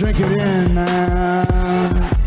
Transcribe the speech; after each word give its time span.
Drink 0.00 0.18
it 0.18 0.32
in, 0.32 0.72
man. 0.72 2.19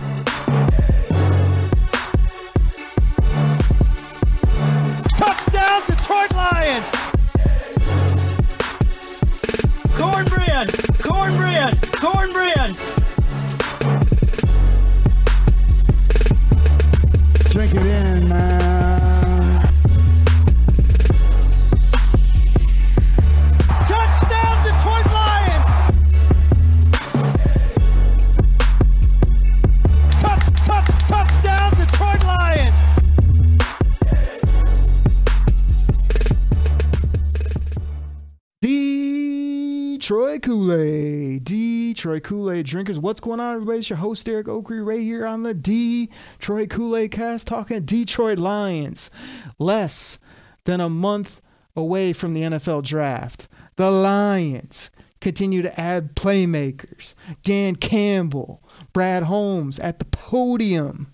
Drinkers. 42.63 42.99
What's 42.99 43.19
going 43.19 43.39
on, 43.39 43.55
everybody? 43.55 43.79
It's 43.79 43.89
your 43.89 43.97
host, 43.97 44.25
Derek 44.25 44.47
Okrie, 44.47 44.85
right 44.85 44.99
here 44.99 45.25
on 45.25 45.43
the 45.43 45.53
Detroit 45.53 46.69
Kool-Aid 46.69 47.11
cast, 47.11 47.47
talking 47.47 47.83
Detroit 47.83 48.39
Lions. 48.39 49.11
Less 49.59 50.17
than 50.63 50.79
a 50.79 50.89
month 50.89 51.41
away 51.75 52.13
from 52.13 52.33
the 52.33 52.41
NFL 52.41 52.83
draft. 52.83 53.47
The 53.75 53.91
Lions 53.91 54.91
continue 55.19 55.63
to 55.63 55.79
add 55.79 56.15
playmakers. 56.15 57.15
Dan 57.43 57.75
Campbell, 57.75 58.63
Brad 58.93 59.23
Holmes 59.23 59.79
at 59.79 59.99
the 59.99 60.05
podium, 60.05 61.13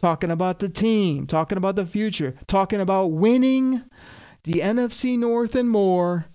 talking 0.00 0.30
about 0.30 0.58
the 0.58 0.68
team, 0.68 1.26
talking 1.26 1.58
about 1.58 1.76
the 1.76 1.86
future, 1.86 2.34
talking 2.46 2.80
about 2.80 3.12
winning 3.12 3.82
the 4.44 4.60
NFC 4.60 5.18
North 5.18 5.54
and 5.54 5.70
more. 5.70 6.26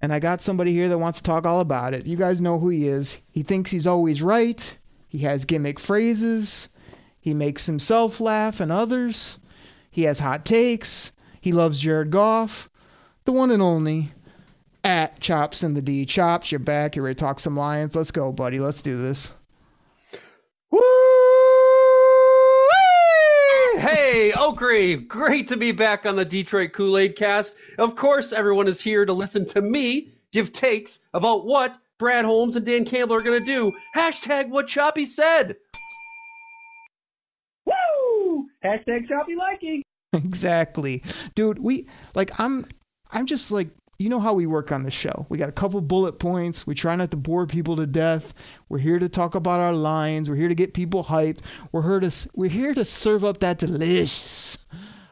And 0.00 0.12
I 0.12 0.20
got 0.20 0.42
somebody 0.42 0.72
here 0.72 0.88
that 0.88 0.98
wants 0.98 1.18
to 1.18 1.24
talk 1.24 1.44
all 1.44 1.60
about 1.60 1.94
it. 1.94 2.06
You 2.06 2.16
guys 2.16 2.40
know 2.40 2.58
who 2.58 2.68
he 2.68 2.86
is. 2.86 3.18
He 3.32 3.42
thinks 3.42 3.70
he's 3.70 3.86
always 3.86 4.22
right. 4.22 4.78
He 5.08 5.18
has 5.18 5.44
gimmick 5.44 5.80
phrases. 5.80 6.68
He 7.20 7.34
makes 7.34 7.66
himself 7.66 8.20
laugh 8.20 8.60
and 8.60 8.70
others. 8.70 9.38
He 9.90 10.02
has 10.04 10.18
hot 10.18 10.44
takes. 10.44 11.12
He 11.40 11.52
loves 11.52 11.80
Jared 11.80 12.10
Goff. 12.10 12.68
The 13.24 13.32
one 13.32 13.50
and 13.50 13.62
only 13.62 14.12
at 14.84 15.20
Chops 15.20 15.62
in 15.62 15.74
the 15.74 15.82
D. 15.82 16.06
Chops, 16.06 16.52
you're 16.52 16.58
back. 16.60 16.96
You're 16.96 17.04
ready 17.04 17.16
to 17.16 17.20
talk 17.20 17.40
some 17.40 17.56
Lions. 17.56 17.94
Let's 17.94 18.10
go, 18.10 18.32
buddy. 18.32 18.60
Let's 18.60 18.82
do 18.82 18.96
this. 19.00 19.34
Woo! 20.70 20.80
Hey, 23.78 24.32
Okrie, 24.34 25.06
great 25.06 25.46
to 25.48 25.56
be 25.56 25.70
back 25.70 26.04
on 26.04 26.16
the 26.16 26.24
Detroit 26.24 26.72
Kool-Aid 26.72 27.14
cast. 27.14 27.54
Of 27.78 27.94
course, 27.94 28.32
everyone 28.32 28.66
is 28.66 28.80
here 28.80 29.06
to 29.06 29.12
listen 29.12 29.46
to 29.46 29.62
me 29.62 30.08
give 30.32 30.50
takes 30.50 30.98
about 31.14 31.46
what 31.46 31.78
Brad 31.96 32.24
Holmes 32.24 32.56
and 32.56 32.66
Dan 32.66 32.84
Campbell 32.84 33.14
are 33.14 33.20
going 33.20 33.38
to 33.38 33.46
do. 33.46 33.72
Hashtag 33.94 34.48
what 34.48 34.66
Choppy 34.66 35.04
said. 35.04 35.54
Woo! 37.66 38.48
Hashtag 38.64 39.06
choppy 39.06 39.36
liking. 39.36 39.84
exactly 40.12 41.02
dude 41.34 41.58
we 41.58 41.86
like 42.14 42.30
i'm 42.40 42.64
i'm 43.12 43.26
just 43.26 43.52
like 43.52 43.68
you 43.98 44.08
know 44.08 44.20
how 44.20 44.32
we 44.32 44.46
work 44.46 44.70
on 44.70 44.84
the 44.84 44.90
show 44.92 45.26
we 45.28 45.38
got 45.38 45.48
a 45.48 45.52
couple 45.52 45.80
bullet 45.80 46.20
points 46.20 46.64
we 46.66 46.74
try 46.74 46.94
not 46.94 47.10
to 47.10 47.16
bore 47.16 47.46
people 47.46 47.74
to 47.76 47.86
death 47.86 48.32
we're 48.68 48.78
here 48.78 48.98
to 48.98 49.08
talk 49.08 49.34
about 49.34 49.58
our 49.58 49.72
lines 49.72 50.30
we're 50.30 50.36
here 50.36 50.48
to 50.48 50.54
get 50.54 50.72
people 50.72 51.02
hyped 51.02 51.40
we're 51.72 51.82
here 51.82 51.98
to 52.08 52.28
we're 52.34 52.48
here 52.48 52.72
to 52.72 52.84
serve 52.84 53.24
up 53.24 53.40
that 53.40 53.58
delicious 53.58 54.56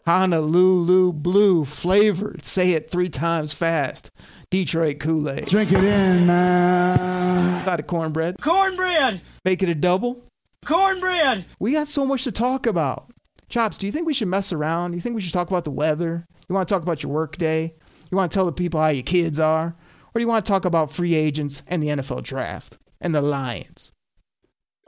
honolulu 0.07 1.13
blue 1.13 1.65
flavored 1.65 2.45
say 2.47 2.73
it 2.73 2.89
three 2.89 3.09
times 3.09 3.53
fast 3.53 4.13
detroit 4.51 5.01
kool-aid 5.01 5.47
Drink 5.47 5.73
it 5.73 5.83
in, 5.83 6.25
man. 6.25 7.65
got 7.65 7.81
a 7.81 7.83
cornbread 7.83 8.37
Cornbread! 8.41 9.21
make 9.45 9.65
it 9.65 9.69
a 9.69 9.75
double 9.75 10.23
Cornbread! 10.65 11.45
we 11.59 11.73
got 11.73 11.89
so 11.89 12.05
much 12.07 12.25
to 12.25 12.33
talk 12.33 12.67
about. 12.67 13.11
Chops, 13.49 13.79
do 13.79 13.87
you 13.87 13.93
think 13.93 14.07
we 14.07 14.15
should 14.15 14.27
mess 14.27 14.53
around? 14.53 14.91
Do 14.91 14.97
you 14.97 15.01
think 15.01 15.15
we 15.15 15.21
should 15.21 15.33
talk 15.33 15.49
about 15.49 15.65
the 15.65 15.71
weather? 15.71 16.27
You 16.49 16.55
want 16.55 16.67
to 16.67 16.75
talk 16.75 16.83
about 16.83 17.05
your 17.05 17.13
work 17.13 17.37
day? 17.37 17.77
You 18.11 18.17
want 18.17 18.31
to 18.31 18.35
tell 18.35 18.47
the 18.47 18.53
people 18.53 18.81
how 18.81 18.89
your 18.89 19.03
kids 19.03 19.39
are? 19.39 19.67
Or 19.67 20.19
do 20.19 20.21
you 20.21 20.29
want 20.29 20.45
to 20.45 20.51
talk 20.51 20.65
about 20.65 20.93
free 20.93 21.15
agents 21.15 21.63
and 21.67 21.83
the 21.83 21.89
NFL 21.89 22.23
draft 22.23 22.79
and 23.01 23.15
the 23.15 23.23
Lions? 23.23 23.93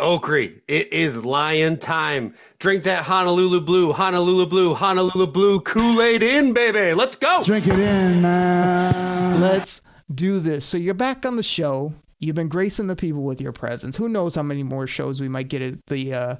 Okrie, 0.00 0.60
it 0.68 0.92
is 0.92 1.24
lion 1.24 1.76
time. 1.76 2.34
Drink 2.60 2.84
that 2.84 3.02
Honolulu 3.02 3.60
Blue, 3.62 3.92
Honolulu 3.92 4.46
Blue, 4.46 4.72
Honolulu 4.72 5.26
Blue 5.26 5.60
Kool-Aid 5.60 6.22
in, 6.22 6.52
baby. 6.52 6.94
Let's 6.94 7.16
go. 7.16 7.42
Drink 7.42 7.66
it 7.66 7.80
in, 7.80 8.22
man. 8.22 9.40
Let's 9.40 9.82
do 10.14 10.38
this. 10.38 10.64
So 10.64 10.76
you're 10.78 10.94
back 10.94 11.26
on 11.26 11.34
the 11.34 11.42
show. 11.42 11.92
You've 12.20 12.36
been 12.36 12.48
gracing 12.48 12.86
the 12.86 12.94
people 12.94 13.24
with 13.24 13.40
your 13.40 13.50
presence. 13.50 13.96
Who 13.96 14.08
knows 14.08 14.36
how 14.36 14.42
many 14.44 14.62
more 14.62 14.86
shows 14.86 15.20
we 15.20 15.28
might 15.28 15.48
get 15.48 15.62
at 15.62 15.84
the 15.86 16.14
uh, 16.14 16.36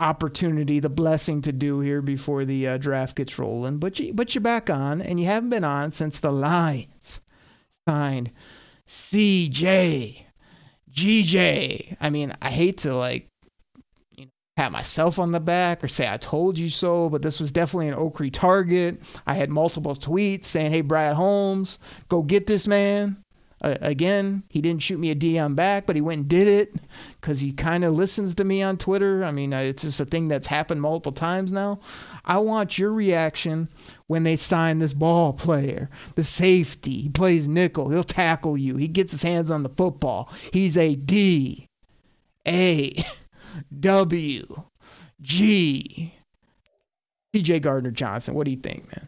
opportunity, 0.00 0.80
the 0.80 0.88
blessing 0.88 1.42
to 1.42 1.52
do 1.52 1.80
here 1.80 2.02
before 2.02 2.44
the 2.44 2.68
uh, 2.68 2.78
draft 2.78 3.16
gets 3.16 3.38
rolling. 3.38 3.78
But 3.78 3.98
you, 3.98 4.14
but 4.14 4.34
you're 4.34 4.42
back 4.42 4.70
on, 4.70 5.02
and 5.02 5.18
you 5.18 5.26
haven't 5.26 5.50
been 5.50 5.64
on 5.64 5.92
since 5.92 6.20
the 6.20 6.32
Lions 6.32 7.20
signed 7.88 8.30
CJ, 8.86 10.24
GJ. 10.92 11.96
I 12.00 12.10
mean, 12.10 12.34
I 12.40 12.50
hate 12.50 12.78
to 12.78 12.94
like 12.94 13.28
you 14.16 14.26
know, 14.26 14.30
pat 14.56 14.72
myself 14.72 15.18
on 15.18 15.32
the 15.32 15.40
back 15.40 15.84
or 15.84 15.88
say 15.88 16.08
I 16.08 16.16
told 16.16 16.58
you 16.58 16.70
so, 16.70 17.08
but 17.08 17.22
this 17.22 17.40
was 17.40 17.52
definitely 17.52 17.88
an 17.88 17.94
Okrie 17.94 18.32
target. 18.32 19.00
I 19.26 19.34
had 19.34 19.50
multiple 19.50 19.94
tweets 19.94 20.46
saying, 20.46 20.72
"Hey, 20.72 20.80
Brad 20.80 21.16
Holmes, 21.16 21.78
go 22.08 22.22
get 22.22 22.46
this 22.46 22.66
man." 22.66 23.22
Uh, 23.60 23.76
again, 23.80 24.42
he 24.48 24.60
didn't 24.60 24.82
shoot 24.82 24.98
me 24.98 25.10
a 25.10 25.16
DM 25.16 25.56
back, 25.56 25.86
but 25.86 25.96
he 25.96 26.02
went 26.02 26.20
and 26.20 26.28
did 26.28 26.46
it 26.46 26.74
because 27.20 27.40
he 27.40 27.52
kind 27.52 27.84
of 27.84 27.94
listens 27.94 28.36
to 28.36 28.44
me 28.44 28.62
on 28.62 28.76
Twitter. 28.76 29.24
I 29.24 29.32
mean, 29.32 29.52
it's 29.52 29.82
just 29.82 30.00
a 30.00 30.04
thing 30.04 30.28
that's 30.28 30.46
happened 30.46 30.80
multiple 30.80 31.12
times 31.12 31.50
now. 31.50 31.80
I 32.24 32.38
want 32.38 32.78
your 32.78 32.92
reaction 32.92 33.68
when 34.06 34.22
they 34.22 34.36
sign 34.36 34.78
this 34.78 34.92
ball 34.92 35.32
player, 35.32 35.90
the 36.14 36.24
safety. 36.24 37.00
He 37.00 37.08
plays 37.08 37.48
nickel. 37.48 37.88
He'll 37.88 38.04
tackle 38.04 38.56
you. 38.56 38.76
He 38.76 38.86
gets 38.86 39.12
his 39.12 39.22
hands 39.22 39.50
on 39.50 39.62
the 39.62 39.68
football. 39.70 40.30
He's 40.52 40.76
a 40.76 40.94
D, 40.94 41.66
A, 42.46 43.02
W, 43.80 44.62
G. 45.20 46.14
CJ 47.34 47.60
Gardner 47.60 47.90
Johnson. 47.90 48.34
What 48.34 48.44
do 48.44 48.50
you 48.52 48.56
think, 48.56 48.86
man? 48.86 49.07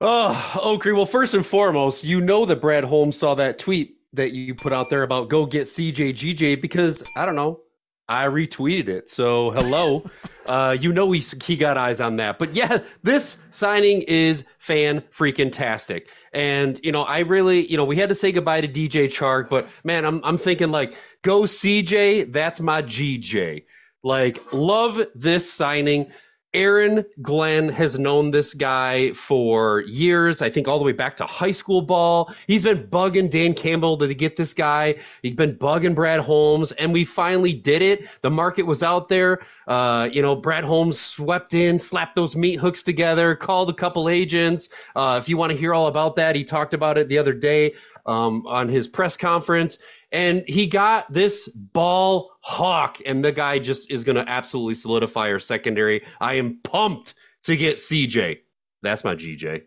Oh, 0.00 0.60
Okrie. 0.62 0.94
Well, 0.94 1.06
first 1.06 1.34
and 1.34 1.44
foremost, 1.44 2.04
you 2.04 2.20
know 2.20 2.44
that 2.46 2.60
Brad 2.60 2.84
Holmes 2.84 3.16
saw 3.16 3.34
that 3.36 3.58
tweet 3.58 3.96
that 4.12 4.32
you 4.32 4.54
put 4.54 4.72
out 4.72 4.86
there 4.90 5.02
about 5.02 5.28
go 5.28 5.46
get 5.46 5.66
CJ 5.66 6.10
GJ 6.10 6.60
because 6.60 7.02
I 7.16 7.24
don't 7.24 7.34
know, 7.36 7.60
I 8.08 8.26
retweeted 8.26 8.88
it. 8.88 9.08
So 9.08 9.50
hello, 9.50 10.04
uh, 10.46 10.76
you 10.78 10.92
know 10.92 11.10
he 11.12 11.22
he 11.42 11.56
got 11.56 11.78
eyes 11.78 12.00
on 12.00 12.16
that. 12.16 12.38
But 12.38 12.52
yeah, 12.52 12.78
this 13.02 13.38
signing 13.50 14.02
is 14.02 14.44
fan 14.58 15.00
freaking 15.00 15.50
tastic. 15.50 16.10
And 16.34 16.78
you 16.84 16.92
know, 16.92 17.02
I 17.02 17.20
really, 17.20 17.66
you 17.66 17.78
know, 17.78 17.84
we 17.84 17.96
had 17.96 18.10
to 18.10 18.14
say 18.14 18.32
goodbye 18.32 18.60
to 18.60 18.68
DJ 18.68 19.06
Chark, 19.06 19.48
but 19.48 19.66
man, 19.82 20.04
I'm 20.04 20.20
I'm 20.24 20.36
thinking 20.36 20.70
like 20.70 20.94
go 21.22 21.42
CJ. 21.42 22.32
That's 22.34 22.60
my 22.60 22.82
GJ. 22.82 23.64
Like 24.02 24.52
love 24.52 25.00
this 25.14 25.50
signing. 25.50 26.12
Aaron 26.56 27.04
Glenn 27.20 27.68
has 27.68 27.98
known 27.98 28.30
this 28.30 28.54
guy 28.54 29.12
for 29.12 29.82
years. 29.82 30.40
I 30.40 30.48
think 30.48 30.66
all 30.66 30.78
the 30.78 30.84
way 30.86 30.92
back 30.92 31.14
to 31.18 31.26
high 31.26 31.50
school 31.50 31.82
ball. 31.82 32.32
He's 32.46 32.64
been 32.64 32.86
bugging 32.88 33.28
Dan 33.28 33.52
Campbell 33.52 33.98
to 33.98 34.14
get 34.14 34.36
this 34.36 34.54
guy. 34.54 34.94
He's 35.20 35.34
been 35.34 35.54
bugging 35.54 35.94
Brad 35.94 36.20
Holmes, 36.20 36.72
and 36.72 36.94
we 36.94 37.04
finally 37.04 37.52
did 37.52 37.82
it. 37.82 38.08
The 38.22 38.30
market 38.30 38.62
was 38.62 38.82
out 38.82 39.08
there. 39.08 39.42
Uh, 39.68 40.08
you 40.10 40.22
know, 40.22 40.34
Brad 40.34 40.64
Holmes 40.64 40.98
swept 40.98 41.52
in, 41.52 41.78
slapped 41.78 42.16
those 42.16 42.34
meat 42.34 42.56
hooks 42.56 42.82
together, 42.82 43.36
called 43.36 43.68
a 43.68 43.74
couple 43.74 44.08
agents. 44.08 44.70
Uh, 44.96 45.20
if 45.22 45.28
you 45.28 45.36
want 45.36 45.52
to 45.52 45.58
hear 45.58 45.74
all 45.74 45.88
about 45.88 46.16
that, 46.16 46.34
he 46.34 46.42
talked 46.42 46.72
about 46.72 46.96
it 46.96 47.08
the 47.08 47.18
other 47.18 47.34
day 47.34 47.74
um, 48.06 48.46
on 48.46 48.66
his 48.66 48.88
press 48.88 49.14
conference 49.14 49.76
and 50.16 50.44
he 50.46 50.66
got 50.66 51.12
this 51.12 51.46
ball 51.48 52.30
hawk, 52.40 53.02
and 53.04 53.22
the 53.22 53.32
guy 53.32 53.58
just 53.58 53.90
is 53.90 54.02
going 54.02 54.16
to 54.16 54.26
absolutely 54.26 54.72
solidify 54.72 55.30
our 55.30 55.38
secondary. 55.38 56.06
I 56.18 56.36
am 56.36 56.58
pumped 56.64 57.12
to 57.44 57.54
get 57.54 57.76
CJ. 57.76 58.38
That's 58.80 59.04
my 59.04 59.14
GJ. 59.14 59.64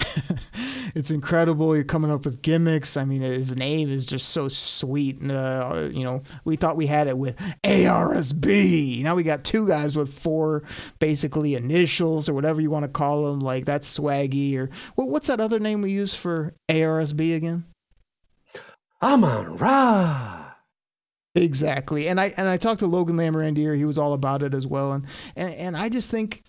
it's 0.94 1.10
incredible. 1.10 1.74
You're 1.74 1.84
coming 1.84 2.10
up 2.10 2.26
with 2.26 2.42
gimmicks. 2.42 2.98
I 2.98 3.06
mean, 3.06 3.22
his 3.22 3.56
name 3.56 3.90
is 3.90 4.04
just 4.04 4.28
so 4.28 4.48
sweet. 4.48 5.20
And, 5.20 5.32
uh, 5.32 5.88
you 5.90 6.04
know, 6.04 6.24
we 6.44 6.56
thought 6.56 6.76
we 6.76 6.86
had 6.86 7.06
it 7.06 7.16
with 7.16 7.38
ARSB. 7.64 9.02
Now 9.02 9.14
we 9.14 9.22
got 9.22 9.44
two 9.44 9.66
guys 9.66 9.96
with 9.96 10.12
four 10.12 10.64
basically 10.98 11.54
initials 11.54 12.28
or 12.28 12.34
whatever 12.34 12.60
you 12.60 12.70
want 12.70 12.84
to 12.84 12.90
call 12.90 13.24
them. 13.24 13.40
Like 13.40 13.64
that's 13.64 13.98
swaggy. 13.98 14.58
Or 14.58 14.68
what's 14.96 15.28
that 15.28 15.40
other 15.40 15.58
name 15.58 15.80
we 15.80 15.90
use 15.90 16.14
for 16.14 16.54
ARSB 16.68 17.34
again? 17.34 17.64
Amon 19.02 19.58
Ra. 19.58 20.52
Exactly, 21.34 22.08
and 22.08 22.18
I 22.18 22.32
and 22.36 22.48
I 22.48 22.56
talked 22.56 22.80
to 22.80 22.86
Logan 22.86 23.16
Lamorandier. 23.16 23.76
He 23.76 23.84
was 23.84 23.98
all 23.98 24.14
about 24.14 24.42
it 24.42 24.54
as 24.54 24.66
well, 24.66 24.92
and 24.92 25.06
and, 25.36 25.52
and 25.52 25.76
I 25.76 25.90
just 25.90 26.10
think, 26.10 26.42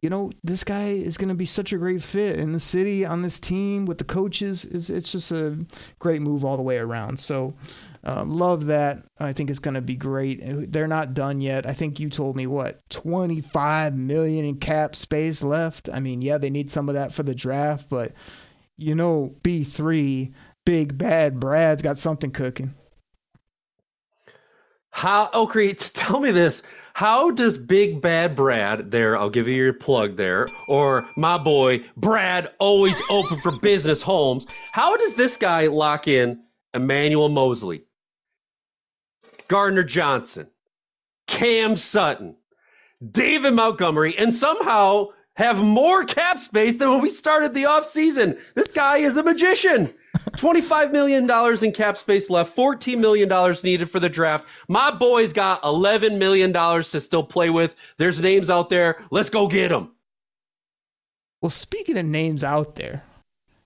you 0.00 0.10
know, 0.10 0.32
this 0.42 0.64
guy 0.64 0.88
is 0.88 1.16
going 1.16 1.28
to 1.28 1.36
be 1.36 1.46
such 1.46 1.72
a 1.72 1.78
great 1.78 2.02
fit 2.02 2.36
in 2.40 2.52
the 2.52 2.58
city 2.58 3.04
on 3.04 3.22
this 3.22 3.38
team 3.38 3.86
with 3.86 3.98
the 3.98 4.04
coaches. 4.04 4.64
It's, 4.64 4.90
it's 4.90 5.12
just 5.12 5.30
a 5.30 5.56
great 6.00 6.20
move 6.20 6.44
all 6.44 6.56
the 6.56 6.64
way 6.64 6.78
around. 6.78 7.20
So, 7.20 7.54
uh, 8.04 8.24
love 8.26 8.66
that. 8.66 9.04
I 9.20 9.32
think 9.32 9.48
it's 9.48 9.60
going 9.60 9.74
to 9.74 9.80
be 9.80 9.94
great. 9.94 10.40
They're 10.42 10.88
not 10.88 11.14
done 11.14 11.40
yet. 11.40 11.64
I 11.64 11.74
think 11.74 12.00
you 12.00 12.10
told 12.10 12.34
me 12.34 12.48
what 12.48 12.80
25 12.90 13.94
million 13.94 14.44
in 14.44 14.56
cap 14.56 14.96
space 14.96 15.44
left. 15.44 15.88
I 15.92 16.00
mean, 16.00 16.22
yeah, 16.22 16.38
they 16.38 16.50
need 16.50 16.72
some 16.72 16.88
of 16.88 16.96
that 16.96 17.12
for 17.12 17.22
the 17.22 17.36
draft, 17.36 17.88
but 17.88 18.10
you 18.76 18.96
know, 18.96 19.32
B3, 19.44 20.32
big 20.64 20.96
bad 20.96 21.40
Brad's 21.40 21.82
got 21.82 21.98
something 21.98 22.30
cooking. 22.30 22.74
How, 24.92 25.30
oh, 25.32 25.46
Okrie, 25.46 25.76
t- 25.78 25.90
tell 25.94 26.20
me 26.20 26.30
this. 26.30 26.62
How 26.92 27.30
does 27.30 27.56
Big 27.56 28.02
Bad 28.02 28.36
Brad, 28.36 28.90
there, 28.90 29.16
I'll 29.16 29.30
give 29.30 29.48
you 29.48 29.54
your 29.54 29.72
plug 29.72 30.16
there, 30.16 30.46
or 30.68 31.06
my 31.16 31.38
boy, 31.38 31.82
Brad, 31.96 32.50
always 32.58 33.00
open 33.08 33.40
for 33.40 33.52
business 33.52 34.02
Holmes, 34.02 34.46
how 34.74 34.96
does 34.98 35.14
this 35.14 35.38
guy 35.38 35.68
lock 35.68 36.08
in 36.08 36.42
Emmanuel 36.74 37.30
Moseley, 37.30 37.84
Gardner 39.48 39.82
Johnson, 39.82 40.46
Cam 41.26 41.74
Sutton, 41.76 42.36
David 43.10 43.54
Montgomery, 43.54 44.16
and 44.18 44.34
somehow 44.34 45.08
have 45.36 45.62
more 45.62 46.04
cap 46.04 46.38
space 46.38 46.76
than 46.76 46.90
when 46.90 47.00
we 47.00 47.08
started 47.08 47.54
the 47.54 47.64
offseason? 47.64 48.38
This 48.54 48.70
guy 48.70 48.98
is 48.98 49.16
a 49.16 49.22
magician. 49.22 49.92
$25 50.18 50.92
million 50.92 51.64
in 51.64 51.72
cap 51.72 51.96
space 51.96 52.28
left, 52.28 52.56
$14 52.56 52.98
million 52.98 53.56
needed 53.64 53.90
for 53.90 54.00
the 54.00 54.08
draft. 54.08 54.44
My 54.68 54.90
boy's 54.90 55.32
got 55.32 55.62
$11 55.62 56.18
million 56.18 56.52
to 56.52 57.00
still 57.00 57.22
play 57.22 57.50
with. 57.50 57.74
There's 57.96 58.20
names 58.20 58.50
out 58.50 58.68
there. 58.68 59.02
Let's 59.10 59.30
go 59.30 59.46
get 59.46 59.68
them. 59.68 59.92
Well, 61.40 61.50
speaking 61.50 61.98
of 61.98 62.04
names 62.04 62.44
out 62.44 62.76
there, 62.76 63.02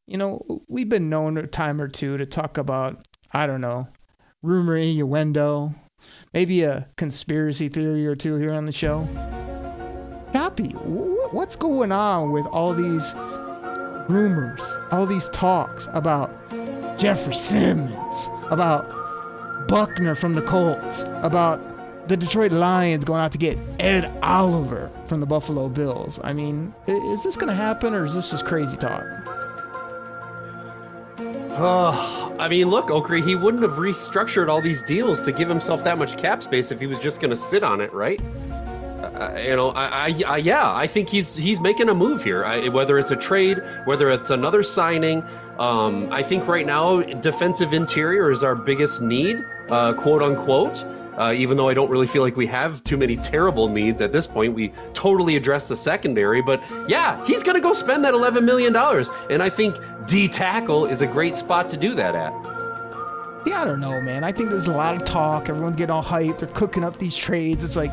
you 0.07 0.19
know, 0.19 0.63
we've 0.69 0.89
been 0.89 1.11
known 1.11 1.37
a 1.37 1.47
time 1.47 1.81
or 1.81 1.89
two 1.89 2.17
to 2.17 2.27
talk 2.27 2.59
about, 2.59 3.07
I 3.33 3.47
don't 3.47 3.61
know, 3.61 3.89
rumor 4.43 4.77
innuendo, 4.77 5.75
maybe 6.33 6.63
a 6.63 6.87
conspiracy 6.97 7.69
theory 7.69 8.07
or 8.07 8.15
two 8.15 8.37
here 8.37 8.53
on 8.53 8.65
the 8.65 8.73
show. 8.73 9.03
Happy, 10.33 10.71
what's 10.71 11.57
going 11.57 11.93
on 11.93 12.31
with 12.31 12.47
all 12.47 12.73
these 12.73 13.15
rumors, 14.09 14.63
all 14.91 15.07
these 15.07 15.29
talks 15.31 15.89
about 15.93 16.31
Jeffrey 16.99 17.35
Simmons, 17.35 18.29
about 18.51 19.69
Buckner 19.69 20.15
from 20.15 20.35
the 20.35 20.43
Colts, 20.43 21.05
about 21.23 21.61
the 22.09 22.17
Detroit 22.17 22.53
Lions 22.53 23.05
going 23.05 23.21
out 23.21 23.33
to 23.33 23.39
get 23.39 23.59
Ed 23.81 24.11
Oliver 24.23 24.91
from 25.09 25.21
the 25.21 25.27
Buffalo 25.27 25.69
Bills. 25.69 26.21
I 26.23 26.33
mean, 26.33 26.73
is 26.87 27.23
this 27.23 27.37
going 27.37 27.49
to 27.49 27.55
happen 27.55 27.95
or 27.95 28.07
is 28.07 28.15
this 28.15 28.31
just 28.31 28.47
crazy 28.47 28.77
talk? 28.77 29.03
Oh, 31.59 32.35
I 32.39 32.49
mean, 32.49 32.69
look, 32.69 32.89
Okrie, 32.89 33.27
he 33.27 33.35
wouldn't 33.35 33.63
have 33.63 33.73
restructured 33.73 34.49
all 34.49 34.61
these 34.61 34.83
deals 34.83 35.21
to 35.23 35.33
give 35.33 35.49
himself 35.49 35.83
that 35.85 35.99
much 35.99 36.17
cap 36.17 36.43
space 36.43 36.71
if 36.71 36.79
he 36.79 36.87
was 36.87 36.99
just 37.01 37.21
going 37.21 37.31
to 37.31 37.37
sit 37.37 37.65
on 37.65 37.81
it, 37.81 37.93
right? 37.93 38.21
Uh, 39.17 39.35
you 39.43 39.57
know, 39.57 39.71
I, 39.71 40.09
I, 40.09 40.23
I, 40.27 40.37
yeah, 40.37 40.75
I 40.75 40.87
think 40.87 41.09
he's 41.09 41.35
he's 41.35 41.59
making 41.59 41.89
a 41.89 41.95
move 41.95 42.23
here. 42.23 42.45
I, 42.45 42.69
whether 42.69 42.99
it's 42.99 43.11
a 43.11 43.17
trade, 43.17 43.63
whether 43.87 44.11
it's 44.11 44.29
another 44.29 44.63
signing, 44.63 45.25
um, 45.59 46.13
I 46.13 46.23
think 46.23 46.47
right 46.47 46.67
now 46.67 47.01
defensive 47.01 47.73
interior 47.73 48.31
is 48.31 48.45
our 48.45 48.55
biggest 48.55 49.01
need, 49.01 49.43
uh, 49.71 49.95
quote 49.95 50.23
unquote. 50.23 50.85
Uh, 51.17 51.33
even 51.35 51.57
though 51.57 51.67
I 51.67 51.73
don't 51.73 51.89
really 51.89 52.07
feel 52.07 52.21
like 52.21 52.37
we 52.37 52.47
have 52.49 52.85
too 52.85 52.99
many 52.99 53.17
terrible 53.17 53.69
needs 53.69 54.03
at 54.03 54.13
this 54.13 54.27
point, 54.27 54.53
we 54.53 54.71
totally 54.93 55.35
address 55.37 55.67
the 55.67 55.77
secondary. 55.77 56.43
But 56.43 56.63
yeah, 56.89 57.25
he's 57.25 57.43
going 57.43 57.55
to 57.55 57.63
go 57.63 57.73
spend 57.73 58.05
that 58.05 58.13
$11 58.13 58.45
million. 58.45 58.77
And 59.31 59.43
I 59.43 59.49
think 59.49 59.77
D 60.07 60.29
tackle 60.29 60.85
is 60.85 61.01
a 61.01 61.07
great 61.07 61.35
spot 61.35 61.71
to 61.71 61.79
do 61.79 61.95
that 61.95 62.15
at. 62.15 62.35
Yeah, 63.47 63.63
I 63.63 63.65
don't 63.65 63.81
know, 63.81 63.99
man. 64.03 64.25
I 64.25 64.33
think 64.33 64.51
there's 64.51 64.67
a 64.67 64.75
lot 64.75 64.95
of 64.95 65.05
talk. 65.05 65.49
Everyone's 65.49 65.77
getting 65.77 65.93
all 65.93 66.05
hyped. 66.05 66.41
They're 66.41 66.49
cooking 66.49 66.85
up 66.85 66.99
these 66.99 67.17
trades. 67.17 67.65
It's 67.65 67.77
like, 67.77 67.93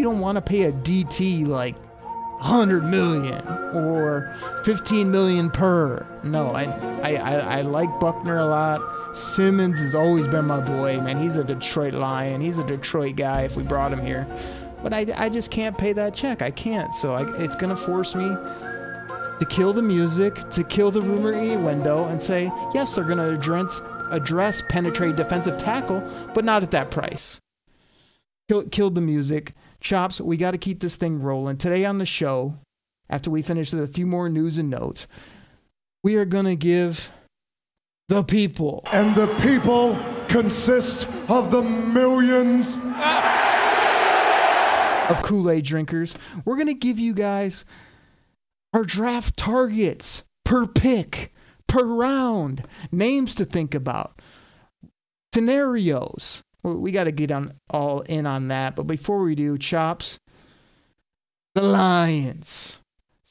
I 0.00 0.02
really 0.02 0.14
don't 0.14 0.22
want 0.22 0.36
to 0.36 0.42
pay 0.42 0.62
a 0.62 0.72
DT 0.72 1.46
like 1.46 1.76
100 1.76 2.84
million 2.84 3.46
or 3.74 4.34
15 4.64 5.10
million 5.10 5.50
per. 5.50 6.06
No, 6.24 6.52
I, 6.52 6.64
I, 7.02 7.16
I, 7.16 7.58
I 7.58 7.60
like 7.60 8.00
Buckner 8.00 8.38
a 8.38 8.46
lot. 8.46 8.80
Simmons 9.14 9.78
has 9.78 9.94
always 9.94 10.26
been 10.26 10.46
my 10.46 10.60
boy, 10.60 10.98
man. 11.02 11.18
He's 11.18 11.36
a 11.36 11.44
Detroit 11.44 11.92
Lion. 11.92 12.40
He's 12.40 12.56
a 12.56 12.66
Detroit 12.66 13.16
guy 13.16 13.42
if 13.42 13.58
we 13.58 13.62
brought 13.62 13.92
him 13.92 14.00
here. 14.00 14.26
But 14.82 14.94
I, 14.94 15.06
I 15.18 15.28
just 15.28 15.50
can't 15.50 15.76
pay 15.76 15.92
that 15.92 16.14
check. 16.14 16.40
I 16.40 16.50
can't. 16.50 16.94
So 16.94 17.12
I, 17.12 17.30
it's 17.36 17.56
going 17.56 17.76
to 17.76 17.76
force 17.76 18.14
me 18.14 18.24
to 18.24 19.46
kill 19.50 19.74
the 19.74 19.82
music, 19.82 20.48
to 20.52 20.64
kill 20.64 20.90
the 20.90 21.02
rumor 21.02 21.32
window, 21.62 22.06
and 22.06 22.22
say, 22.22 22.50
yes, 22.72 22.94
they're 22.94 23.04
going 23.04 23.18
to 23.18 23.34
address, 23.34 23.82
address 24.10 24.62
penetrate 24.66 25.16
defensive 25.16 25.58
tackle, 25.58 26.00
but 26.34 26.46
not 26.46 26.62
at 26.62 26.70
that 26.70 26.90
price. 26.90 27.38
Kill, 28.48 28.66
killed 28.70 28.94
the 28.94 29.02
music. 29.02 29.52
Chops, 29.80 30.20
we 30.20 30.36
got 30.36 30.50
to 30.52 30.58
keep 30.58 30.80
this 30.80 30.96
thing 30.96 31.22
rolling. 31.22 31.56
Today 31.56 31.84
on 31.84 31.98
the 31.98 32.06
show, 32.06 32.54
after 33.08 33.30
we 33.30 33.42
finish 33.42 33.72
with 33.72 33.82
a 33.82 33.88
few 33.88 34.06
more 34.06 34.28
news 34.28 34.58
and 34.58 34.70
notes, 34.70 35.06
we 36.02 36.16
are 36.16 36.24
going 36.24 36.44
to 36.44 36.56
give 36.56 37.10
the 38.08 38.22
people. 38.22 38.82
And 38.92 39.14
the 39.14 39.26
people 39.40 39.98
consist 40.28 41.08
of 41.28 41.50
the 41.50 41.62
millions 41.62 42.76
of 45.08 45.22
Kool 45.22 45.50
Aid 45.50 45.64
drinkers. 45.64 46.14
We're 46.44 46.56
going 46.56 46.66
to 46.68 46.74
give 46.74 46.98
you 46.98 47.14
guys 47.14 47.64
our 48.72 48.84
draft 48.84 49.36
targets 49.36 50.22
per 50.44 50.66
pick, 50.66 51.32
per 51.66 51.84
round, 51.84 52.66
names 52.92 53.36
to 53.36 53.44
think 53.44 53.74
about, 53.74 54.20
scenarios 55.32 56.42
we 56.62 56.92
got 56.92 57.04
to 57.04 57.12
get 57.12 57.32
on 57.32 57.54
all 57.68 58.00
in 58.02 58.26
on 58.26 58.48
that. 58.48 58.76
But 58.76 58.84
before 58.84 59.20
we 59.22 59.34
do, 59.34 59.58
chops, 59.58 60.18
the 61.54 61.62
Lions 61.62 62.80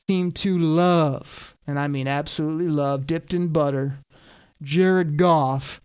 seem 0.07 0.31
to 0.33 0.57
love, 0.57 1.55
and 1.67 1.77
I 1.79 1.87
mean 1.87 2.07
absolutely 2.07 2.69
love, 2.69 3.05
dipped 3.07 3.33
in 3.33 3.49
butter, 3.49 3.99
Jared 4.61 5.17
Goff 5.17 5.81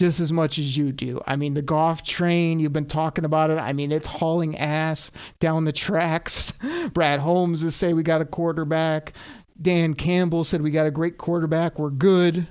just 0.00 0.18
as 0.18 0.32
much 0.32 0.58
as 0.58 0.74
you 0.74 0.92
do. 0.92 1.20
I 1.26 1.36
mean, 1.36 1.52
the 1.52 1.60
Goff 1.60 2.02
train, 2.02 2.58
you've 2.58 2.72
been 2.72 2.86
talking 2.86 3.26
about 3.26 3.50
it. 3.50 3.58
I 3.58 3.74
mean, 3.74 3.92
it's 3.92 4.06
hauling 4.06 4.56
ass 4.56 5.10
down 5.40 5.66
the 5.66 5.72
tracks. 5.72 6.52
Brad 6.94 7.20
Holmes 7.20 7.60
has 7.62 7.76
said 7.76 7.94
we 7.94 8.02
got 8.02 8.22
a 8.22 8.24
quarterback. 8.24 9.12
Dan 9.60 9.92
Campbell 9.92 10.44
said 10.44 10.62
we 10.62 10.70
got 10.70 10.86
a 10.86 10.90
great 10.90 11.18
quarterback. 11.18 11.78
We're 11.78 11.90
good. 11.90 12.48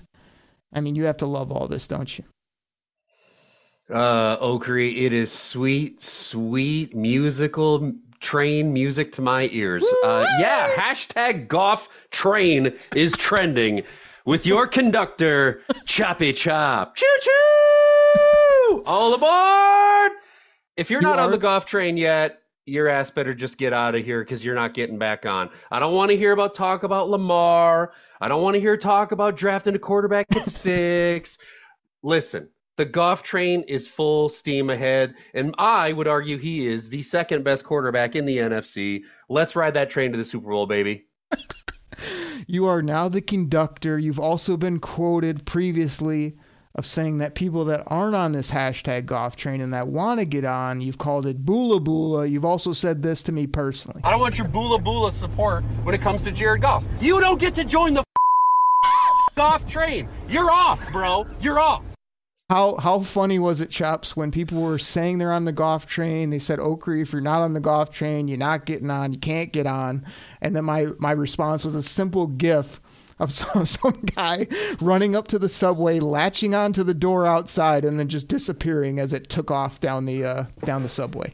I 0.71 0.81
mean, 0.81 0.95
you 0.95 1.05
have 1.05 1.17
to 1.17 1.25
love 1.25 1.51
all 1.51 1.67
this, 1.67 1.87
don't 1.87 2.15
you? 2.15 2.23
Uh, 3.89 4.37
Okrie, 4.37 5.03
it 5.05 5.13
is 5.13 5.31
sweet, 5.31 6.01
sweet 6.01 6.95
musical 6.95 7.91
train 8.19 8.71
music 8.71 9.11
to 9.13 9.21
my 9.21 9.49
ears. 9.51 9.83
Uh, 10.03 10.25
yeah, 10.39 10.69
hashtag 10.75 11.47
Goff 11.47 11.89
train 12.11 12.73
is 12.95 13.13
trending 13.13 13.83
with 14.25 14.45
your 14.45 14.67
conductor, 14.67 15.61
Choppy 15.85 16.33
Chop. 16.33 16.95
Choo 16.95 17.05
choo! 17.21 18.83
All 18.85 19.13
aboard! 19.15 20.11
If 20.77 20.91
you're 20.91 21.01
you 21.01 21.07
not 21.07 21.17
are? 21.17 21.25
on 21.25 21.31
the 21.31 21.39
Goff 21.39 21.65
train 21.65 21.97
yet, 21.97 22.43
your 22.67 22.87
ass 22.87 23.09
better 23.09 23.33
just 23.33 23.57
get 23.57 23.73
out 23.73 23.95
of 23.95 24.05
here 24.05 24.23
because 24.23 24.45
you're 24.45 24.53
not 24.53 24.75
getting 24.75 24.99
back 24.99 25.25
on. 25.25 25.49
I 25.71 25.79
don't 25.79 25.95
want 25.95 26.11
to 26.11 26.17
hear 26.17 26.31
about 26.31 26.53
talk 26.53 26.83
about 26.83 27.09
Lamar. 27.09 27.93
I 28.21 28.27
don't 28.27 28.43
want 28.43 28.53
to 28.53 28.59
hear 28.59 28.77
talk 28.77 29.11
about 29.11 29.35
drafting 29.35 29.73
a 29.73 29.79
quarterback 29.79 30.27
at 30.35 30.45
six. 30.45 31.39
Listen, 32.03 32.49
the 32.79 32.85
Goff 32.85 33.23
train 33.23 33.63
is 33.63 33.89
full 33.89 34.29
steam 34.29 34.69
ahead, 34.69 35.13
and 35.33 35.53
I 35.57 35.91
would 35.91 36.07
argue 36.07 36.37
he 36.37 36.65
is 36.65 36.87
the 36.87 37.01
second 37.01 37.43
best 37.43 37.65
quarterback 37.65 38.15
in 38.15 38.25
the 38.25 38.37
NFC. 38.37 39.03
Let's 39.27 39.53
ride 39.57 39.73
that 39.73 39.89
train 39.89 40.13
to 40.13 40.17
the 40.17 40.23
Super 40.23 40.49
Bowl, 40.49 40.65
baby. 40.65 41.03
you 42.47 42.67
are 42.67 42.81
now 42.81 43.09
the 43.09 43.19
conductor. 43.19 43.99
You've 43.99 44.21
also 44.21 44.55
been 44.55 44.79
quoted 44.79 45.45
previously 45.45 46.35
of 46.73 46.85
saying 46.85 47.17
that 47.17 47.35
people 47.35 47.65
that 47.65 47.83
aren't 47.87 48.15
on 48.15 48.31
this 48.31 48.49
hashtag 48.49 49.05
Goff 49.05 49.35
train 49.35 49.59
and 49.59 49.73
that 49.73 49.89
want 49.89 50.21
to 50.21 50.25
get 50.25 50.45
on, 50.45 50.79
you've 50.79 50.97
called 50.97 51.25
it 51.25 51.45
boola 51.45 51.83
boola. 51.83 52.31
You've 52.31 52.45
also 52.45 52.71
said 52.71 53.03
this 53.03 53.23
to 53.23 53.33
me 53.33 53.45
personally. 53.45 53.99
I 54.05 54.11
don't 54.11 54.21
want 54.21 54.37
your 54.37 54.47
boola 54.47 54.81
boola 54.81 55.11
support 55.11 55.65
when 55.83 55.93
it 55.93 55.99
comes 55.99 56.23
to 56.23 56.31
Jared 56.31 56.61
Goff. 56.61 56.85
You 57.01 57.19
don't 57.19 57.41
get 57.41 57.55
to 57.55 57.65
join 57.65 57.93
the 57.93 58.05
Goff 59.35 59.69
train. 59.69 60.07
You're 60.29 60.49
off, 60.49 60.89
bro. 60.93 61.27
You're 61.41 61.59
off. 61.59 61.83
How 62.49 62.77
how 62.77 63.01
funny 63.01 63.37
was 63.37 63.61
it, 63.61 63.69
Chops, 63.69 64.17
when 64.17 64.31
people 64.31 64.63
were 64.63 64.79
saying 64.79 65.19
they're 65.19 65.31
on 65.31 65.45
the 65.45 65.51
Goff 65.51 65.85
train? 65.85 66.31
They 66.31 66.39
said, 66.39 66.57
Okrie, 66.57 67.03
if 67.03 67.11
you're 67.11 67.21
not 67.21 67.43
on 67.43 67.53
the 67.53 67.59
Goff 67.59 67.91
train, 67.91 68.27
you're 68.27 68.39
not 68.39 68.65
getting 68.65 68.89
on. 68.89 69.13
You 69.13 69.19
can't 69.19 69.51
get 69.51 69.67
on. 69.67 70.05
And 70.41 70.55
then 70.55 70.65
my 70.65 70.87
my 70.97 71.11
response 71.11 71.63
was 71.63 71.75
a 71.75 71.83
simple 71.83 72.25
GIF 72.25 72.81
of 73.19 73.31
some, 73.33 73.67
some 73.67 74.01
guy 74.15 74.47
running 74.81 75.15
up 75.15 75.27
to 75.27 75.37
the 75.37 75.49
subway, 75.49 75.99
latching 75.99 76.55
onto 76.55 76.83
the 76.83 76.95
door 76.95 77.27
outside, 77.27 77.85
and 77.85 77.99
then 77.99 78.07
just 78.07 78.27
disappearing 78.27 78.97
as 78.97 79.13
it 79.13 79.29
took 79.29 79.51
off 79.51 79.79
down 79.79 80.07
the 80.07 80.25
uh, 80.25 80.43
down 80.65 80.81
the 80.81 80.89
subway. 80.89 81.31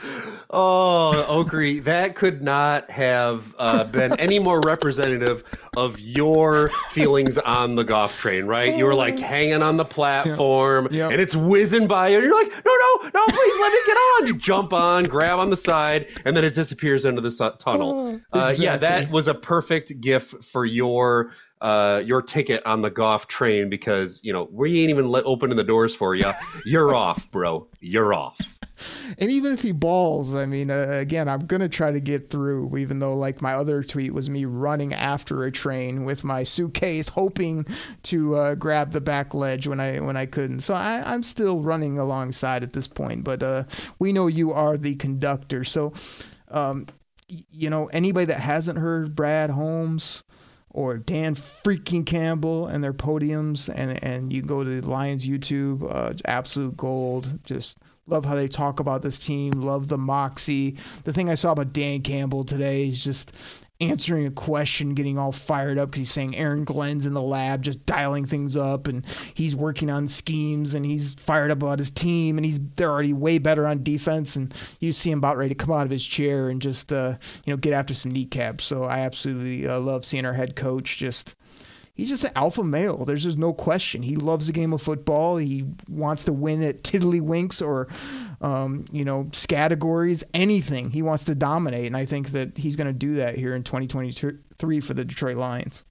Oh, 0.50 1.24
Okrie, 1.28 1.82
that 1.84 2.14
could 2.14 2.42
not 2.42 2.90
have 2.90 3.54
uh, 3.58 3.84
been 3.84 4.18
any 4.20 4.38
more 4.38 4.60
representative 4.60 5.42
of 5.76 5.98
your 5.98 6.68
feelings 6.90 7.38
on 7.38 7.74
the 7.74 7.82
Goff 7.84 8.18
train, 8.18 8.44
right? 8.46 8.76
You 8.76 8.84
were 8.84 8.94
like 8.94 9.18
hanging 9.18 9.62
on 9.62 9.76
the 9.76 9.84
platform 9.84 10.88
Yep. 10.90 11.12
and 11.12 11.20
it's 11.20 11.34
whizzing 11.34 11.86
by 11.86 12.08
you, 12.08 12.18
and 12.18 12.26
you're 12.26 12.34
like, 12.44 12.52
no, 12.64 12.72
no, 12.72 13.10
no, 13.14 13.24
please 13.26 13.60
let 13.60 13.72
me 13.72 13.78
get 13.86 13.96
on. 13.96 14.26
You 14.28 14.36
jump 14.38 14.72
on, 14.72 15.04
grab 15.04 15.38
on 15.38 15.50
the 15.50 15.56
side, 15.56 16.08
and 16.24 16.36
then 16.36 16.44
it 16.44 16.54
disappears 16.54 17.04
into 17.04 17.20
the 17.20 17.30
su- 17.30 17.50
tunnel. 17.58 18.20
Oh, 18.32 18.38
Uh, 18.40 18.54
yeah, 18.56 18.76
that 18.76 19.10
was 19.10 19.26
a 19.28 19.34
perfect 19.34 20.00
gif 20.00 20.34
for 20.42 20.64
your. 20.64 21.30
Uh, 21.60 22.02
your 22.04 22.20
ticket 22.20 22.60
on 22.66 22.82
the 22.82 22.90
Goff 22.90 23.26
train 23.26 23.70
because 23.70 24.20
you 24.22 24.34
know 24.34 24.46
we 24.52 24.82
ain't 24.82 24.90
even 24.90 25.08
let, 25.08 25.24
opening 25.24 25.56
the 25.56 25.64
doors 25.64 25.94
for 25.94 26.14
you. 26.14 26.30
You're 26.66 26.94
off, 26.94 27.30
bro. 27.30 27.68
You're 27.80 28.12
off. 28.12 28.53
And 29.18 29.30
even 29.30 29.52
if 29.52 29.62
he 29.62 29.72
balls, 29.72 30.34
I 30.34 30.46
mean, 30.46 30.70
uh, 30.70 30.86
again, 30.90 31.28
I'm 31.28 31.46
gonna 31.46 31.68
try 31.68 31.92
to 31.92 32.00
get 32.00 32.30
through. 32.30 32.76
Even 32.78 32.98
though, 32.98 33.16
like, 33.16 33.42
my 33.42 33.54
other 33.54 33.82
tweet 33.82 34.12
was 34.12 34.28
me 34.28 34.44
running 34.44 34.94
after 34.94 35.44
a 35.44 35.50
train 35.50 36.04
with 36.04 36.24
my 36.24 36.44
suitcase, 36.44 37.08
hoping 37.08 37.66
to 38.04 38.34
uh, 38.34 38.54
grab 38.54 38.92
the 38.92 39.00
back 39.00 39.34
ledge 39.34 39.66
when 39.66 39.80
I 39.80 40.00
when 40.00 40.16
I 40.16 40.26
couldn't. 40.26 40.60
So 40.60 40.74
I, 40.74 41.02
I'm 41.04 41.22
still 41.22 41.62
running 41.62 41.98
alongside 41.98 42.62
at 42.62 42.72
this 42.72 42.88
point. 42.88 43.24
But 43.24 43.42
uh, 43.42 43.64
we 43.98 44.12
know 44.12 44.26
you 44.26 44.52
are 44.52 44.76
the 44.76 44.94
conductor, 44.96 45.64
so 45.64 45.92
um, 46.48 46.86
you 47.28 47.70
know 47.70 47.86
anybody 47.86 48.26
that 48.26 48.40
hasn't 48.40 48.78
heard 48.78 49.14
Brad 49.14 49.50
Holmes 49.50 50.22
or 50.70 50.98
Dan 50.98 51.36
freaking 51.36 52.04
Campbell 52.04 52.66
and 52.66 52.82
their 52.82 52.92
podiums, 52.92 53.68
and 53.72 54.02
and 54.02 54.32
you 54.32 54.42
go 54.42 54.62
to 54.62 54.80
the 54.80 54.86
Lions 54.86 55.26
YouTube, 55.26 55.88
uh, 55.88 56.12
absolute 56.24 56.76
gold. 56.76 57.30
Just 57.44 57.78
love 58.06 58.24
how 58.24 58.34
they 58.34 58.48
talk 58.48 58.80
about 58.80 59.02
this 59.02 59.24
team. 59.24 59.52
Love 59.62 59.88
the 59.88 59.98
moxie. 59.98 60.76
The 61.04 61.12
thing 61.12 61.28
I 61.30 61.34
saw 61.34 61.52
about 61.52 61.72
Dan 61.72 62.02
Campbell 62.02 62.44
today 62.44 62.88
is 62.88 63.02
just 63.02 63.32
answering 63.80 64.26
a 64.26 64.30
question, 64.30 64.94
getting 64.94 65.18
all 65.18 65.32
fired 65.32 65.78
up 65.78 65.90
because 65.90 65.98
he's 65.98 66.12
saying 66.12 66.36
Aaron 66.36 66.64
Glenn's 66.64 67.06
in 67.06 67.12
the 67.12 67.22
lab, 67.22 67.62
just 67.62 67.84
dialing 67.84 68.26
things 68.26 68.56
up, 68.56 68.86
and 68.86 69.04
he's 69.34 69.56
working 69.56 69.90
on 69.90 70.06
schemes, 70.06 70.74
and 70.74 70.86
he's 70.86 71.14
fired 71.14 71.50
up 71.50 71.62
about 71.62 71.78
his 71.78 71.90
team, 71.90 72.38
and 72.38 72.44
he's 72.44 72.60
they're 72.76 72.90
already 72.90 73.12
way 73.12 73.38
better 73.38 73.66
on 73.66 73.82
defense, 73.82 74.36
and 74.36 74.54
you 74.78 74.92
see 74.92 75.10
him 75.10 75.18
about 75.18 75.36
ready 75.36 75.54
to 75.54 75.54
come 75.54 75.72
out 75.72 75.86
of 75.86 75.90
his 75.90 76.04
chair 76.04 76.50
and 76.50 76.62
just 76.62 76.92
uh, 76.92 77.14
you 77.44 77.52
know 77.52 77.56
get 77.56 77.72
after 77.72 77.94
some 77.94 78.12
kneecaps. 78.12 78.64
So 78.64 78.84
I 78.84 79.00
absolutely 79.00 79.66
uh, 79.66 79.80
love 79.80 80.04
seeing 80.04 80.26
our 80.26 80.34
head 80.34 80.56
coach 80.56 80.96
just. 80.96 81.34
He's 81.94 82.08
just 82.08 82.24
an 82.24 82.32
alpha 82.34 82.64
male. 82.64 83.04
There's 83.04 83.22
just 83.22 83.38
no 83.38 83.52
question. 83.52 84.02
He 84.02 84.16
loves 84.16 84.48
the 84.48 84.52
game 84.52 84.72
of 84.72 84.82
football. 84.82 85.36
He 85.36 85.64
wants 85.88 86.24
to 86.24 86.32
win 86.32 86.62
at 86.64 86.82
tiddlywinks 86.82 87.62
or, 87.64 87.86
um, 88.40 88.84
you 88.90 89.04
know, 89.04 89.30
categories, 89.46 90.24
anything. 90.34 90.90
He 90.90 91.02
wants 91.02 91.24
to 91.24 91.36
dominate, 91.36 91.86
and 91.86 91.96
I 91.96 92.06
think 92.06 92.32
that 92.32 92.58
he's 92.58 92.74
going 92.74 92.88
to 92.88 92.92
do 92.92 93.16
that 93.16 93.36
here 93.36 93.54
in 93.54 93.62
2023 93.62 94.80
for 94.80 94.94
the 94.94 95.04
Detroit 95.04 95.36
Lions. 95.36 95.84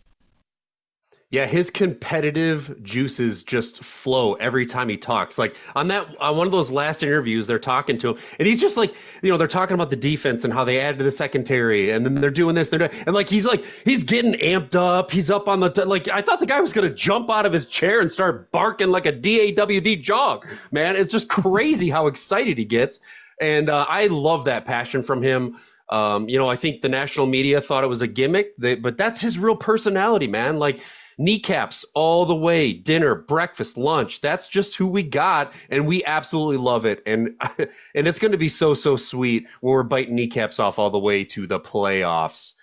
Yeah, 1.34 1.48
his 1.48 1.72
competitive 1.72 2.84
juices 2.84 3.42
just 3.42 3.84
flow 3.84 4.34
every 4.36 4.68
time 4.68 4.88
he 4.88 4.98
talks. 4.98 5.40
Like 5.40 5.56
on 5.74 5.88
that, 5.88 6.16
on 6.22 6.38
one 6.38 6.46
of 6.46 6.52
those 6.52 6.70
last 6.70 7.02
interviews, 7.02 7.48
they're 7.48 7.58
talking 7.58 7.98
to 7.98 8.10
him, 8.10 8.18
and 8.38 8.48
he's 8.48 8.62
just 8.62 8.78
like, 8.78 8.94
you 9.24 9.32
know, 9.32 9.38
they're 9.38 9.48
talking 9.48 9.74
about 9.74 9.90
the 9.90 9.96
defense 9.96 10.44
and 10.44 10.54
how 10.54 10.64
they 10.64 10.80
added 10.80 11.00
to 11.00 11.04
the 11.04 11.10
secondary, 11.10 11.90
and 11.90 12.06
then 12.06 12.22
they're 12.22 12.30
doing 12.30 12.54
this, 12.54 12.70
they're 12.70 12.78
doing, 12.78 12.92
and 13.08 13.16
like 13.16 13.30
he's 13.30 13.48
like, 13.48 13.66
he's 13.84 14.04
getting 14.04 14.34
amped 14.34 14.76
up. 14.76 15.10
He's 15.10 15.32
up 15.32 15.48
on 15.48 15.60
the 15.60 15.70
like. 15.88 16.08
I 16.10 16.22
thought 16.22 16.40
the 16.40 16.46
guy 16.46 16.62
was 16.62 16.72
gonna 16.72 16.94
jump 16.94 17.32
out 17.32 17.48
of 17.48 17.52
his 17.52 17.66
chair 17.66 18.00
and 18.00 18.12
start 18.12 18.52
barking 18.52 18.90
like 18.90 19.08
a 19.08 19.12
DAWD 19.12 20.04
jog. 20.04 20.46
Man, 20.72 20.96
it's 20.96 21.12
just 21.12 21.30
crazy 21.30 21.90
how 21.90 22.06
excited 22.06 22.60
he 22.60 22.66
gets, 22.66 23.00
and 23.42 23.72
uh, 23.72 23.88
I 23.90 24.06
love 24.06 24.46
that 24.46 24.66
passion 24.66 25.02
from 25.02 25.24
him. 25.24 25.58
Um, 25.90 26.30
you 26.30 26.38
know, 26.38 26.48
I 26.48 26.56
think 26.56 26.82
the 26.82 26.90
national 26.90 27.26
media 27.26 27.60
thought 27.60 27.84
it 27.84 27.88
was 27.88 28.04
a 28.04 28.08
gimmick, 28.08 28.56
they, 28.58 28.76
but 28.76 28.98
that's 28.98 29.20
his 29.20 29.40
real 29.40 29.56
personality, 29.56 30.28
man. 30.28 30.60
Like 30.60 30.80
kneecaps 31.18 31.86
all 31.94 32.26
the 32.26 32.36
way, 32.36 32.74
dinner, 32.74 33.16
breakfast, 33.16 33.78
lunch. 33.78 34.22
That's 34.22 34.48
just 34.48 34.76
who 34.76 34.88
we 34.88 35.04
got, 35.04 35.54
and 35.70 35.88
we 35.88 36.04
absolutely 36.06 36.58
love 36.58 36.86
it. 36.86 37.02
And 37.06 37.36
and 37.58 38.08
it's 38.08 38.20
going 38.20 38.32
to 38.32 38.38
be 38.38 38.50
so 38.50 38.74
so 38.74 38.96
sweet 38.96 39.48
when 39.62 39.74
we're 39.74 39.84
biting 39.84 40.16
kneecaps 40.16 40.60
off 40.60 40.80
all 40.80 40.90
the 40.90 41.00
way 41.00 41.24
to 41.26 41.48
the 41.48 41.60
playoffs. 41.60 42.54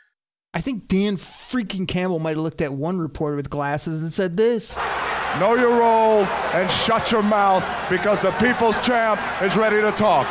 I 0.53 0.61
think 0.61 0.89
Dan 0.89 1.17
freaking 1.17 1.87
Campbell 1.87 2.19
might 2.19 2.31
have 2.31 2.39
looked 2.39 2.61
at 2.61 2.73
one 2.73 2.99
reporter 2.99 3.37
with 3.37 3.49
glasses 3.49 4.01
and 4.01 4.13
said 4.13 4.37
this. 4.37 4.77
Know 5.39 5.55
your 5.55 5.79
role 5.79 6.25
and 6.55 6.69
shut 6.69 7.13
your 7.13 7.23
mouth 7.23 7.65
because 7.89 8.23
the 8.23 8.33
people's 8.33 8.77
champ 8.85 9.21
is 9.43 9.57
ready 9.57 9.81
to 9.81 9.93
talk. 9.93 10.27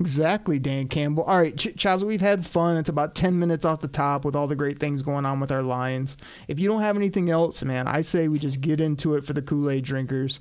Exactly, 0.00 0.58
Dan 0.60 0.86
Campbell. 0.86 1.24
All 1.24 1.38
right, 1.38 1.56
Ch- 1.56 1.74
Chaz, 1.74 2.02
we've 2.02 2.20
had 2.20 2.46
fun. 2.46 2.76
It's 2.76 2.88
about 2.88 3.16
10 3.16 3.38
minutes 3.38 3.64
off 3.64 3.80
the 3.80 3.88
top 3.88 4.24
with 4.24 4.36
all 4.36 4.46
the 4.46 4.54
great 4.54 4.78
things 4.78 5.02
going 5.02 5.26
on 5.26 5.40
with 5.40 5.50
our 5.50 5.62
Lions. 5.62 6.16
If 6.46 6.60
you 6.60 6.68
don't 6.68 6.82
have 6.82 6.96
anything 6.96 7.30
else, 7.30 7.62
man, 7.64 7.88
I 7.88 8.02
say 8.02 8.28
we 8.28 8.38
just 8.38 8.60
get 8.60 8.80
into 8.80 9.16
it 9.16 9.24
for 9.24 9.32
the 9.32 9.42
Kool 9.42 9.70
Aid 9.70 9.84
drinkers. 9.84 10.40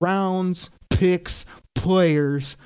Rounds, 0.00 0.70
picks, 0.90 1.46
players. 1.74 2.56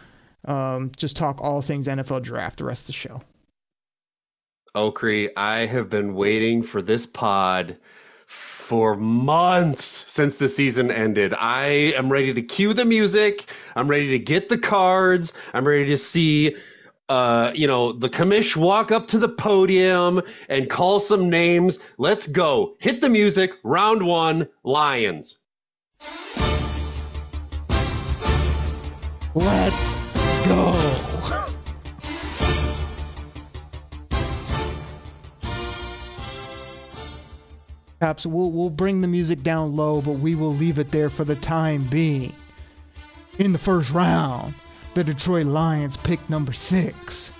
Um, 0.44 0.90
just 0.96 1.16
talk 1.16 1.40
all 1.40 1.62
things 1.62 1.86
NFL 1.86 2.22
draft 2.22 2.58
the 2.58 2.64
rest 2.64 2.82
of 2.82 2.86
the 2.88 2.92
show. 2.92 3.22
Okrie, 4.74 5.30
I 5.36 5.66
have 5.66 5.88
been 5.88 6.14
waiting 6.14 6.62
for 6.62 6.82
this 6.82 7.06
pod 7.06 7.78
for 8.66 8.96
months 8.96 10.04
since 10.08 10.34
the 10.34 10.48
season 10.48 10.90
ended. 10.90 11.32
I 11.38 11.66
am 11.94 12.10
ready 12.10 12.34
to 12.34 12.42
cue 12.42 12.74
the 12.74 12.84
music. 12.84 13.48
I'm 13.76 13.86
ready 13.86 14.08
to 14.10 14.18
get 14.18 14.48
the 14.48 14.58
cards. 14.58 15.32
I'm 15.54 15.64
ready 15.64 15.86
to 15.86 15.96
see 15.96 16.56
uh, 17.08 17.52
you 17.54 17.68
know, 17.68 17.92
the 17.92 18.08
commish 18.08 18.56
walk 18.56 18.90
up 18.90 19.06
to 19.06 19.18
the 19.18 19.28
podium 19.28 20.20
and 20.48 20.68
call 20.68 20.98
some 20.98 21.30
names. 21.30 21.78
Let's 21.98 22.26
go. 22.26 22.74
Hit 22.80 23.00
the 23.00 23.08
music. 23.08 23.52
Round 23.62 24.02
one, 24.02 24.48
Lions. 24.64 25.38
Let's 29.32 29.94
go. 30.44 30.85
Perhaps 37.98 38.26
we'll, 38.26 38.50
we'll 38.50 38.70
bring 38.70 39.00
the 39.00 39.08
music 39.08 39.42
down 39.42 39.74
low, 39.74 40.02
but 40.02 40.12
we 40.12 40.34
will 40.34 40.54
leave 40.54 40.78
it 40.78 40.92
there 40.92 41.08
for 41.08 41.24
the 41.24 41.36
time 41.36 41.82
being. 41.84 42.34
In 43.38 43.52
the 43.52 43.58
first 43.58 43.90
round, 43.90 44.54
the 44.94 45.02
Detroit 45.02 45.46
Lions 45.46 45.96
pick 45.96 46.28
number 46.28 46.52
six. 46.52 47.32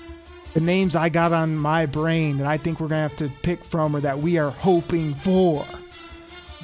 The 0.55 0.61
names 0.61 0.97
I 0.97 1.11
got 1.11 1.33
on 1.33 1.57
my 1.57 1.85
brain 1.85 2.39
that 2.39 2.47
I 2.47 2.57
think 2.57 2.81
we're 2.81 2.89
going 2.89 3.07
to 3.07 3.15
have 3.15 3.17
to 3.17 3.41
pick 3.43 3.63
from 3.65 3.95
or 3.95 4.01
that 4.01 4.19
we 4.19 4.39
are 4.39 4.51
hoping 4.51 5.15
for 5.15 5.67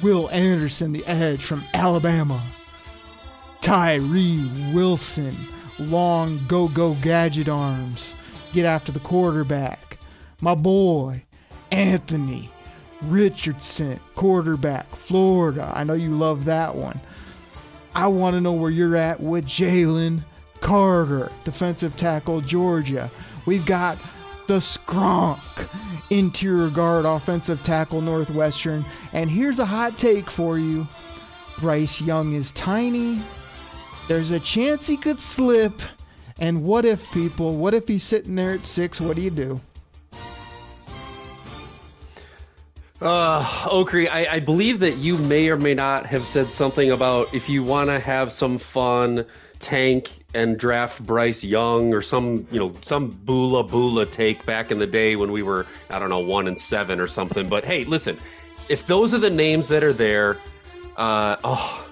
Will 0.01 0.29
Anderson, 0.31 0.91
the 0.91 1.05
edge 1.05 1.43
from 1.43 1.63
Alabama. 1.73 2.41
Tyree 3.61 4.49
Wilson, 4.73 5.35
long 5.77 6.43
go 6.47 6.67
go 6.67 6.95
gadget 6.95 7.47
arms, 7.47 8.15
get 8.53 8.65
after 8.65 8.91
the 8.91 8.99
quarterback. 8.99 9.99
My 10.41 10.55
boy, 10.55 11.23
Anthony 11.71 12.49
Richardson, 13.03 13.99
quarterback, 14.15 14.89
Florida. 14.95 15.71
I 15.73 15.83
know 15.83 15.93
you 15.93 16.17
love 16.17 16.45
that 16.45 16.75
one. 16.75 16.99
I 17.95 18.07
want 18.07 18.35
to 18.35 18.41
know 18.41 18.53
where 18.53 18.71
you're 18.71 18.95
at 18.95 19.19
with 19.19 19.45
Jalen 19.45 20.23
Carter, 20.59 21.29
defensive 21.43 21.95
tackle, 21.97 22.41
Georgia. 22.41 23.11
We've 23.45 23.65
got 23.65 23.97
the 24.47 24.57
Skronk, 24.59 25.39
interior 26.09 26.69
guard, 26.69 27.05
offensive 27.05 27.63
tackle, 27.63 28.01
Northwestern. 28.01 28.85
And 29.11 29.29
here's 29.29 29.59
a 29.59 29.65
hot 29.65 29.97
take 29.97 30.29
for 30.29 30.57
you 30.57 30.87
Bryce 31.59 32.01
Young 32.01 32.33
is 32.33 32.51
tiny. 32.53 33.19
There's 34.07 34.31
a 34.31 34.39
chance 34.39 34.87
he 34.87 34.97
could 34.97 35.21
slip. 35.21 35.81
And 36.39 36.63
what 36.63 36.85
if, 36.85 37.11
people? 37.11 37.55
What 37.57 37.73
if 37.73 37.87
he's 37.87 38.03
sitting 38.03 38.35
there 38.35 38.51
at 38.51 38.65
six? 38.65 38.99
What 38.99 39.15
do 39.15 39.21
you 39.21 39.29
do? 39.29 39.61
Uh, 43.03 43.43
Okrie, 43.65 44.07
I, 44.09 44.35
I 44.35 44.39
believe 44.39 44.79
that 44.79 44.95
you 44.95 45.17
may 45.17 45.49
or 45.49 45.57
may 45.57 45.73
not 45.73 46.05
have 46.05 46.25
said 46.25 46.49
something 46.49 46.89
about 46.89 47.33
if 47.33 47.49
you 47.49 47.61
want 47.61 47.89
to 47.89 47.99
have 47.99 48.31
some 48.31 48.57
fun, 48.57 49.25
tank 49.59 50.09
and 50.33 50.57
draft 50.57 51.03
Bryce 51.03 51.43
Young 51.43 51.93
or 51.93 52.01
some, 52.01 52.47
you 52.49 52.59
know, 52.59 52.73
some 52.79 53.11
boola 53.11 53.69
boola 53.69 54.09
take 54.09 54.45
back 54.45 54.71
in 54.71 54.79
the 54.79 54.87
day 54.87 55.17
when 55.17 55.33
we 55.33 55.43
were, 55.43 55.65
I 55.89 55.99
don't 55.99 56.07
know, 56.07 56.21
one 56.21 56.47
and 56.47 56.57
seven 56.57 57.01
or 57.01 57.07
something. 57.07 57.49
But 57.49 57.65
hey, 57.65 57.83
listen, 57.83 58.17
if 58.69 58.87
those 58.87 59.13
are 59.13 59.19
the 59.19 59.29
names 59.29 59.67
that 59.67 59.83
are 59.83 59.91
there, 59.91 60.37
uh, 60.95 61.35
oh, 61.43 61.85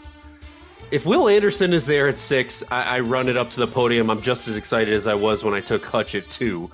if 0.92 1.06
Will 1.06 1.28
Anderson 1.28 1.74
is 1.74 1.86
there 1.86 2.08
at 2.08 2.20
six, 2.20 2.64
I, 2.72 2.84
I 2.84 3.00
run 3.02 3.28
it 3.28 3.36
up 3.36 3.50
to 3.50 3.60
the 3.60 3.68
podium. 3.68 4.10
I'm 4.10 4.22
just 4.22 4.48
as 4.48 4.56
excited 4.56 4.94
as 4.94 5.08
I 5.08 5.16
was 5.16 5.44
when 5.44 5.54
I 5.54 5.60
took 5.60 5.84
Hutch 5.84 6.16
at 6.16 6.30
two. 6.30 6.72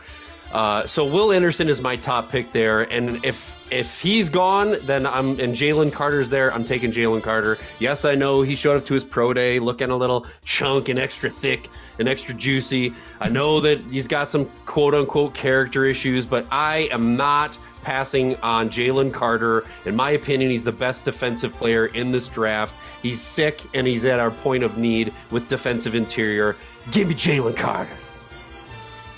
Uh, 0.51 0.87
so 0.87 1.05
Will 1.05 1.31
Anderson 1.31 1.67
is 1.69 1.81
my 1.81 1.95
top 1.95 2.29
pick 2.29 2.51
there, 2.51 2.83
and 2.83 3.23
if 3.25 3.55
if 3.69 3.99
he's 3.99 4.29
gone, 4.29 4.77
then 4.83 5.05
I'm 5.05 5.39
and 5.39 5.53
Jalen 5.53 5.91
Carter's 5.91 6.29
there. 6.29 6.53
I'm 6.53 6.63
taking 6.63 6.91
Jalen 6.91 7.21
Carter. 7.21 7.57
Yes, 7.79 8.05
I 8.05 8.15
know 8.15 8.41
he 8.41 8.55
showed 8.55 8.77
up 8.77 8.85
to 8.85 8.93
his 8.93 9.03
pro 9.03 9.33
day 9.33 9.59
looking 9.59 9.89
a 9.89 9.97
little 9.97 10.25
chunk 10.45 10.87
and 10.87 10.97
extra 10.97 11.29
thick 11.29 11.67
and 11.99 12.07
extra 12.07 12.33
juicy. 12.33 12.93
I 13.19 13.27
know 13.27 13.59
that 13.59 13.81
he's 13.91 14.07
got 14.07 14.29
some 14.29 14.49
quote 14.65 14.95
unquote 14.95 15.33
character 15.33 15.85
issues, 15.85 16.25
but 16.25 16.45
I 16.49 16.87
am 16.91 17.17
not 17.17 17.57
passing 17.81 18.35
on 18.37 18.69
Jalen 18.69 19.13
Carter. 19.13 19.65
In 19.85 19.95
my 19.95 20.11
opinion, 20.11 20.49
he's 20.49 20.63
the 20.63 20.71
best 20.71 21.05
defensive 21.05 21.53
player 21.53 21.87
in 21.87 22.11
this 22.11 22.27
draft. 22.27 22.73
He's 23.01 23.21
sick 23.21 23.61
and 23.73 23.85
he's 23.85 24.05
at 24.05 24.19
our 24.19 24.31
point 24.31 24.63
of 24.63 24.77
need 24.77 25.13
with 25.31 25.47
defensive 25.47 25.95
interior. 25.95 26.55
Give 26.91 27.09
me 27.09 27.15
Jalen 27.15 27.55
Carter. 27.57 27.91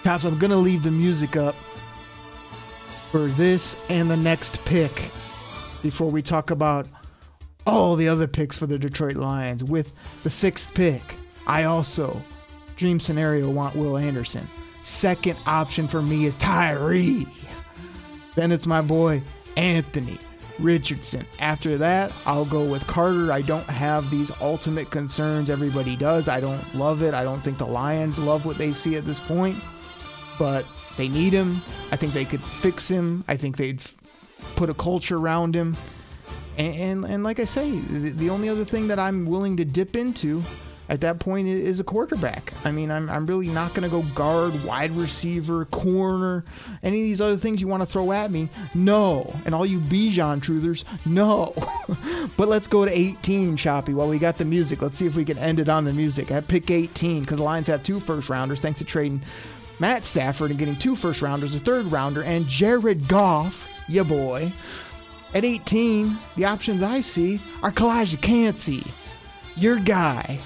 Cops, 0.04 0.24
I'm 0.24 0.40
gonna 0.40 0.56
leave 0.56 0.84
the 0.84 0.92
music 0.92 1.36
up 1.36 1.56
for 3.12 3.28
this 3.28 3.76
and 3.90 4.10
the 4.10 4.18
next 4.18 4.64
pick 4.66 5.12
before 5.82 6.10
we 6.10 6.22
talk 6.22 6.52
about 6.52 6.88
all 7.68 7.96
the 7.96 8.08
other 8.08 8.28
picks 8.28 8.58
for 8.58 8.66
the 8.66 8.80
Detroit 8.80 9.16
Lions. 9.16 9.64
With 9.64 9.92
the 10.24 10.30
sixth 10.30 10.74
pick, 10.74 11.02
I 11.46 11.66
also 11.66 12.22
dream 12.78 13.00
scenario 13.00 13.50
want 13.50 13.76
Will 13.76 13.98
Anderson. 13.98 14.48
Second 14.84 15.38
option 15.46 15.88
for 15.88 16.02
me 16.02 16.26
is 16.26 16.36
Tyree. 16.38 17.28
Then 18.36 18.52
it's 18.54 18.66
my 18.66 18.82
boy 18.82 19.22
Anthony 19.58 20.18
Richardson. 20.60 21.26
After 21.40 21.78
that, 21.78 22.14
I'll 22.26 22.46
go 22.46 22.64
with 22.64 22.88
Carter. 22.88 23.34
I 23.34 23.42
don't 23.42 23.66
have 23.66 24.10
these 24.10 24.32
ultimate 24.40 24.92
concerns 24.92 25.50
everybody 25.50 25.96
does. 25.96 26.30
I 26.30 26.40
don't 26.40 26.64
love 26.74 27.04
it. 27.04 27.14
I 27.14 27.24
don't 27.24 27.44
think 27.44 27.58
the 27.58 27.66
Lions 27.66 28.18
love 28.18 28.46
what 28.46 28.58
they 28.58 28.72
see 28.72 28.96
at 28.96 29.06
this 29.06 29.20
point. 29.20 29.58
But 30.40 30.66
they 30.98 31.08
need 31.08 31.34
him. 31.34 31.62
I 31.92 31.96
think 31.96 32.14
they 32.14 32.26
could 32.26 32.42
fix 32.42 32.88
him. 32.88 33.24
I 33.28 33.38
think 33.38 33.58
they'd 33.58 33.82
put 34.56 34.70
a 34.70 34.74
culture 34.74 35.18
around 35.18 35.56
him. 35.56 35.78
And, 36.58 36.76
and, 36.76 37.06
and 37.06 37.24
like 37.24 37.40
I 37.40 37.46
say, 37.46 37.72
the, 37.72 38.10
the, 38.10 38.30
only 38.30 38.50
other 38.50 38.66
thing 38.66 38.88
that 38.88 39.00
I'm 39.00 39.26
willing 39.26 39.58
to 39.58 39.66
dip 39.66 39.96
into 39.96 40.44
at 40.90 41.02
that 41.02 41.20
point 41.20 41.48
is 41.48 41.80
a 41.80 41.84
quarterback. 41.84 42.52
I 42.66 42.72
mean, 42.72 42.90
I'm, 42.90 43.10
I'm 43.10 43.26
really 43.28 43.48
not 43.48 43.74
going 43.74 43.84
to 43.84 43.90
go 43.90 44.02
guard, 44.14 44.62
wide 44.66 44.92
receiver, 44.92 45.66
corner, 45.66 46.44
any 46.84 46.98
of 46.98 47.04
these 47.04 47.22
other 47.22 47.38
things 47.38 47.62
you 47.62 47.68
want 47.68 47.84
to 47.84 47.88
throw 47.88 48.12
at 48.12 48.32
me. 48.32 48.50
No. 48.74 49.34
And 49.46 49.54
all 49.54 49.66
you 49.66 49.80
Bijan 49.80 50.42
truthers, 50.42 50.84
no. 51.06 51.54
but 52.38 52.48
let's 52.48 52.68
go 52.68 52.84
to 52.84 52.92
18, 52.92 53.56
Choppy, 53.56 53.94
while 53.94 54.10
we 54.10 54.18
got 54.18 54.38
the 54.38 54.46
music. 54.46 54.82
Let's 54.82 54.98
see 54.98 55.06
if 55.06 55.16
we 55.16 55.24
can 55.24 55.38
end 55.38 55.60
it 55.60 55.70
on 55.70 55.86
the 55.86 55.94
music. 55.94 56.32
I 56.32 56.42
pick 56.42 56.72
18 56.72 57.22
because 57.22 57.38
the 57.38 57.44
Lions 57.44 57.68
have 57.68 57.84
two 57.84 58.00
first 58.00 58.30
rounders 58.30 58.60
thanks 58.60 58.80
to 58.80 58.86
trading 58.86 59.22
Matt 59.80 60.06
Stafford 60.06 60.52
and 60.52 60.60
getting 60.60 60.76
two 60.76 60.96
first 60.96 61.22
rounders, 61.22 61.56
a 61.56 61.60
third 61.60 61.86
rounder, 61.88 62.24
and 62.24 62.48
Jared 62.48 63.08
Goff, 63.08 63.68
ya 63.88 64.04
boy. 64.04 64.52
At 65.34 65.46
18, 65.46 66.18
the 66.36 66.46
options 66.46 66.82
I 66.82 67.02
see 67.02 67.40
are 67.64 67.72
Calijah 67.72 68.22
Kancey, 68.22 68.84
your 69.56 69.78
guy, 69.78 70.40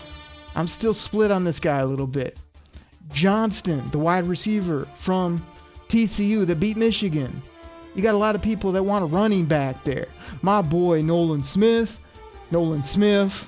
I'm 0.55 0.67
still 0.67 0.93
split 0.93 1.31
on 1.31 1.43
this 1.43 1.59
guy 1.59 1.79
a 1.79 1.85
little 1.85 2.07
bit. 2.07 2.37
Johnston, 3.11 3.89
the 3.91 3.99
wide 3.99 4.27
receiver 4.27 4.87
from 4.95 5.45
TCU 5.87 6.45
that 6.47 6.59
beat 6.59 6.77
Michigan. 6.77 7.41
You 7.95 8.01
got 8.01 8.15
a 8.15 8.17
lot 8.17 8.35
of 8.35 8.41
people 8.41 8.71
that 8.73 8.83
want 8.83 9.03
a 9.03 9.07
running 9.07 9.45
back 9.45 9.83
there. 9.83 10.07
My 10.41 10.61
boy 10.61 11.01
Nolan 11.01 11.43
Smith, 11.43 11.99
Nolan 12.49 12.83
Smith. 12.83 13.47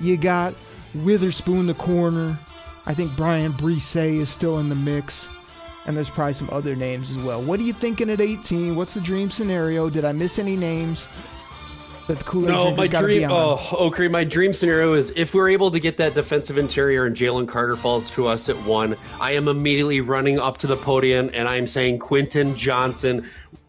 You 0.00 0.16
got 0.16 0.54
Witherspoon 0.94 1.66
the 1.66 1.74
corner. 1.74 2.38
I 2.86 2.94
think 2.94 3.16
Bryan 3.16 3.52
Bresee 3.52 4.18
is 4.18 4.30
still 4.30 4.58
in 4.58 4.68
the 4.68 4.74
mix. 4.74 5.28
And 5.84 5.96
there's 5.96 6.10
probably 6.10 6.34
some 6.34 6.48
other 6.52 6.76
names 6.76 7.10
as 7.10 7.16
well. 7.16 7.42
What 7.42 7.58
are 7.58 7.64
you 7.64 7.72
thinking 7.72 8.08
at 8.08 8.20
18? 8.20 8.76
What's 8.76 8.94
the 8.94 9.00
dream 9.00 9.30
scenario? 9.30 9.90
Did 9.90 10.04
I 10.04 10.12
miss 10.12 10.38
any 10.38 10.56
names? 10.56 11.08
that 12.06 12.18
the 12.18 12.24
Kool 12.24 12.44
Aid 12.44 12.48
no, 12.48 12.74
my 12.74 12.86
dream. 12.86 13.30
Oh, 13.30 13.58
oh 13.72 13.90
Okrie, 13.90 14.10
my 14.10 14.24
dream 14.24 14.52
scenario 14.52 14.94
is 14.94 15.12
if 15.16 15.34
we're 15.34 15.48
able 15.48 15.70
to 15.70 15.80
get 15.80 15.96
that 15.98 16.14
defensive 16.14 16.58
interior 16.58 17.06
and 17.06 17.16
Jalen 17.16 17.48
Carter 17.48 17.76
falls 17.76 18.10
to 18.10 18.26
us 18.26 18.48
at 18.48 18.56
one, 18.64 18.96
I 19.20 19.32
am 19.32 19.48
immediately 19.48 20.00
running 20.00 20.38
up 20.38 20.58
to 20.58 20.66
the 20.66 20.76
podium 20.76 21.30
and 21.32 21.48
I 21.48 21.56
am 21.56 21.66
saying 21.66 21.98
Quentin 22.00 22.56
Johnston, 22.56 23.28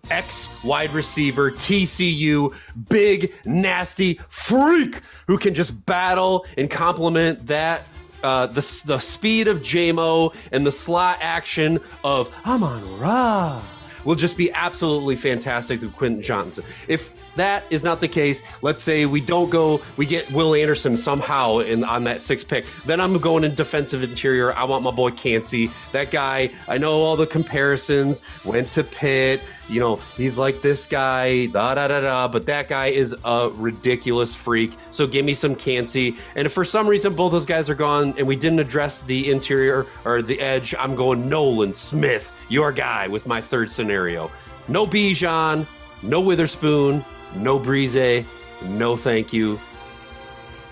ex 0.10 0.50
wide 0.64 0.92
receiver, 0.92 1.52
TCU, 1.52 2.54
big 2.90 3.34
nasty 3.46 4.20
freak 4.28 5.02
who 5.28 5.38
can 5.38 5.54
just 5.54 5.86
battle 5.86 6.46
and 6.58 6.70
complement 6.70 7.46
that 7.48 7.84
uh, 8.24 8.48
the 8.48 8.82
the 8.86 9.00
speed 9.00 9.48
of 9.48 9.60
JMO 9.60 10.34
and 10.52 10.66
the 10.66 10.72
slot 10.72 11.20
action 11.22 11.80
of 12.04 12.34
Amon 12.46 13.00
Ra 13.00 13.62
will 14.06 14.16
just 14.16 14.38
be 14.38 14.52
absolutely 14.52 15.16
fantastic 15.16 15.82
with 15.82 15.96
Quentin 15.96 16.22
Johnston. 16.22 16.66
If 16.88 17.14
that 17.36 17.64
is 17.70 17.84
not 17.84 18.00
the 18.00 18.08
case, 18.08 18.42
let's 18.62 18.82
say 18.82 19.06
we 19.06 19.22
don't 19.22 19.50
go, 19.50 19.82
we 19.98 20.06
get 20.06 20.30
Will 20.32 20.54
Anderson 20.54 20.98
somehow 20.98 21.60
in 21.60 21.84
on 21.84 22.04
that 22.04 22.22
sixth 22.22 22.48
pick, 22.48 22.66
then 22.86 23.02
I'm 23.02 23.18
going 23.18 23.44
in 23.44 23.56
defensive 23.56 24.04
interior. 24.04 24.54
I 24.54 24.64
want 24.66 24.84
my 24.84 24.92
boy 24.92 25.12
Kancey. 25.12 25.72
That 25.92 26.12
guy, 26.12 26.52
I 26.68 26.78
know 26.78 27.02
all 27.02 27.16
the 27.16 27.26
comparisons, 27.26 28.22
went 28.46 28.70
to 28.72 28.84
Pitt, 28.84 29.42
you 29.70 29.80
know, 29.80 29.96
he's 30.18 30.38
like 30.38 30.62
this 30.62 30.86
guy, 30.86 31.48
da 31.48 31.76
da 31.76 31.88
da 31.88 32.02
da, 32.02 32.28
but 32.28 32.46
that 32.46 32.68
guy 32.68 32.88
is 32.88 33.16
a 33.24 33.50
ridiculous 33.54 34.36
freak. 34.36 34.74
So 34.92 35.08
give 35.08 35.26
me 35.26 35.34
some 35.34 35.56
Kancey. 35.56 36.18
And 36.36 36.46
if 36.46 36.52
for 36.52 36.66
some 36.66 36.88
reason 36.88 37.16
both 37.16 37.32
those 37.32 37.46
guys 37.46 37.70
are 37.70 37.76
gone 37.76 38.14
and 38.18 38.28
we 38.28 38.36
didn't 38.36 38.60
address 38.60 39.02
the 39.02 39.32
interior 39.32 39.88
or 40.06 40.22
the 40.22 40.40
edge, 40.40 40.76
I'm 40.78 40.96
going 40.96 41.30
Nolan 41.30 41.74
Smith, 41.74 42.32
your 42.54 42.72
guy, 42.72 43.08
with 43.08 43.26
my 43.26 43.42
third 43.42 43.70
scenario. 43.70 44.32
No 44.68 44.86
Bijan, 44.86 45.66
no 46.04 46.22
Witherspoon, 46.22 47.04
no 47.36 47.60
Bresee, 47.60 48.24
no 48.62 48.96
thank 48.96 49.34
you. 49.34 49.60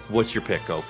What's 0.10 0.36
your 0.36 0.44
pick, 0.44 0.66
Go? 0.68 0.84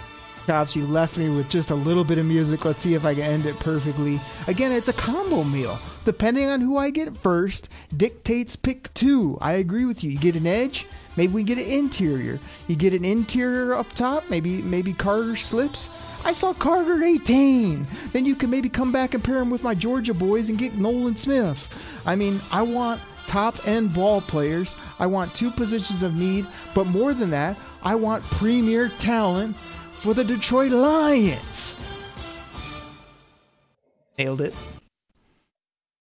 Cops, 0.47 0.75
you 0.75 0.85
left 0.87 1.17
me 1.17 1.29
with 1.29 1.49
just 1.49 1.71
a 1.71 1.75
little 1.75 2.03
bit 2.03 2.17
of 2.17 2.25
music. 2.25 2.65
Let's 2.65 2.81
see 2.81 2.95
if 2.95 3.05
I 3.05 3.13
can 3.13 3.23
end 3.23 3.45
it 3.45 3.57
perfectly. 3.59 4.19
Again, 4.47 4.71
it's 4.71 4.89
a 4.89 4.93
combo 4.93 5.43
meal. 5.43 5.79
Depending 6.03 6.49
on 6.49 6.59
who 6.59 6.77
I 6.77 6.89
get 6.89 7.15
first, 7.17 7.69
dictates 7.95 8.55
pick 8.55 8.93
two. 8.93 9.37
I 9.39 9.53
agree 9.53 9.85
with 9.85 10.03
you. 10.03 10.09
You 10.09 10.19
get 10.19 10.35
an 10.35 10.47
edge, 10.47 10.87
maybe 11.15 11.33
we 11.33 11.43
get 11.43 11.57
an 11.57 11.65
interior. 11.65 12.39
You 12.67 12.75
get 12.75 12.93
an 12.93 13.05
interior 13.05 13.75
up 13.75 13.91
top, 13.93 14.29
maybe 14.29 14.61
maybe 14.61 14.93
Carter 14.93 15.35
slips. 15.35 15.89
I 16.23 16.33
saw 16.33 16.53
Carter 16.53 16.97
at 16.97 17.03
18. 17.03 17.87
Then 18.13 18.25
you 18.25 18.35
can 18.35 18.49
maybe 18.49 18.69
come 18.69 18.91
back 18.91 19.13
and 19.13 19.23
pair 19.23 19.39
him 19.39 19.49
with 19.49 19.63
my 19.63 19.73
Georgia 19.73 20.13
boys 20.13 20.49
and 20.49 20.57
get 20.57 20.77
Nolan 20.77 21.17
Smith. 21.17 21.67
I 22.05 22.15
mean, 22.15 22.41
I 22.51 22.61
want 22.61 23.01
top 23.27 23.67
end 23.67 23.93
ball 23.93 24.21
players. 24.21 24.75
I 24.99 25.07
want 25.07 25.33
two 25.33 25.51
positions 25.51 26.03
of 26.03 26.15
need, 26.15 26.45
but 26.75 26.85
more 26.85 27.13
than 27.13 27.29
that, 27.31 27.57
I 27.81 27.95
want 27.95 28.23
premier 28.23 28.89
talent 28.89 29.55
for 29.93 30.13
the 30.13 30.23
Detroit 30.23 30.71
Lions. 30.71 31.75
Nailed 34.17 34.41
it. 34.41 34.55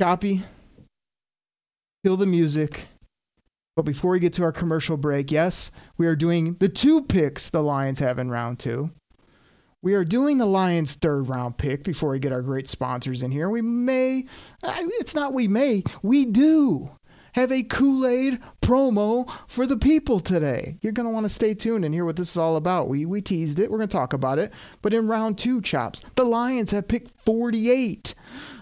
Copy. 0.01 0.43
Kill 2.03 2.17
the 2.17 2.25
music. 2.25 2.88
But 3.75 3.85
before 3.85 4.11
we 4.11 4.19
get 4.19 4.33
to 4.33 4.43
our 4.43 4.51
commercial 4.51 4.97
break, 4.97 5.31
yes, 5.31 5.71
we 5.97 6.07
are 6.07 6.15
doing 6.15 6.55
the 6.59 6.69
two 6.69 7.03
picks 7.03 7.49
the 7.49 7.61
Lions 7.63 7.99
have 7.99 8.19
in 8.19 8.29
round 8.29 8.59
two. 8.59 8.91
We 9.81 9.93
are 9.93 10.03
doing 10.03 10.37
the 10.37 10.45
Lions' 10.45 10.95
third 10.95 11.29
round 11.29 11.57
pick 11.57 11.85
before 11.85 12.09
we 12.09 12.19
get 12.19 12.33
our 12.33 12.41
great 12.41 12.67
sponsors 12.67 13.23
in 13.23 13.31
here. 13.31 13.49
We 13.49 13.61
may, 13.61 14.25
uh, 14.61 14.75
it's 14.99 15.15
not 15.15 15.33
we 15.33 15.47
may, 15.47 15.83
we 16.03 16.25
do 16.25 16.89
have 17.31 17.51
a 17.51 17.63
Kool 17.63 18.05
Aid 18.05 18.39
promo 18.61 19.31
for 19.47 19.65
the 19.65 19.77
people 19.77 20.19
today. 20.19 20.77
You're 20.81 20.93
going 20.93 21.07
to 21.07 21.13
want 21.13 21.25
to 21.25 21.33
stay 21.33 21.53
tuned 21.53 21.85
and 21.85 21.93
hear 21.93 22.03
what 22.03 22.17
this 22.17 22.31
is 22.31 22.37
all 22.37 22.57
about. 22.57 22.89
We, 22.89 23.05
we 23.05 23.21
teased 23.21 23.59
it. 23.59 23.71
We're 23.71 23.77
going 23.77 23.89
to 23.89 23.95
talk 23.95 24.13
about 24.13 24.39
it. 24.39 24.51
But 24.81 24.93
in 24.93 25.07
round 25.07 25.37
two, 25.37 25.61
Chops, 25.61 26.03
the 26.15 26.25
Lions 26.25 26.71
have 26.71 26.87
picked 26.87 27.11
48. 27.25 28.13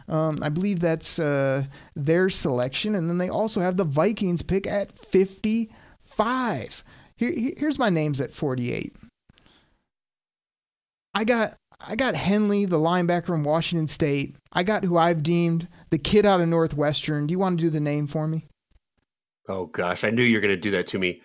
Um, 0.07 0.39
I 0.41 0.49
believe 0.49 0.79
that's 0.79 1.19
uh, 1.19 1.63
their 1.95 2.29
selection. 2.29 2.95
And 2.95 3.09
then 3.09 3.17
they 3.17 3.29
also 3.29 3.59
have 3.61 3.75
the 3.75 3.83
Vikings 3.83 4.41
pick 4.41 4.67
at 4.67 4.97
55. 5.07 6.83
Here, 7.17 7.53
here's 7.57 7.79
my 7.79 7.89
names 7.89 8.21
at 8.21 8.33
48. 8.33 8.95
I 11.13 11.23
got 11.23 11.57
I 11.79 11.95
got 11.95 12.15
Henley, 12.15 12.65
the 12.65 12.79
linebacker 12.79 13.27
from 13.27 13.43
Washington 13.43 13.87
State. 13.87 14.35
I 14.51 14.63
got 14.63 14.83
who 14.83 14.97
I've 14.97 15.23
deemed 15.23 15.67
the 15.89 15.97
kid 15.97 16.25
out 16.25 16.41
of 16.41 16.47
Northwestern. 16.47 17.27
Do 17.27 17.31
you 17.31 17.39
want 17.39 17.59
to 17.59 17.65
do 17.65 17.69
the 17.69 17.79
name 17.79 18.07
for 18.07 18.27
me? 18.27 18.45
Oh 19.47 19.65
gosh, 19.67 20.03
I 20.03 20.09
knew 20.09 20.23
you 20.23 20.37
were 20.37 20.41
going 20.41 20.55
to 20.55 20.61
do 20.61 20.71
that 20.71 20.87
to 20.87 20.99
me. 20.99 21.21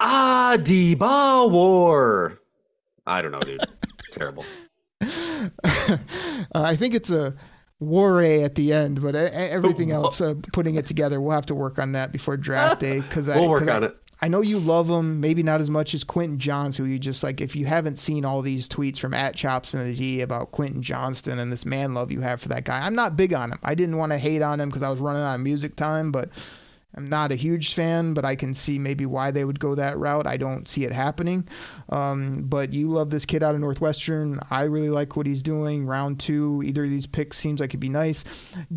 Adiba 0.00 1.50
War. 1.50 2.38
I 3.06 3.22
don't 3.22 3.32
know, 3.32 3.40
dude. 3.40 3.60
Terrible. 4.12 4.44
uh, 5.00 5.96
I 6.54 6.76
think 6.76 6.94
it's 6.94 7.10
a 7.10 7.34
war 7.80 8.22
at 8.22 8.54
the 8.54 8.72
end, 8.72 9.00
but 9.00 9.14
everything 9.14 9.92
else, 9.92 10.20
uh, 10.20 10.34
putting 10.52 10.74
it 10.74 10.86
together, 10.86 11.20
we'll 11.20 11.32
have 11.32 11.46
to 11.46 11.54
work 11.54 11.78
on 11.78 11.92
that 11.92 12.12
before 12.12 12.36
draft 12.36 12.80
day 12.80 13.00
because 13.00 13.28
we'll 13.28 13.44
I, 13.44 13.48
work 13.48 13.62
on 13.62 13.84
I, 13.84 13.86
it. 13.86 13.96
I 14.20 14.26
know 14.26 14.40
you 14.40 14.58
love 14.58 14.88
him, 14.88 15.20
maybe 15.20 15.44
not 15.44 15.60
as 15.60 15.70
much 15.70 15.94
as 15.94 16.02
Quentin 16.02 16.40
Johns, 16.40 16.76
who 16.76 16.84
you 16.84 16.98
just 16.98 17.22
like. 17.22 17.40
If 17.40 17.54
you 17.54 17.66
haven't 17.66 17.96
seen 17.96 18.24
all 18.24 18.42
these 18.42 18.68
tweets 18.68 18.98
from 18.98 19.14
at 19.14 19.36
Chops 19.36 19.74
and 19.74 19.86
the 19.86 19.94
D 19.94 20.22
about 20.22 20.50
Quentin 20.50 20.82
Johnston 20.82 21.38
and 21.38 21.52
this 21.52 21.64
man 21.64 21.94
love 21.94 22.10
you 22.10 22.20
have 22.20 22.40
for 22.40 22.48
that 22.48 22.64
guy, 22.64 22.84
I'm 22.84 22.96
not 22.96 23.16
big 23.16 23.32
on 23.32 23.52
him. 23.52 23.58
I 23.62 23.76
didn't 23.76 23.96
want 23.96 24.10
to 24.10 24.18
hate 24.18 24.42
on 24.42 24.58
him 24.58 24.70
because 24.70 24.82
I 24.82 24.90
was 24.90 24.98
running 24.98 25.22
out 25.22 25.36
of 25.36 25.40
music 25.40 25.76
time, 25.76 26.10
but 26.10 26.30
I'm 26.96 27.10
not 27.10 27.32
a 27.32 27.36
huge 27.36 27.74
fan, 27.74 28.14
but 28.14 28.24
I 28.24 28.34
can 28.34 28.54
see 28.54 28.78
maybe 28.78 29.04
why 29.04 29.30
they 29.30 29.44
would 29.44 29.60
go 29.60 29.74
that 29.74 29.98
route. 29.98 30.26
I 30.26 30.38
don't 30.38 30.66
see 30.66 30.84
it 30.84 30.92
happening. 30.92 31.46
Um, 31.90 32.44
but 32.46 32.72
you 32.72 32.88
love 32.88 33.10
this 33.10 33.26
kid 33.26 33.42
out 33.42 33.54
of 33.54 33.60
Northwestern. 33.60 34.40
I 34.50 34.64
really 34.64 34.88
like 34.88 35.14
what 35.14 35.26
he's 35.26 35.42
doing. 35.42 35.86
Round 35.86 36.18
two, 36.18 36.62
either 36.64 36.84
of 36.84 36.90
these 36.90 37.06
picks 37.06 37.36
seems 37.38 37.60
like 37.60 37.70
it'd 37.70 37.80
be 37.80 37.90
nice. 37.90 38.24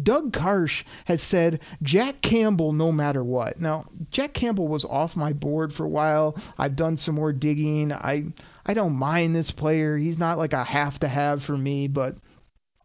Doug 0.03 0.33
Karsch 0.33 0.83
has 1.05 1.21
said 1.23 1.61
Jack 1.81 2.21
Campbell 2.21 2.73
no 2.73 2.91
matter 2.91 3.23
what. 3.23 3.61
Now, 3.61 3.85
Jack 4.11 4.33
Campbell 4.33 4.67
was 4.67 4.83
off 4.83 5.15
my 5.15 5.31
board 5.31 5.73
for 5.73 5.85
a 5.85 5.89
while. 5.89 6.35
I've 6.57 6.75
done 6.75 6.97
some 6.97 7.15
more 7.15 7.31
digging. 7.31 7.93
I 7.93 8.25
I 8.65 8.73
don't 8.73 8.95
mind 8.95 9.35
this 9.35 9.51
player. 9.51 9.95
He's 9.95 10.19
not 10.19 10.37
like 10.37 10.53
a 10.53 10.63
have 10.63 10.99
to 10.99 11.07
have 11.07 11.43
for 11.43 11.57
me, 11.57 11.87
but 11.87 12.17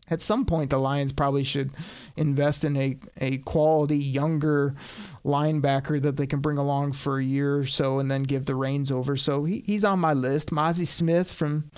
at 0.09 0.23
some 0.23 0.45
point 0.45 0.71
the 0.71 0.79
Lions 0.79 1.13
probably 1.13 1.45
should 1.45 1.71
invest 2.17 2.65
in 2.65 2.77
a, 2.77 2.97
a 3.21 3.39
quality 3.39 3.99
younger 3.99 4.75
linebacker 5.25 6.01
that 6.01 6.17
they 6.17 6.27
can 6.27 6.41
bring 6.41 6.57
along 6.57 6.93
for 6.93 7.19
a 7.19 7.25
year 7.25 7.59
or 7.59 7.67
so 7.67 7.99
and 7.99 8.11
then 8.11 8.23
give 8.23 8.45
the 8.45 8.55
reins 8.55 8.93
over. 8.93 9.17
So 9.17 9.45
he, 9.45 9.63
he's 9.67 9.85
on 9.85 9.99
my 9.99 10.13
list. 10.13 10.53
Mazi 10.53 10.87
Smith 10.87 11.31
from 11.31 11.71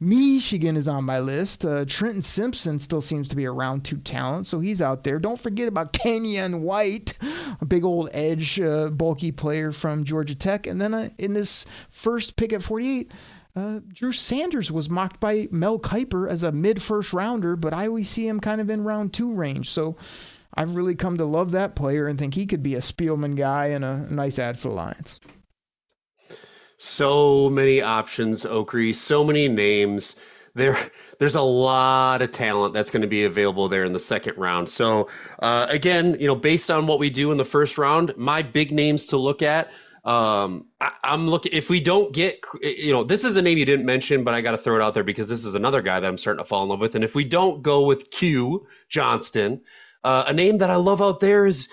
Michigan 0.00 0.76
is 0.76 0.88
on 0.88 1.04
my 1.04 1.20
list. 1.20 1.64
Uh, 1.64 1.84
Trenton 1.84 2.22
Simpson 2.22 2.78
still 2.78 3.02
seems 3.02 3.28
to 3.28 3.36
be 3.36 3.44
a 3.44 3.52
round 3.52 3.84
two 3.84 3.98
talent, 3.98 4.46
so 4.46 4.60
he's 4.60 4.80
out 4.80 5.04
there. 5.04 5.18
Don't 5.18 5.40
forget 5.40 5.68
about 5.68 5.92
Keion 5.92 6.62
White, 6.62 7.18
a 7.60 7.64
big 7.66 7.84
old 7.84 8.08
edge, 8.12 8.58
uh, 8.58 8.88
bulky 8.88 9.32
player 9.32 9.72
from 9.72 10.04
Georgia 10.04 10.34
Tech. 10.34 10.66
And 10.66 10.80
then 10.80 10.94
uh, 10.94 11.10
in 11.18 11.34
this 11.34 11.66
first 11.90 12.36
pick 12.36 12.52
at 12.52 12.62
48, 12.62 13.12
uh, 13.56 13.80
Drew 13.92 14.12
Sanders 14.12 14.70
was 14.72 14.90
mocked 14.90 15.20
by 15.20 15.48
Mel 15.50 15.78
Kiper 15.78 16.28
as 16.28 16.42
a 16.42 16.52
mid 16.52 16.82
first 16.82 17.12
rounder, 17.12 17.56
but 17.56 17.72
I 17.72 17.86
always 17.86 18.10
see 18.10 18.26
him 18.26 18.40
kind 18.40 18.60
of 18.60 18.68
in 18.68 18.82
round 18.82 19.12
two 19.12 19.32
range. 19.32 19.70
So 19.70 19.96
I've 20.52 20.74
really 20.74 20.94
come 20.94 21.18
to 21.18 21.24
love 21.24 21.52
that 21.52 21.76
player 21.76 22.06
and 22.06 22.18
think 22.18 22.34
he 22.34 22.46
could 22.46 22.62
be 22.62 22.74
a 22.74 22.80
Spielman 22.80 23.36
guy 23.36 23.66
and 23.66 23.84
a 23.84 24.12
nice 24.12 24.38
ad 24.38 24.58
for 24.58 24.68
the 24.68 24.74
Lions. 24.74 25.20
So 26.76 27.48
many 27.48 27.80
options, 27.80 28.44
Okrie. 28.44 28.94
So 28.94 29.24
many 29.24 29.46
names. 29.48 30.16
There, 30.54 30.76
there's 31.18 31.36
a 31.36 31.40
lot 31.40 32.22
of 32.22 32.32
talent 32.32 32.74
that's 32.74 32.90
going 32.90 33.02
to 33.02 33.08
be 33.08 33.24
available 33.24 33.68
there 33.68 33.84
in 33.84 33.92
the 33.92 34.00
second 34.00 34.36
round. 34.36 34.68
So, 34.68 35.08
uh, 35.40 35.66
again, 35.68 36.16
you 36.18 36.26
know, 36.26 36.34
based 36.34 36.70
on 36.70 36.86
what 36.86 36.98
we 36.98 37.10
do 37.10 37.30
in 37.30 37.36
the 37.36 37.44
first 37.44 37.78
round, 37.78 38.16
my 38.16 38.42
big 38.42 38.72
names 38.72 39.06
to 39.06 39.16
look 39.16 39.42
at 39.42 39.70
um, 40.04 40.66
I, 40.80 40.92
am 41.04 41.28
looking 41.28 41.52
if 41.52 41.70
we 41.70 41.80
don't 41.80 42.12
get, 42.12 42.44
you 42.60 42.92
know, 42.92 43.04
this 43.04 43.24
is 43.24 43.36
a 43.36 43.42
name 43.42 43.56
you 43.56 43.64
didn't 43.64 43.86
mention, 43.86 44.22
but 44.22 44.34
I 44.34 44.42
got 44.42 44.50
to 44.50 44.58
throw 44.58 44.76
it 44.76 44.82
out 44.82 44.92
there 44.92 45.04
because 45.04 45.28
this 45.28 45.44
is 45.44 45.54
another 45.54 45.80
guy 45.80 45.98
that 45.98 46.06
I'm 46.06 46.18
starting 46.18 46.42
to 46.42 46.48
fall 46.48 46.62
in 46.62 46.68
love 46.68 46.80
with. 46.80 46.94
And 46.94 47.02
if 47.02 47.14
we 47.14 47.24
don't 47.24 47.62
go 47.62 47.82
with 47.82 48.10
Q 48.10 48.66
Johnston, 48.88 49.62
uh, 50.04 50.24
a 50.26 50.32
name 50.32 50.58
that 50.58 50.70
I 50.70 50.76
love 50.76 51.00
out 51.00 51.20
there 51.20 51.46
is 51.46 51.68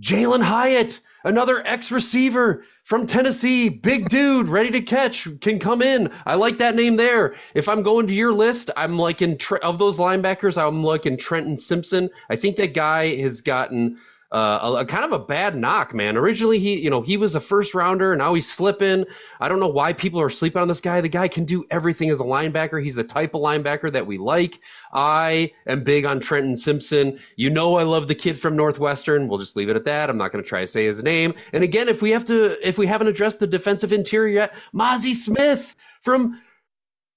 Jalin 0.00 0.42
Hyatt, 0.42 0.98
another 1.22 1.64
ex 1.64 1.92
receiver 1.92 2.64
from 2.82 3.06
Tennessee, 3.06 3.68
big 3.68 4.08
dude, 4.08 4.48
ready 4.48 4.70
to 4.72 4.80
catch, 4.80 5.28
can 5.40 5.60
come 5.60 5.80
in. 5.80 6.10
I 6.26 6.34
like 6.34 6.58
that 6.58 6.74
name 6.74 6.96
there. 6.96 7.36
If 7.54 7.68
I'm 7.68 7.84
going 7.84 8.08
to 8.08 8.14
your 8.14 8.32
list, 8.32 8.70
I'm 8.76 8.98
like 8.98 9.22
in 9.22 9.38
of 9.62 9.78
those 9.78 9.98
linebackers, 9.98 10.60
I'm 10.60 10.82
like 10.82 11.06
in 11.06 11.16
Trenton 11.16 11.56
Simpson. 11.56 12.10
I 12.30 12.34
think 12.34 12.56
that 12.56 12.74
guy 12.74 13.14
has 13.16 13.40
gotten 13.40 13.98
uh, 14.32 14.76
a, 14.78 14.84
kind 14.84 15.04
of 15.04 15.12
a 15.12 15.18
bad 15.18 15.56
knock, 15.56 15.92
man. 15.92 16.16
Originally, 16.16 16.58
he, 16.58 16.80
you 16.80 16.88
know, 16.88 17.02
he 17.02 17.16
was 17.16 17.34
a 17.34 17.40
first 17.40 17.74
rounder, 17.74 18.14
now 18.14 18.32
he's 18.32 18.50
slipping. 18.50 19.04
I 19.40 19.48
don't 19.48 19.58
know 19.58 19.66
why 19.66 19.92
people 19.92 20.20
are 20.20 20.30
sleeping 20.30 20.62
on 20.62 20.68
this 20.68 20.80
guy. 20.80 21.00
The 21.00 21.08
guy 21.08 21.26
can 21.26 21.44
do 21.44 21.64
everything 21.70 22.10
as 22.10 22.20
a 22.20 22.24
linebacker. 22.24 22.80
He's 22.82 22.94
the 22.94 23.02
type 23.02 23.34
of 23.34 23.40
linebacker 23.40 23.90
that 23.92 24.06
we 24.06 24.18
like. 24.18 24.60
I 24.92 25.52
am 25.66 25.82
big 25.82 26.04
on 26.04 26.20
Trenton 26.20 26.54
Simpson. 26.54 27.18
You 27.36 27.50
know, 27.50 27.76
I 27.76 27.82
love 27.82 28.06
the 28.06 28.14
kid 28.14 28.38
from 28.38 28.54
Northwestern. 28.54 29.26
We'll 29.26 29.38
just 29.38 29.56
leave 29.56 29.68
it 29.68 29.76
at 29.76 29.84
that. 29.84 30.08
I'm 30.08 30.18
not 30.18 30.30
going 30.30 30.44
to 30.44 30.48
try 30.48 30.60
to 30.60 30.66
say 30.66 30.86
his 30.86 31.02
name. 31.02 31.34
And 31.52 31.64
again, 31.64 31.88
if 31.88 32.00
we 32.00 32.10
have 32.10 32.24
to, 32.26 32.56
if 32.66 32.78
we 32.78 32.86
haven't 32.86 33.08
addressed 33.08 33.40
the 33.40 33.48
defensive 33.48 33.92
interior 33.92 34.32
yet, 34.32 34.54
Mazi 34.72 35.14
Smith 35.14 35.74
from 36.02 36.40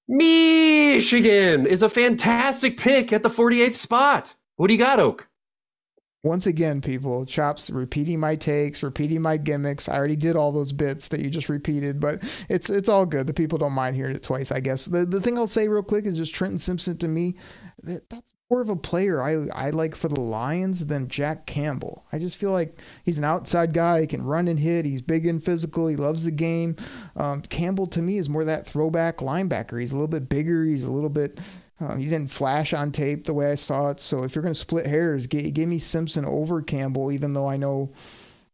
Michigan 0.07 1.67
is 1.67 1.83
a 1.83 1.89
fantastic 1.89 2.77
pick 2.77 3.13
at 3.13 3.21
the 3.21 3.29
48th 3.29 3.75
spot. 3.75 4.33
What 4.55 4.67
do 4.67 4.73
you 4.73 4.79
got, 4.79 4.99
Oak? 4.99 5.27
Once 6.23 6.47
again, 6.47 6.79
people, 6.79 7.25
Chops 7.25 7.69
repeating 7.69 8.17
my 8.17 8.37
takes, 8.37 8.81
repeating 8.81 9.21
my 9.21 9.35
gimmicks. 9.35 9.89
I 9.89 9.97
already 9.97 10.15
did 10.15 10.37
all 10.37 10.53
those 10.53 10.71
bits 10.71 11.09
that 11.09 11.19
you 11.19 11.29
just 11.29 11.49
repeated, 11.49 11.99
but 11.99 12.23
it's 12.49 12.69
it's 12.69 12.87
all 12.87 13.05
good. 13.05 13.27
The 13.27 13.33
people 13.33 13.57
don't 13.57 13.73
mind 13.73 13.97
hearing 13.97 14.15
it 14.15 14.23
twice, 14.23 14.49
I 14.51 14.61
guess. 14.61 14.85
The 14.85 15.05
the 15.05 15.19
thing 15.19 15.37
I'll 15.37 15.47
say 15.47 15.67
real 15.67 15.83
quick 15.83 16.05
is 16.05 16.15
just 16.15 16.33
Trenton 16.33 16.59
Simpson 16.59 16.97
to 16.99 17.07
me, 17.09 17.35
that, 17.83 18.09
that's 18.09 18.33
more 18.49 18.61
of 18.61 18.69
a 18.69 18.75
player 18.77 19.21
I 19.21 19.47
I 19.53 19.71
like 19.71 19.95
for 19.95 20.07
the 20.07 20.21
Lions 20.21 20.85
than 20.85 21.09
Jack 21.09 21.45
Campbell. 21.45 22.05
I 22.13 22.19
just 22.19 22.37
feel 22.37 22.51
like 22.51 22.79
he's 23.03 23.17
an 23.17 23.25
outside 23.25 23.73
guy. 23.73 24.01
He 24.01 24.07
can 24.07 24.23
run 24.23 24.47
and 24.47 24.57
hit. 24.57 24.85
He's 24.85 25.01
big 25.01 25.25
and 25.25 25.43
physical. 25.43 25.87
He 25.87 25.97
loves 25.97 26.23
the 26.23 26.31
game. 26.31 26.77
Um, 27.17 27.41
Campbell 27.41 27.87
to 27.87 28.01
me 28.01 28.17
is 28.17 28.29
more 28.29 28.45
that 28.45 28.65
throwback 28.65 29.17
linebacker. 29.17 29.79
He's 29.79 29.91
a 29.91 29.95
little 29.95 30.07
bit 30.07 30.29
bigger. 30.29 30.63
He's 30.63 30.85
a 30.85 30.91
little 30.91 31.09
bit 31.09 31.41
um, 31.79 31.97
he 31.97 32.09
didn't 32.09 32.31
flash 32.31 32.73
on 32.73 32.91
tape 32.91 33.25
the 33.25 33.33
way 33.33 33.51
I 33.51 33.55
saw 33.55 33.89
it. 33.89 33.99
So 33.99 34.23
if 34.23 34.35
you're 34.35 34.43
going 34.43 34.53
to 34.53 34.59
split 34.59 34.85
hairs, 34.85 35.27
give, 35.27 35.53
give 35.53 35.67
me 35.67 35.79
Simpson 35.79 36.25
over 36.25 36.61
Campbell, 36.61 37.11
even 37.11 37.33
though 37.33 37.47
I 37.47 37.57
know 37.57 37.91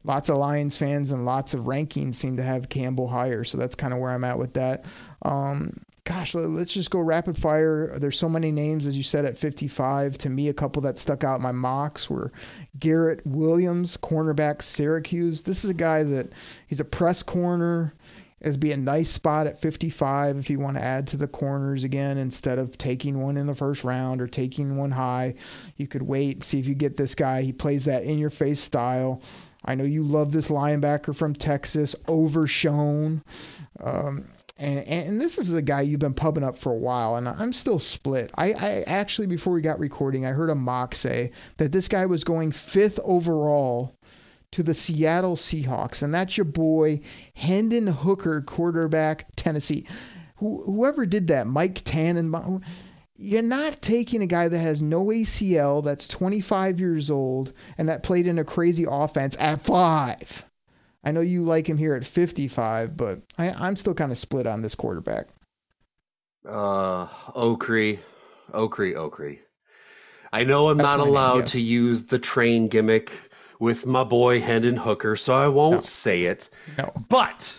lots 0.04 0.30
of 0.30 0.38
Lions 0.38 0.78
fans 0.78 1.12
and 1.12 1.26
lots 1.26 1.54
of 1.54 1.66
rankings 1.66 2.16
seem 2.16 2.38
to 2.38 2.44
have 2.44 2.70
Campbell 2.70 3.08
higher. 3.08 3.44
So 3.44 3.58
that's 3.58 3.76
kind 3.76 3.94
of 3.94 4.00
where 4.00 4.12
I'm 4.12 4.24
at 4.24 4.40
with 4.40 4.54
that. 4.54 4.86
Um, 5.22 5.82
gosh, 6.06 6.34
let's 6.34 6.74
just 6.74 6.90
go 6.90 7.00
rapid 7.00 7.38
fire. 7.38 8.00
There's 8.00 8.18
so 8.18 8.30
many 8.30 8.52
names, 8.52 8.88
as 8.88 8.96
you 8.96 9.04
said, 9.04 9.26
at 9.26 9.38
55. 9.38 10.18
To 10.20 10.30
me, 10.30 10.48
a 10.48 10.54
couple 10.54 10.82
that 10.84 10.98
stuck 10.98 11.24
out 11.24 11.36
in 11.36 11.44
my 11.44 11.52
mocks 11.52 12.10
were 12.10 12.32
Garrett 12.80 13.22
Williams, 13.28 13.98
cornerback, 13.98 14.64
Syracuse. 14.64 15.44
This 15.44 15.64
is 15.64 15.70
a 15.70 15.76
guy 15.76 16.04
that 16.04 16.32
he's 16.68 16.80
a 16.80 16.86
press 16.86 17.22
corner 17.22 17.94
it'd 18.42 18.60
be 18.60 18.72
a 18.72 18.78
nice 18.78 19.10
spot 19.10 19.48
at 19.48 19.60
55 19.62 20.38
if 20.38 20.50
you 20.50 20.60
want 20.60 20.78
to 20.78 20.84
add 20.84 21.08
to 21.08 21.18
the 21.18 21.28
corners 21.28 21.84
again 21.84 22.18
instead 22.18 22.60
of 22.60 22.78
taking 22.78 23.22
one 23.22 23.38
in 23.38 23.48
the 23.48 23.56
first 23.56 23.84
round 23.84 24.22
or 24.22 24.28
taking 24.28 24.78
one 24.78 24.92
high. 24.92 25.36
You 25.78 25.88
could 25.88 26.02
wait, 26.02 26.44
see 26.44 26.60
if 26.60 26.68
you 26.68 26.76
get 26.76 26.98
this 26.98 27.16
guy. 27.16 27.42
He 27.42 27.54
plays 27.54 27.86
that 27.86 28.04
in 28.04 28.20
your 28.20 28.30
face 28.30 28.60
style. 28.60 29.22
I 29.64 29.76
know 29.76 29.84
you 29.84 30.04
love 30.04 30.32
this 30.32 30.48
linebacker 30.48 31.16
from 31.16 31.34
Texas, 31.34 31.96
Overshown. 32.08 33.24
Um, 33.80 34.26
and, 34.58 34.88
and, 34.88 35.22
this 35.22 35.38
is 35.38 35.54
a 35.54 35.62
guy 35.62 35.82
you've 35.82 36.02
been 36.02 36.14
pubbing 36.14 36.44
up 36.44 36.58
for 36.58 36.74
a 36.74 36.78
while, 36.78 37.16
and 37.16 37.30
I'm 37.30 37.54
still 37.54 37.80
split. 37.80 38.30
I, 38.36 38.52
I 38.52 38.84
actually, 38.86 39.28
before 39.28 39.54
we 39.54 39.62
got 39.62 39.80
recording, 39.80 40.26
I 40.26 40.32
heard 40.32 40.50
a 40.50 40.56
mock 40.56 40.96
say 40.96 41.32
that 41.58 41.72
this 41.72 41.88
guy 41.88 42.06
was 42.08 42.26
going 42.26 42.52
fifth 42.52 43.00
overall 43.02 43.96
to 44.52 44.64
the 44.64 44.74
Seattle 44.74 45.36
Seahawks, 45.36 46.02
and 46.02 46.14
that's 46.14 46.38
your 46.38 46.46
boy 46.46 47.02
Hendon 47.34 47.88
Hooker, 47.88 48.42
quarterback, 48.42 49.28
Tennessee. 49.36 49.86
whoever 50.38 51.06
did 51.06 51.28
that, 51.28 51.48
Mike 51.48 51.84
Tannenbaum, 51.84 52.62
you're 53.16 53.42
not 53.42 53.82
taking 53.82 54.22
a 54.22 54.28
guy 54.28 54.48
that 54.48 54.58
has 54.58 54.82
no 54.82 55.06
ACL, 55.06 55.84
that's 55.84 56.08
25 56.08 56.80
years 56.80 57.10
old, 57.10 57.52
and 57.78 57.90
that 57.90 58.02
played 58.02 58.28
in 58.28 58.40
a 58.40 58.46
crazy 58.46 58.86
offense 58.90 59.36
at 59.40 59.62
five. 59.62 60.46
I 61.04 61.12
know 61.12 61.22
you 61.22 61.44
like 61.44 61.68
him 61.68 61.78
here 61.78 61.96
at 61.96 62.06
55, 62.06 62.96
but 62.96 63.22
I, 63.38 63.68
am 63.68 63.76
still 63.76 63.94
kind 63.94 64.12
of 64.12 64.18
split 64.18 64.48
on 64.48 64.62
this 64.62 64.76
quarterback. 64.76 65.28
Uh, 66.48 67.08
Okrie, 67.08 68.00
Okrie, 68.52 68.96
Okrie. 68.96 69.40
I 70.32 70.44
know 70.44 70.70
I'm 70.70 70.78
That's 70.78 70.96
not 70.96 71.06
allowed 71.06 71.34
name, 71.34 71.42
yes. 71.42 71.52
to 71.52 71.62
use 71.62 72.04
the 72.04 72.20
train 72.20 72.68
gimmick 72.68 73.12
with 73.60 73.86
my 73.86 74.04
boy 74.04 74.40
Hendon 74.40 74.78
Hooker, 74.78 75.16
so 75.16 75.36
I 75.36 75.48
won't 75.48 75.76
no. 75.76 75.82
say 75.82 76.24
it. 76.24 76.50
No. 76.78 76.92
But 77.10 77.58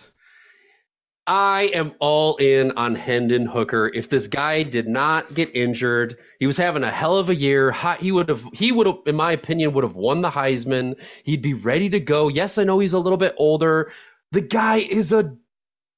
I 1.27 1.69
am 1.73 1.93
all 1.99 2.35
in 2.37 2.71
on 2.71 2.95
Hendon 2.95 3.45
Hooker. 3.45 3.91
If 3.93 4.09
this 4.09 4.27
guy 4.27 4.63
did 4.63 4.87
not 4.87 5.33
get 5.33 5.55
injured, 5.55 6.17
he 6.39 6.47
was 6.47 6.57
having 6.57 6.83
a 6.83 6.91
hell 6.91 7.17
of 7.17 7.29
a 7.29 7.35
year. 7.35 7.71
He 7.99 8.11
would 8.11 8.27
have, 8.29 8.43
he 8.53 8.71
would 8.71 8.87
have, 8.87 8.99
in 9.05 9.15
my 9.15 9.31
opinion, 9.31 9.73
would 9.73 9.83
have 9.83 9.95
won 9.95 10.21
the 10.21 10.31
Heisman. 10.31 10.99
He'd 11.23 11.43
be 11.43 11.53
ready 11.53 11.89
to 11.89 11.99
go. 11.99 12.27
Yes, 12.27 12.57
I 12.57 12.63
know 12.63 12.79
he's 12.79 12.93
a 12.93 12.99
little 12.99 13.17
bit 13.17 13.35
older. 13.37 13.91
The 14.31 14.41
guy 14.41 14.77
is 14.77 15.13
a 15.13 15.35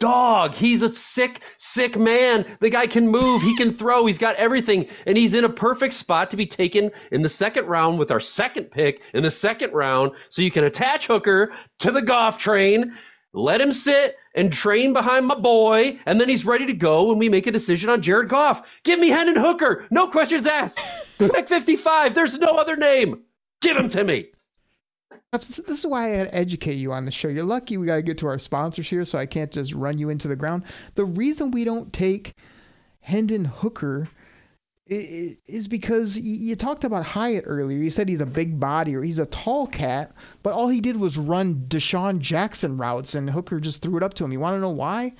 dog. 0.03 0.53
He's 0.53 0.81
a 0.81 0.91
sick, 0.91 1.39
sick 1.59 1.97
man. 1.97 2.45
The 2.59 2.69
guy 2.69 2.87
can 2.87 3.07
move. 3.07 3.41
He 3.41 3.55
can 3.55 3.73
throw. 3.73 4.05
He's 4.05 4.17
got 4.17 4.35
everything. 4.35 4.89
And 5.05 5.15
he's 5.17 5.33
in 5.33 5.45
a 5.45 5.49
perfect 5.49 5.93
spot 5.93 6.29
to 6.31 6.35
be 6.35 6.45
taken 6.45 6.91
in 7.13 7.21
the 7.21 7.29
second 7.29 7.67
round 7.67 7.97
with 7.99 8.11
our 8.11 8.19
second 8.19 8.65
pick 8.65 9.01
in 9.13 9.23
the 9.23 9.31
second 9.31 9.71
round. 9.71 10.11
So 10.27 10.41
you 10.41 10.51
can 10.51 10.65
attach 10.65 11.07
Hooker 11.07 11.53
to 11.79 11.91
the 11.91 12.01
Goff 12.01 12.37
train, 12.37 12.93
let 13.31 13.61
him 13.61 13.71
sit 13.71 14.17
and 14.35 14.51
train 14.51 14.91
behind 14.91 15.25
my 15.25 15.35
boy, 15.35 15.97
and 16.05 16.19
then 16.19 16.27
he's 16.27 16.45
ready 16.45 16.65
to 16.65 16.73
go 16.73 17.05
when 17.05 17.17
we 17.17 17.29
make 17.29 17.47
a 17.47 17.51
decision 17.51 17.89
on 17.89 18.01
Jared 18.01 18.27
Goff. 18.27 18.81
Give 18.83 18.99
me 18.99 19.07
Hendon 19.07 19.37
Hooker. 19.37 19.85
No 19.89 20.07
questions 20.07 20.45
asked. 20.45 20.81
pick 21.17 21.47
55. 21.47 22.13
There's 22.13 22.37
no 22.37 22.57
other 22.57 22.75
name. 22.75 23.21
Give 23.61 23.77
him 23.77 23.87
to 23.87 24.03
me. 24.03 24.32
This 25.31 25.59
is 25.59 25.85
why 25.85 26.05
I 26.05 26.09
had 26.09 26.27
to 26.27 26.35
educate 26.35 26.75
you 26.75 26.93
on 26.93 27.05
the 27.05 27.11
show. 27.11 27.27
You're 27.27 27.43
lucky 27.43 27.77
we 27.77 27.87
got 27.87 27.95
to 27.95 28.01
get 28.01 28.19
to 28.19 28.27
our 28.27 28.39
sponsors 28.39 28.87
here, 28.89 29.05
so 29.05 29.17
I 29.17 29.25
can't 29.25 29.51
just 29.51 29.73
run 29.73 29.97
you 29.97 30.09
into 30.09 30.27
the 30.27 30.35
ground. 30.35 30.63
The 30.95 31.05
reason 31.05 31.51
we 31.51 31.63
don't 31.63 31.91
take 31.91 32.35
Hendon 33.01 33.45
Hooker 33.45 34.07
is 34.85 35.67
because 35.67 36.17
you 36.17 36.55
talked 36.55 36.83
about 36.83 37.05
Hyatt 37.05 37.45
earlier. 37.47 37.77
You 37.77 37.89
said 37.89 38.09
he's 38.09 38.21
a 38.21 38.25
big 38.25 38.59
body 38.59 38.95
or 38.95 39.01
he's 39.01 39.17
a 39.17 39.25
tall 39.25 39.65
cat, 39.65 40.11
but 40.43 40.53
all 40.53 40.67
he 40.67 40.81
did 40.81 40.97
was 40.97 41.17
run 41.17 41.65
DeSean 41.67 42.19
Jackson 42.19 42.77
routes, 42.77 43.15
and 43.15 43.29
Hooker 43.29 43.59
just 43.59 43.81
threw 43.81 43.97
it 43.97 44.03
up 44.03 44.13
to 44.15 44.25
him. 44.25 44.33
You 44.33 44.39
want 44.39 44.55
to 44.55 44.59
know 44.59 44.69
why? 44.69 45.13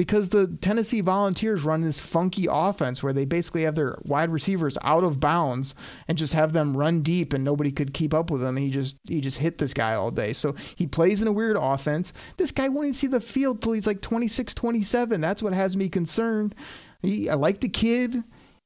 Because 0.00 0.30
the 0.30 0.46
Tennessee 0.46 1.02
Volunteers 1.02 1.62
run 1.62 1.82
this 1.82 2.00
funky 2.00 2.46
offense 2.50 3.02
where 3.02 3.12
they 3.12 3.26
basically 3.26 3.64
have 3.64 3.74
their 3.74 3.98
wide 4.02 4.30
receivers 4.30 4.78
out 4.80 5.04
of 5.04 5.20
bounds 5.20 5.74
and 6.08 6.16
just 6.16 6.32
have 6.32 6.54
them 6.54 6.74
run 6.74 7.02
deep, 7.02 7.34
and 7.34 7.44
nobody 7.44 7.70
could 7.70 7.92
keep 7.92 8.14
up 8.14 8.30
with. 8.30 8.42
And 8.42 8.58
he 8.58 8.70
just 8.70 8.96
he 9.06 9.20
just 9.20 9.36
hit 9.36 9.58
this 9.58 9.74
guy 9.74 9.96
all 9.96 10.10
day. 10.10 10.32
So 10.32 10.54
he 10.74 10.86
plays 10.86 11.20
in 11.20 11.28
a 11.28 11.32
weird 11.32 11.58
offense. 11.60 12.14
This 12.38 12.50
guy 12.50 12.70
won't 12.70 12.86
even 12.86 12.94
see 12.94 13.08
the 13.08 13.20
field 13.20 13.60
till 13.60 13.72
he's 13.72 13.86
like 13.86 14.00
26, 14.00 14.54
27. 14.54 15.20
That's 15.20 15.42
what 15.42 15.52
has 15.52 15.76
me 15.76 15.90
concerned. 15.90 16.54
He, 17.02 17.28
I 17.28 17.34
like 17.34 17.60
the 17.60 17.68
kid. 17.68 18.24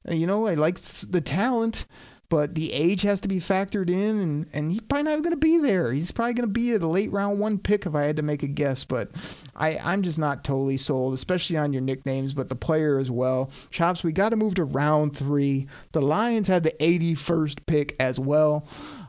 You 0.09 0.29
know, 0.29 0.47
I 0.47 0.55
like 0.55 0.79
the 0.81 1.20
talent, 1.20 1.87
but 2.35 2.53
the 2.53 2.73
age 2.73 3.03
has 3.03 3.20
to 3.20 3.29
be 3.29 3.38
factored 3.38 3.88
in, 3.88 4.18
and, 4.18 4.47
and 4.53 4.73
he's 4.73 4.81
probably 4.81 5.05
not 5.05 5.23
going 5.23 5.31
to 5.31 5.37
be 5.37 5.59
there. 5.59 5.92
He's 5.92 6.11
probably 6.11 6.35
going 6.35 6.49
to 6.49 6.53
be 6.53 6.73
a 6.73 6.79
late 6.79 7.12
round 7.12 7.38
one 7.38 7.59
pick 7.59 7.87
if 7.87 7.94
I 7.94 8.03
had 8.03 8.16
to 8.16 8.25
make 8.25 8.42
a 8.42 8.49
guess, 8.49 8.83
but 8.83 9.12
I, 9.55 9.79
I'm 9.79 10.03
just 10.03 10.18
not 10.18 10.42
totally 10.42 10.77
sold, 10.77 11.14
especially 11.14 11.59
on 11.59 11.73
your 11.73 11.83
nicknames, 11.83 12.35
but 12.35 12.49
the 12.49 12.57
player 12.57 12.99
as 12.99 13.09
well. 13.09 13.53
Chops, 13.70 14.03
we 14.03 14.11
got 14.11 14.31
to 14.31 14.37
move 14.37 14.57
to 14.57 14.64
round 14.64 15.16
three. 15.16 15.68
The 15.92 16.03
Lions 16.03 16.49
had 16.49 16.64
the 16.64 16.73
81st 16.73 17.66
pick 17.66 17.94
as 18.01 18.18
well. 18.18 18.66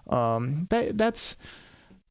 Um, 0.07 0.67
that, 0.69 0.95
that's 0.95 1.35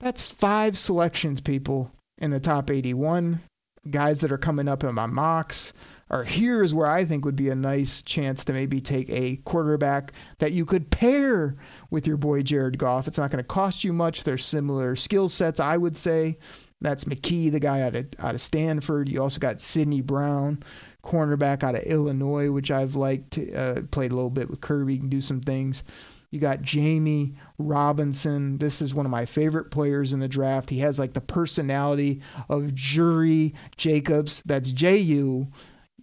that's 0.01 0.29
five 0.29 0.77
selections, 0.77 1.41
people, 1.41 1.93
in 2.19 2.33
the 2.33 2.41
top 2.41 2.73
81. 2.73 3.41
Guys 3.89 4.19
that 4.23 4.33
are 4.33 4.39
coming 4.39 4.67
up 4.67 4.83
in 4.83 4.93
my 4.97 5.07
mocks 5.07 5.75
or 6.11 6.25
here's 6.25 6.75
where 6.75 6.87
I 6.87 7.05
think 7.05 7.25
would 7.25 7.37
be 7.37 7.49
a 7.49 7.55
nice 7.55 8.03
chance 8.03 8.45
to 8.45 8.53
maybe 8.53 8.81
take 8.81 9.11
a 9.11 9.37
quarterback 9.37 10.13
that 10.39 10.53
you 10.53 10.65
could 10.67 10.91
pair 10.91 11.57
with 11.91 12.07
your 12.07 12.17
boy 12.17 12.43
Jared 12.43 12.79
Goff. 12.79 13.07
It's 13.07 13.19
not 13.19 13.31
going 13.31 13.43
to 13.43 13.49
cost 13.49 13.85
you 13.85 13.93
much. 13.93 14.25
They're 14.25 14.39
similar 14.39 14.97
skill 14.97 15.29
sets, 15.29 15.61
I 15.61 15.77
would 15.77 15.97
say. 15.97 16.39
That's 16.81 17.05
McKee, 17.05 17.51
the 17.51 17.61
guy 17.61 17.83
out 17.83 17.97
of 17.97 18.07
out 18.19 18.35
of 18.35 18.41
Stanford. 18.43 19.09
You 19.09 19.23
also 19.23 19.41
got 19.41 19.61
Sydney 19.61 20.03
Brown, 20.03 20.63
cornerback 21.03 21.63
out 21.63 21.77
of 21.77 21.85
Illinois, 21.85 22.51
which 22.51 22.71
I've 22.71 22.95
liked. 22.95 23.39
Uh, 23.39 23.83
played 23.91 24.13
a 24.13 24.15
little 24.15 24.29
bit 24.29 24.51
with 24.51 24.61
Kerby, 24.61 24.99
can 24.99 25.09
do 25.09 25.23
some 25.23 25.41
things. 25.41 25.83
You 26.31 26.41
got 26.41 26.63
Jammie 26.63 27.37
Robinson. 27.59 28.59
This 28.59 28.83
is 28.83 28.93
one 28.93 29.07
of 29.07 29.13
my 29.13 29.25
favorite 29.25 29.71
players 29.71 30.13
in 30.13 30.19
the 30.19 30.29
draft. 30.29 30.69
He 30.69 30.81
has 30.81 30.99
like 30.99 31.15
the 31.15 31.21
personality 31.21 32.23
of 32.51 32.75
Jury 32.75 33.55
Jacobs. 33.77 34.43
That's 34.45 34.71
J 34.71 34.97
U 34.97 35.49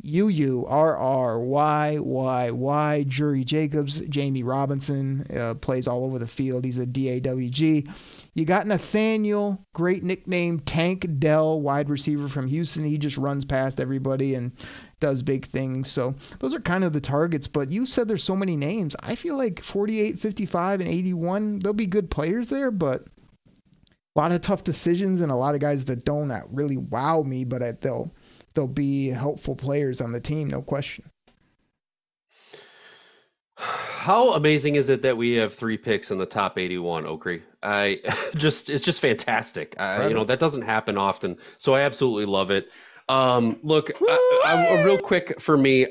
U 0.04 0.28
U 0.30 0.66
R 0.68 0.98
R 0.98 1.40
Y 1.40 1.98
Y 2.00 2.52
Y. 2.52 3.04
Jury 3.08 3.44
Jacobs, 3.44 4.00
Jammie 4.00 4.44
Robinson 4.44 5.26
uh, 5.36 5.54
plays 5.56 5.88
all 5.88 6.04
over 6.04 6.18
the 6.18 6.28
field. 6.28 6.66
He's 6.66 6.78
a 6.78 6.86
DAWG. 6.86 7.92
You 8.34 8.46
got 8.46 8.66
Nathaniel, 8.66 9.66
great 9.74 10.04
nickname, 10.04 10.62
Tank 10.62 11.06
Dell, 11.20 11.60
wide 11.62 11.90
receiver 11.90 12.28
from 12.28 12.48
Houston. 12.48 12.86
He 12.86 12.98
just 12.98 13.18
runs 13.18 13.46
past 13.46 13.80
everybody 13.80 14.36
and 14.36 14.54
does 15.00 15.22
big 15.22 15.46
things. 15.46 15.92
So 15.92 16.16
those 16.40 16.54
are 16.56 16.62
kind 16.62 16.84
of 16.84 16.94
the 16.94 17.02
targets. 17.02 17.48
But 17.48 17.70
you 17.70 17.86
said 17.86 18.08
there's 18.08 18.24
so 18.24 18.36
many 18.36 18.56
names. 18.56 18.96
I 19.00 19.16
feel 19.16 19.38
like 19.38 19.62
48, 19.62 20.20
55, 20.20 20.80
and 20.80 20.90
81, 20.90 21.60
there'll 21.60 21.74
be 21.74 21.88
good 21.88 22.10
players 22.10 22.48
there, 22.48 22.72
but 22.72 23.02
a 24.16 24.20
lot 24.20 24.32
of 24.32 24.42
tough 24.42 24.64
decisions 24.64 25.22
and 25.22 25.32
a 25.32 25.36
lot 25.36 25.56
of 25.56 25.62
guys 25.62 25.86
that 25.86 26.06
don't 26.06 26.32
really 26.52 26.78
wow 26.78 27.22
me, 27.22 27.44
but 27.44 27.82
they'll 27.82 28.12
they'll 28.54 28.68
be 28.68 29.08
helpful 29.10 29.56
players 29.56 30.02
on 30.02 30.12
the 30.12 30.20
team, 30.20 30.50
no 30.50 30.62
question. 30.62 31.10
How 33.56 34.32
amazing 34.32 34.76
is 34.76 34.90
it 34.90 35.04
that 35.04 35.16
we 35.16 35.34
have 35.34 35.54
three 35.54 35.78
picks 35.78 36.10
in 36.10 36.18
the 36.18 36.26
top 36.26 36.58
81, 36.58 37.04
Okrie? 37.04 37.44
I 37.62 38.02
just 38.36 38.70
it's 38.70 38.84
just 38.84 39.00
fantastic. 39.00 39.80
I, 39.80 40.08
you 40.08 40.16
know 40.16 40.24
that 40.24 40.40
doesn't 40.40 40.64
happen 40.64 40.98
often, 40.98 41.38
so 41.60 41.76
I 41.76 41.82
absolutely 41.82 42.26
love 42.26 42.50
it. 42.50 42.70
Um, 43.10 43.60
look, 43.62 43.92
I, 44.02 44.46
I, 44.46 44.84
real 44.84 44.98
quick 44.98 45.40
for 45.42 45.58
me, 45.58 45.86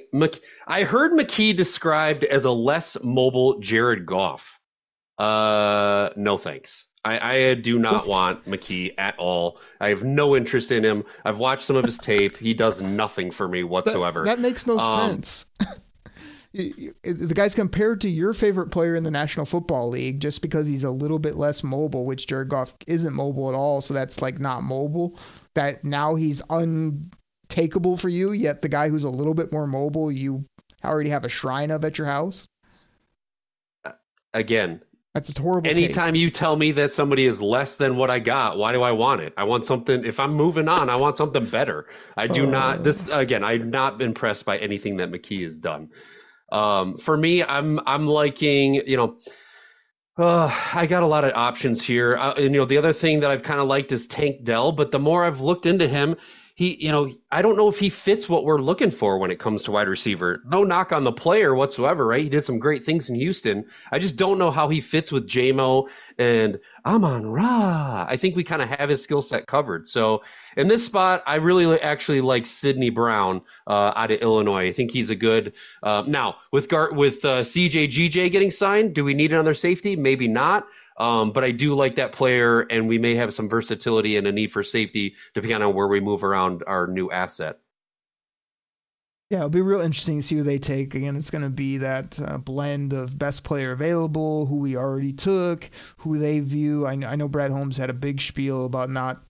I 0.67 0.85
heard 0.85 1.13
McKee 1.13 1.55
described 1.55 2.25
as 2.25 2.47
a 2.47 2.51
less 2.51 2.97
mobile 3.03 3.59
Jared 3.61 4.07
Goff. 4.07 4.59
Uh, 5.19 6.11
no 6.17 6.39
thanks. 6.39 6.87
I, 7.05 7.35
I 7.35 7.55
do 7.55 7.79
not 7.79 8.07
want 8.07 8.45
McKee 8.45 8.95
at 8.99 9.19
all. 9.19 9.59
I 9.81 9.89
have 9.89 10.05
no 10.05 10.37
interest 10.37 10.71
in 10.71 10.85
him. 10.85 11.05
I've 11.25 11.39
watched 11.39 11.63
some 11.63 11.77
of 11.77 11.85
his 11.85 11.99
tape. 11.99 12.37
He 12.37 12.53
does 12.53 12.83
nothing 12.83 13.31
for 13.31 13.49
me 13.49 13.65
whatsoever. 13.65 14.25
That, 14.25 14.37
that 14.37 14.41
makes 14.41 14.67
no 14.67 14.79
um, 14.79 15.11
sense. 15.11 15.47
the 16.53 17.33
guy's 17.35 17.55
compared 17.55 18.03
to 18.03 18.11
your 18.11 18.35
favorite 18.35 18.71
player 18.71 18.97
in 18.97 19.05
the 19.05 19.11
National 19.11 19.47
Football 19.47 19.89
League 19.89 20.21
just 20.21 20.43
because 20.43 20.67
he's 20.67 20.85
a 20.85 20.91
little 20.91 21.19
bit 21.19 21.37
less 21.37 21.63
mobile, 21.63 22.05
which 22.05 22.27
Jared 22.27 22.49
Goff 22.49 22.75
isn't 22.87 23.15
mobile 23.15 23.49
at 23.49 23.55
all. 23.55 23.81
So 23.81 23.95
that's 23.95 24.21
like 24.21 24.39
not 24.39 24.63
mobile. 24.63 25.19
That 25.55 25.85
now 25.85 26.17
he's 26.17 26.43
untakeable 26.51 27.97
for 27.97 28.09
you. 28.11 28.33
Yet 28.33 28.61
the 28.61 28.69
guy 28.69 28.91
who's 28.91 29.05
a 29.05 29.11
little 29.11 29.35
bit 29.35 29.53
more 29.53 29.67
mobile, 29.67 30.13
you 30.13 30.45
already 30.85 31.11
have 31.11 31.25
a 31.25 31.31
shrine 31.31 31.71
of 31.71 31.85
at 31.85 31.97
your 31.97 32.09
house. 32.09 32.47
Again, 34.35 34.83
that's 35.15 35.37
a 35.37 35.43
horrible. 35.43 35.69
Anytime 35.69 36.15
take. 36.15 36.21
you 36.21 36.31
tell 36.31 36.57
me 36.57 36.71
that 36.73 36.93
somebody 36.93 37.27
is 37.27 37.43
less 37.43 37.75
than 37.75 37.97
what 37.97 38.11
I 38.11 38.21
got, 38.21 38.59
why 38.59 38.73
do 38.73 38.83
I 38.83 38.93
want 38.93 39.23
it? 39.23 39.33
I 39.37 39.45
want 39.45 39.65
something. 39.65 40.05
If 40.05 40.21
I'm 40.21 40.35
moving 40.35 40.69
on, 40.69 40.89
I 40.89 40.97
want 40.97 41.17
something 41.17 41.45
better. 41.47 41.87
I 42.17 42.29
do 42.29 42.47
uh, 42.47 42.51
not. 42.51 42.85
This 42.85 43.09
again, 43.11 43.43
I'm 43.43 43.71
not 43.71 43.99
been 43.99 44.09
impressed 44.09 44.45
by 44.45 44.59
anything 44.59 44.99
that 44.99 45.11
McKee 45.11 45.43
has 45.43 45.59
done. 45.59 45.91
Um, 46.53 46.97
for 46.97 47.17
me, 47.17 47.43
I'm 47.43 47.81
I'm 47.87 48.07
liking 48.07 48.75
you 48.75 48.97
know. 48.97 49.19
Uh, 50.17 50.55
I 50.75 50.87
got 50.87 51.03
a 51.03 51.07
lot 51.07 51.25
of 51.25 51.33
options 51.35 51.81
here. 51.81 52.15
Uh, 52.15 52.35
and, 52.35 52.53
you 52.53 52.61
know, 52.61 52.67
the 52.67 52.77
other 52.77 52.93
thing 52.93 53.21
that 53.21 53.31
I've 53.31 53.43
kind 53.43 53.59
of 53.59 53.69
liked 53.69 53.91
is 53.91 54.07
Tank 54.07 54.45
Dell, 54.45 54.71
but 54.71 54.91
the 54.91 54.99
more 54.99 55.25
I've 55.25 55.41
looked 55.41 55.65
into 55.65 55.89
him, 55.89 56.17
he, 56.61 56.77
you 56.79 56.93
know, 56.93 57.11
I 57.33 57.41
don't 57.41 57.57
know 57.57 57.69
if 57.69 57.79
he 57.79 57.89
fits 57.89 58.29
what 58.29 58.45
we're 58.45 58.61
looking 58.61 58.91
for 58.91 59.17
when 59.17 59.31
it 59.31 59.39
comes 59.39 59.63
to 59.63 59.71
wide 59.71 59.89
receiver. 59.89 60.43
No 60.47 60.63
knock 60.63 60.93
on 60.93 61.05
the 61.05 61.11
player 61.11 61.55
whatsoever, 61.55 62.07
right? 62.07 62.23
He 62.23 62.29
did 62.29 62.45
some 62.45 62.59
great 62.59 62.85
things 62.85 63.09
in 63.09 63.15
Houston. 63.17 63.65
I 63.91 63.99
just 63.99 64.17
don't 64.17 64.37
know 64.37 64.51
how 64.51 64.69
he 64.69 64.83
fits 64.83 65.11
with 65.11 65.27
JMO 65.27 65.89
and 66.19 66.61
Amon 66.85 67.31
Ra. 67.31 68.05
I 68.07 68.19
think 68.19 68.37
we 68.37 68.45
kind 68.45 68.61
of 68.61 68.69
have 68.69 68.91
his 68.91 69.03
skill 69.03 69.23
set 69.23 69.47
covered. 69.47 69.87
So 69.87 70.23
in 70.59 70.69
this 70.69 70.85
spot, 70.85 71.23
I 71.27 71.37
really 71.37 71.81
actually 71.81 72.21
like 72.21 72.45
Sydney 72.45 72.91
Brown 72.91 73.41
uh, 73.67 73.95
out 73.97 74.11
of 74.11 74.21
Illinois. 74.21 74.69
I 74.69 74.73
think 74.75 74.91
he's 74.91 75.09
a 75.09 75.17
good. 75.17 75.55
Uh, 75.83 76.05
now 76.07 76.37
with 76.53 76.69
Gar- 76.69 76.93
with 76.93 77.25
uh, 77.25 77.41
CJ 77.41 77.89
GJ 77.89 78.31
getting 78.33 78.51
signed, 78.51 78.95
do 78.95 79.03
we 79.03 79.15
need 79.15 79.33
another 79.33 79.55
safety? 79.55 79.97
Maybe 79.97 80.29
not. 80.29 80.67
Um, 80.97 81.33
but 81.33 81.45
I 81.45 81.51
do 81.51 81.75
like 81.75 81.97
that 81.97 82.13
player, 82.13 82.61
and 82.61 82.89
we 82.89 82.99
may 82.99 83.15
have 83.15 83.33
some 83.33 83.49
versatility 83.49 84.17
and 84.17 84.27
a 84.27 84.33
need 84.33 84.53
for 84.53 84.63
safety 84.63 85.15
depending 85.35 85.63
on 85.63 85.75
where 85.75 85.89
we 85.89 86.01
move 86.01 86.25
around 86.25 86.63
our 86.67 86.87
new 86.87 87.11
asset. 87.11 87.59
Yeah, 89.31 89.39
it'll 89.39 89.51
be 89.51 89.61
real 89.61 89.81
interesting 89.81 90.19
to 90.19 90.23
see 90.27 90.35
who 90.35 90.43
they 90.43 90.59
take. 90.59 90.97
Again, 90.97 91.15
it's 91.15 91.31
going 91.31 91.45
to 91.45 91.51
be 91.51 91.79
that 91.79 92.19
uh, 92.21 92.39
blend 92.39 92.93
of 92.93 93.17
best 93.17 93.45
player 93.45 93.71
available, 93.71 94.45
who 94.45 94.57
we 94.57 94.77
already 94.77 95.13
took, 95.13 95.71
who 95.99 96.19
they 96.19 96.41
view. 96.41 96.85
I, 96.85 96.95
I 96.95 97.15
know 97.15 97.29
Brad 97.29 97.53
Holmes 97.53 97.77
had 97.77 97.91
a 97.91 97.95
big 97.95 98.21
spiel 98.21 98.67
about 98.67 98.91
not 98.91 99.23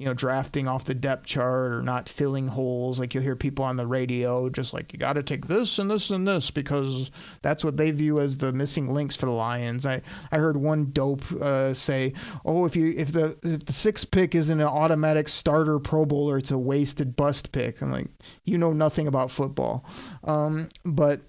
you 0.00 0.06
know, 0.06 0.14
drafting 0.14 0.66
off 0.66 0.86
the 0.86 0.94
depth 0.94 1.26
chart 1.26 1.74
or 1.74 1.82
not 1.82 2.08
filling 2.08 2.48
holes. 2.48 2.98
Like 2.98 3.12
you'll 3.12 3.22
hear 3.22 3.36
people 3.36 3.66
on 3.66 3.76
the 3.76 3.86
radio 3.86 4.48
just 4.48 4.72
like, 4.72 4.94
you 4.94 4.98
got 4.98 5.12
to 5.12 5.22
take 5.22 5.46
this 5.46 5.78
and 5.78 5.90
this 5.90 6.08
and 6.08 6.26
this 6.26 6.50
because 6.50 7.10
that's 7.42 7.62
what 7.62 7.76
they 7.76 7.90
view 7.90 8.18
as 8.18 8.38
the 8.38 8.50
missing 8.50 8.88
links 8.88 9.14
for 9.14 9.26
the 9.26 9.32
Lions. 9.32 9.84
I, 9.84 10.00
I 10.32 10.38
heard 10.38 10.56
one 10.56 10.92
dope 10.92 11.30
uh, 11.32 11.74
say, 11.74 12.14
oh, 12.46 12.64
if 12.64 12.76
you 12.76 12.94
if 12.96 13.12
the 13.12 13.36
if 13.42 13.66
the 13.66 13.74
sixth 13.74 14.10
pick 14.10 14.34
isn't 14.34 14.58
an 14.58 14.66
automatic 14.66 15.28
starter 15.28 15.78
Pro 15.78 16.06
Bowler, 16.06 16.38
it's 16.38 16.50
a 16.50 16.56
wasted 16.56 17.14
bust 17.14 17.52
pick. 17.52 17.82
I'm 17.82 17.92
like, 17.92 18.08
you 18.44 18.56
know 18.56 18.72
nothing 18.72 19.06
about 19.06 19.30
football. 19.30 19.84
Um, 20.24 20.70
but 20.82 21.20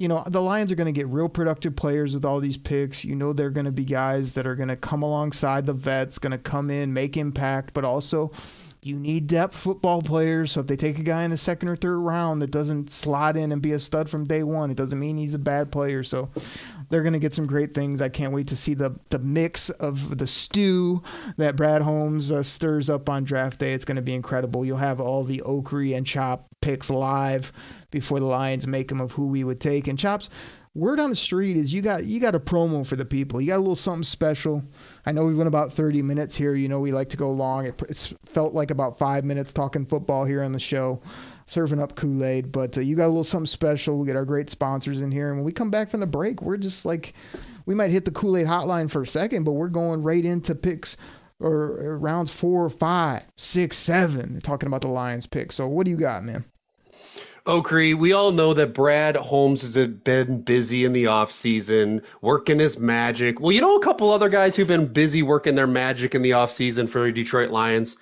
you 0.00 0.08
know, 0.08 0.24
the 0.26 0.40
Lions 0.40 0.72
are 0.72 0.76
going 0.76 0.86
to 0.86 0.98
get 0.98 1.08
real 1.08 1.28
productive 1.28 1.76
players 1.76 2.14
with 2.14 2.24
all 2.24 2.40
these 2.40 2.56
picks. 2.56 3.04
You 3.04 3.14
know, 3.14 3.34
they're 3.34 3.50
going 3.50 3.66
to 3.66 3.70
be 3.70 3.84
guys 3.84 4.32
that 4.32 4.46
are 4.46 4.56
going 4.56 4.70
to 4.70 4.76
come 4.76 5.02
alongside 5.02 5.66
the 5.66 5.74
vets, 5.74 6.18
going 6.18 6.32
to 6.32 6.38
come 6.38 6.70
in, 6.70 6.94
make 6.94 7.18
impact, 7.18 7.74
but 7.74 7.84
also 7.84 8.32
you 8.82 8.96
need 8.96 9.26
depth 9.26 9.56
football 9.56 10.00
players. 10.00 10.52
So 10.52 10.60
if 10.60 10.66
they 10.66 10.76
take 10.76 10.98
a 10.98 11.02
guy 11.02 11.24
in 11.24 11.30
the 11.30 11.36
second 11.36 11.68
or 11.68 11.76
third 11.76 11.98
round 11.98 12.40
that 12.40 12.50
doesn't 12.50 12.90
slot 12.90 13.36
in 13.36 13.52
and 13.52 13.60
be 13.60 13.72
a 13.72 13.78
stud 13.78 14.08
from 14.08 14.26
day 14.26 14.42
one, 14.42 14.70
it 14.70 14.76
doesn't 14.76 14.98
mean 14.98 15.18
he's 15.18 15.34
a 15.34 15.38
bad 15.38 15.70
player. 15.70 16.02
So 16.02 16.30
they're 16.88 17.02
going 17.02 17.12
to 17.12 17.18
get 17.18 17.34
some 17.34 17.46
great 17.46 17.74
things. 17.74 18.00
I 18.00 18.08
can't 18.08 18.32
wait 18.32 18.48
to 18.48 18.56
see 18.56 18.74
the 18.74 18.98
the 19.10 19.18
mix 19.18 19.70
of 19.70 20.16
the 20.16 20.26
stew 20.26 21.02
that 21.36 21.56
Brad 21.56 21.82
Holmes 21.82 22.32
uh, 22.32 22.42
stirs 22.42 22.88
up 22.88 23.08
on 23.08 23.24
draft 23.24 23.60
day. 23.60 23.74
It's 23.74 23.84
going 23.84 23.96
to 23.96 24.02
be 24.02 24.14
incredible. 24.14 24.64
You'll 24.64 24.78
have 24.78 25.00
all 25.00 25.24
the 25.24 25.42
Okrie 25.46 25.96
and 25.96 26.06
Chop 26.06 26.46
picks 26.60 26.90
live 26.90 27.52
before 27.90 28.20
the 28.20 28.26
Lions 28.26 28.66
make 28.66 28.88
them 28.88 29.00
of 29.00 29.12
who 29.12 29.26
we 29.26 29.44
would 29.44 29.60
take. 29.60 29.88
And 29.88 29.98
Chops, 29.98 30.30
word 30.74 31.00
on 31.00 31.10
the 31.10 31.16
street 31.16 31.56
is 31.56 31.72
you 31.72 31.82
got 31.82 32.04
you 32.04 32.20
got 32.20 32.34
a 32.34 32.40
promo 32.40 32.86
for 32.86 32.96
the 32.96 33.04
people. 33.04 33.40
You 33.40 33.48
got 33.48 33.56
a 33.56 33.58
little 33.58 33.76
something 33.76 34.04
special. 34.04 34.62
I 35.04 35.12
know 35.12 35.24
we 35.24 35.34
went 35.34 35.48
about 35.48 35.72
30 35.72 36.02
minutes 36.02 36.36
here. 36.36 36.54
You 36.54 36.68
know 36.68 36.80
we 36.80 36.92
like 36.92 37.10
to 37.10 37.16
go 37.16 37.30
long. 37.32 37.66
It, 37.66 37.82
it's 37.88 38.14
felt 38.26 38.54
like 38.54 38.70
about 38.70 38.98
five 38.98 39.24
minutes 39.24 39.52
talking 39.52 39.86
football 39.86 40.24
here 40.24 40.42
on 40.42 40.52
the 40.52 40.60
show, 40.60 41.02
serving 41.46 41.80
up 41.80 41.96
Kool 41.96 42.24
Aid. 42.24 42.52
But 42.52 42.78
uh, 42.78 42.82
you 42.82 42.94
got 42.94 43.06
a 43.06 43.08
little 43.08 43.24
something 43.24 43.46
special. 43.46 43.98
We 43.98 44.06
get 44.06 44.16
our 44.16 44.24
great 44.24 44.50
sponsors 44.50 45.00
in 45.00 45.10
here, 45.10 45.28
and 45.28 45.38
when 45.38 45.44
we 45.44 45.52
come 45.52 45.70
back 45.70 45.90
from 45.90 46.00
the 46.00 46.06
break, 46.06 46.40
we're 46.40 46.56
just 46.56 46.84
like 46.84 47.14
we 47.66 47.74
might 47.74 47.90
hit 47.90 48.04
the 48.04 48.12
Kool 48.12 48.36
Aid 48.36 48.46
hotline 48.46 48.90
for 48.90 49.02
a 49.02 49.06
second, 49.06 49.44
but 49.44 49.52
we're 49.52 49.68
going 49.68 50.02
right 50.02 50.24
into 50.24 50.54
picks 50.54 50.96
or 51.40 51.98
rounds 51.98 52.30
four, 52.30 52.68
five, 52.70 53.22
six, 53.36 53.76
seven. 53.76 54.40
Talking 54.40 54.68
about 54.68 54.82
the 54.82 54.88
Lions 54.88 55.26
pick. 55.26 55.52
So 55.52 55.66
what 55.66 55.84
do 55.84 55.90
you 55.90 55.96
got, 55.96 56.22
man? 56.22 56.44
Okrie, 57.50 57.98
we 57.98 58.12
all 58.12 58.30
know 58.30 58.54
that 58.54 58.74
Brad 58.74 59.16
Holmes 59.16 59.62
has 59.62 59.76
been 59.88 60.42
busy 60.42 60.84
in 60.84 60.92
the 60.92 61.08
off 61.08 61.32
season, 61.32 62.00
working 62.20 62.60
his 62.60 62.78
magic. 62.78 63.40
Well, 63.40 63.50
you 63.50 63.60
know 63.60 63.74
a 63.74 63.82
couple 63.82 64.12
other 64.12 64.28
guys 64.28 64.54
who've 64.54 64.68
been 64.68 64.86
busy 64.86 65.24
working 65.24 65.56
their 65.56 65.66
magic 65.66 66.14
in 66.14 66.22
the 66.22 66.34
off 66.34 66.52
season 66.52 66.86
for 66.86 67.02
the 67.02 67.10
Detroit 67.10 67.50
Lions. 67.50 67.96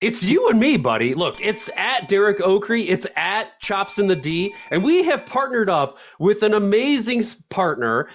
It's 0.00 0.24
you 0.24 0.48
and 0.48 0.58
me, 0.58 0.78
buddy. 0.78 1.14
Look, 1.14 1.38
it's 1.38 1.68
at 1.76 2.08
Derek 2.08 2.38
Okrie, 2.38 2.88
it's 2.88 3.06
at 3.14 3.60
Chops 3.60 3.98
in 3.98 4.06
the 4.06 4.16
D, 4.16 4.50
and 4.70 4.82
we 4.82 5.04
have 5.04 5.26
partnered 5.26 5.68
up 5.68 5.98
with 6.18 6.42
an 6.42 6.54
amazing 6.54 7.22
partner 7.50 8.08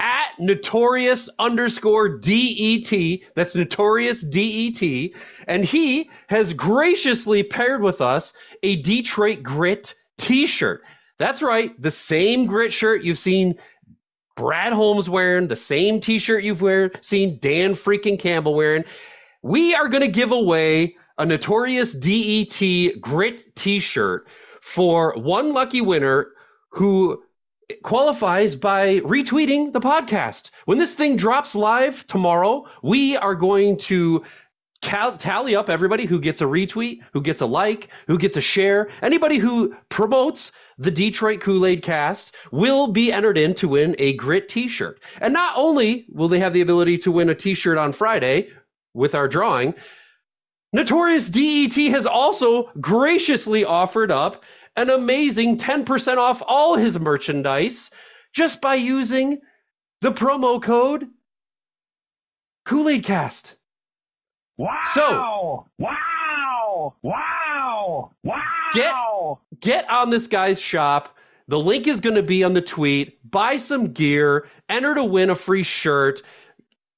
at 0.00 0.30
notorious 0.38 1.28
underscore 1.38 2.18
DET. 2.18 3.20
That's 3.34 3.54
notorious 3.54 4.22
DET. 4.22 5.10
And 5.46 5.64
he 5.64 6.10
has 6.28 6.52
graciously 6.52 7.42
paired 7.42 7.82
with 7.82 8.00
us 8.00 8.32
a 8.62 8.76
Detroit 8.82 9.42
Grit 9.42 9.94
t 10.18 10.46
shirt. 10.46 10.82
That's 11.18 11.42
right. 11.42 11.80
The 11.80 11.90
same 11.90 12.46
grit 12.46 12.72
shirt 12.72 13.02
you've 13.02 13.18
seen 13.18 13.58
Brad 14.36 14.72
Holmes 14.72 15.10
wearing, 15.10 15.48
the 15.48 15.56
same 15.56 15.98
t 15.98 16.18
shirt 16.18 16.44
you've 16.44 16.62
wear, 16.62 16.92
seen 17.00 17.38
Dan 17.40 17.74
freaking 17.74 18.18
Campbell 18.18 18.54
wearing. 18.54 18.84
We 19.42 19.74
are 19.74 19.88
going 19.88 20.04
to 20.04 20.10
give 20.10 20.30
away 20.30 20.96
a 21.18 21.26
notorious 21.26 21.92
DET 21.92 23.00
grit 23.00 23.44
t 23.56 23.80
shirt 23.80 24.28
for 24.60 25.14
one 25.16 25.52
lucky 25.52 25.80
winner 25.80 26.28
who 26.70 27.22
qualifies 27.82 28.56
by 28.56 29.00
retweeting 29.00 29.72
the 29.72 29.80
podcast. 29.80 30.50
When 30.64 30.78
this 30.78 30.94
thing 30.94 31.16
drops 31.16 31.54
live 31.54 32.06
tomorrow, 32.06 32.66
we 32.82 33.16
are 33.16 33.34
going 33.34 33.76
to 33.78 34.24
cal- 34.80 35.16
tally 35.16 35.54
up 35.54 35.68
everybody 35.68 36.06
who 36.06 36.20
gets 36.20 36.40
a 36.40 36.44
retweet, 36.44 37.00
who 37.12 37.20
gets 37.20 37.40
a 37.40 37.46
like, 37.46 37.88
who 38.06 38.18
gets 38.18 38.36
a 38.36 38.40
share. 38.40 38.88
Anybody 39.02 39.36
who 39.36 39.74
promotes 39.88 40.52
the 40.78 40.90
Detroit 40.90 41.40
Kool 41.40 41.66
Aid 41.66 41.82
cast 41.82 42.34
will 42.52 42.86
be 42.86 43.12
entered 43.12 43.36
in 43.36 43.54
to 43.54 43.68
win 43.68 43.96
a 43.98 44.14
grit 44.14 44.48
t 44.48 44.68
shirt. 44.68 45.00
And 45.20 45.34
not 45.34 45.54
only 45.56 46.06
will 46.10 46.28
they 46.28 46.38
have 46.38 46.52
the 46.52 46.60
ability 46.60 46.98
to 46.98 47.12
win 47.12 47.28
a 47.28 47.34
t 47.34 47.54
shirt 47.54 47.78
on 47.78 47.92
Friday 47.92 48.50
with 48.94 49.14
our 49.14 49.28
drawing, 49.28 49.74
Notorious 50.74 51.30
DET 51.30 51.74
has 51.92 52.06
also 52.06 52.70
graciously 52.78 53.64
offered 53.64 54.10
up 54.10 54.44
an 54.78 54.90
amazing 54.90 55.56
10% 55.56 56.18
off 56.18 56.40
all 56.46 56.76
his 56.76 56.98
merchandise 57.00 57.90
just 58.32 58.60
by 58.60 58.76
using 58.76 59.40
the 60.02 60.12
promo 60.12 60.62
code 60.62 61.08
Kool 62.64 62.88
Aid 62.88 63.02
Cast. 63.02 63.56
Wow! 64.56 64.78
So- 64.92 65.66
wow! 65.78 66.94
Wow! 67.02 68.10
Wow! 68.22 68.40
Get 68.72 68.94
get 69.60 69.90
on 69.90 70.10
this 70.10 70.26
guy's 70.26 70.60
shop. 70.60 71.16
The 71.48 71.58
link 71.58 71.86
is 71.86 72.00
going 72.00 72.16
to 72.16 72.22
be 72.22 72.44
on 72.44 72.52
the 72.52 72.60
tweet. 72.60 73.18
Buy 73.28 73.56
some 73.56 73.92
gear. 73.92 74.48
Enter 74.68 74.94
to 74.94 75.04
win 75.04 75.30
a 75.30 75.34
free 75.34 75.62
shirt. 75.62 76.22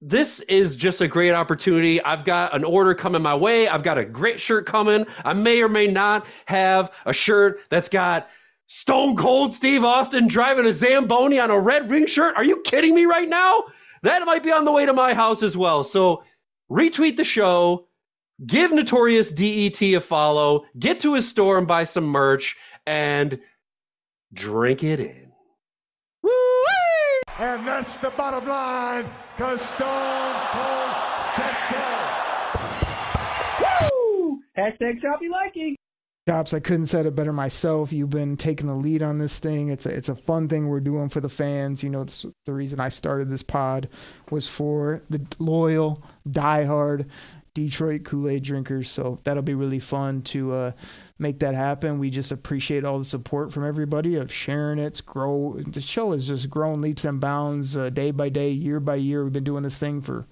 This 0.02 0.40
is 0.40 0.76
just 0.76 1.02
a 1.02 1.08
great 1.08 1.32
opportunity. 1.32 2.02
I've 2.02 2.24
got 2.24 2.54
an 2.54 2.64
order 2.64 2.94
coming 2.94 3.20
my 3.20 3.34
way. 3.34 3.68
I've 3.68 3.82
got 3.82 3.98
a 3.98 4.04
great 4.04 4.40
shirt 4.40 4.64
coming. 4.64 5.06
I 5.24 5.34
may 5.34 5.60
or 5.60 5.68
may 5.68 5.88
not 5.88 6.26
have 6.46 6.90
a 7.04 7.12
shirt 7.12 7.60
that's 7.68 7.90
got 7.90 8.28
Stone 8.64 9.16
Cold 9.16 9.54
Steve 9.54 9.84
Austin 9.84 10.26
driving 10.26 10.64
a 10.64 10.72
Zamboni 10.72 11.38
on 11.38 11.50
a 11.50 11.60
red 11.60 11.90
ring 11.90 12.06
shirt. 12.06 12.34
Are 12.36 12.44
you 12.44 12.62
kidding 12.62 12.94
me 12.94 13.04
right 13.04 13.28
now? 13.28 13.64
That 14.02 14.24
might 14.24 14.42
be 14.42 14.52
on 14.52 14.64
the 14.64 14.72
way 14.72 14.86
to 14.86 14.94
my 14.94 15.12
house 15.12 15.42
as 15.42 15.54
well. 15.54 15.84
So 15.84 16.22
retweet 16.70 17.16
the 17.18 17.24
show, 17.24 17.88
give 18.46 18.72
Notorious 18.72 19.30
DET 19.30 19.82
a 19.82 19.98
follow, 19.98 20.64
get 20.78 21.00
to 21.00 21.12
his 21.12 21.28
store 21.28 21.58
and 21.58 21.66
buy 21.66 21.84
some 21.84 22.06
merch, 22.06 22.56
and 22.86 23.38
drink 24.32 24.82
it 24.82 25.00
in. 25.00 25.29
And 27.40 27.66
that's 27.66 27.96
the 27.96 28.10
bottom 28.10 28.46
line, 28.46 29.06
because 29.34 29.62
Stone 29.62 30.34
Cold 30.52 30.90
said 31.22 31.56
so. 31.70 31.78
Woo! 33.94 34.42
Hashtag 34.58 35.00
choppy 35.00 35.30
likey. 35.30 35.74
Chops, 36.28 36.52
I 36.52 36.60
couldn't 36.60 36.84
said 36.84 37.06
it 37.06 37.16
better 37.16 37.32
myself. 37.32 37.94
You've 37.94 38.10
been 38.10 38.36
taking 38.36 38.66
the 38.66 38.74
lead 38.74 39.02
on 39.02 39.16
this 39.16 39.38
thing. 39.38 39.70
It's 39.70 39.86
a 39.86 39.96
it's 39.96 40.10
a 40.10 40.14
fun 40.14 40.48
thing 40.50 40.68
we're 40.68 40.80
doing 40.80 41.08
for 41.08 41.22
the 41.22 41.30
fans. 41.30 41.82
You 41.82 41.88
know, 41.88 42.02
it's 42.02 42.26
the 42.44 42.52
reason 42.52 42.78
I 42.78 42.90
started 42.90 43.30
this 43.30 43.42
pod 43.42 43.88
was 44.30 44.46
for 44.46 45.00
the 45.08 45.26
loyal, 45.38 46.04
diehard 46.28 47.06
Detroit 47.54 48.04
Kool-Aid 48.04 48.42
drinkers. 48.42 48.90
So 48.90 49.18
that'll 49.24 49.42
be 49.42 49.54
really 49.54 49.80
fun 49.80 50.20
to 50.24 50.52
uh, 50.52 50.72
make 51.20 51.40
that 51.40 51.54
happen. 51.54 51.98
We 51.98 52.10
just 52.10 52.32
appreciate 52.32 52.84
all 52.84 52.98
the 52.98 53.04
support 53.04 53.52
from 53.52 53.66
everybody 53.66 54.16
of 54.16 54.32
sharing 54.32 54.78
it. 54.78 54.86
It's 54.86 55.00
grow. 55.02 55.58
The 55.58 55.80
show 55.80 56.12
has 56.12 56.26
just 56.26 56.48
grown 56.48 56.80
leaps 56.80 57.04
and 57.04 57.20
bounds 57.20 57.76
uh, 57.76 57.90
day 57.90 58.10
by 58.10 58.30
day, 58.30 58.50
year 58.50 58.80
by 58.80 58.96
year. 58.96 59.22
We've 59.22 59.32
been 59.32 59.44
doing 59.44 59.62
this 59.62 59.76
thing 59.76 60.00
for 60.00 60.26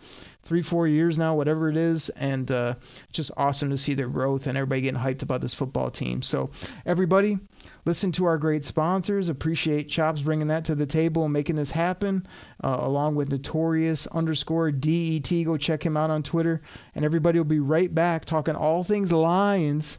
three, 0.44 0.62
four 0.62 0.88
years 0.88 1.18
now, 1.18 1.36
whatever 1.36 1.68
it 1.68 1.76
is, 1.76 2.08
and 2.08 2.50
uh, 2.50 2.74
just 3.12 3.30
awesome 3.36 3.68
to 3.68 3.76
see 3.76 3.92
their 3.92 4.08
growth 4.08 4.46
and 4.46 4.56
everybody 4.56 4.80
getting 4.80 4.98
hyped 4.98 5.22
about 5.22 5.42
this 5.42 5.52
football 5.52 5.90
team. 5.90 6.22
So 6.22 6.50
everybody, 6.86 7.38
listen 7.84 8.12
to 8.12 8.24
our 8.24 8.38
great 8.38 8.64
sponsors. 8.64 9.28
Appreciate 9.28 9.90
Chops 9.90 10.22
bringing 10.22 10.48
that 10.48 10.64
to 10.66 10.74
the 10.74 10.86
table 10.86 11.24
and 11.24 11.34
making 11.34 11.56
this 11.56 11.70
happen, 11.70 12.26
uh, 12.64 12.78
along 12.80 13.14
with 13.14 13.30
Notorious 13.30 14.06
underscore 14.06 14.70
DET. 14.70 15.30
Go 15.44 15.58
check 15.58 15.84
him 15.84 15.98
out 15.98 16.08
on 16.08 16.22
Twitter, 16.22 16.62
and 16.94 17.04
everybody 17.04 17.38
will 17.38 17.44
be 17.44 17.60
right 17.60 17.94
back 17.94 18.24
talking 18.24 18.56
all 18.56 18.82
things 18.82 19.12
Lions 19.12 19.98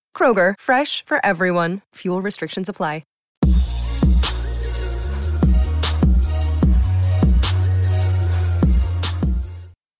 Kroger, 0.15 0.53
fresh 0.59 1.03
for 1.03 1.17
everyone. 1.25 1.81
Fuel 1.95 2.21
restrictions 2.21 2.69
apply. 2.69 3.01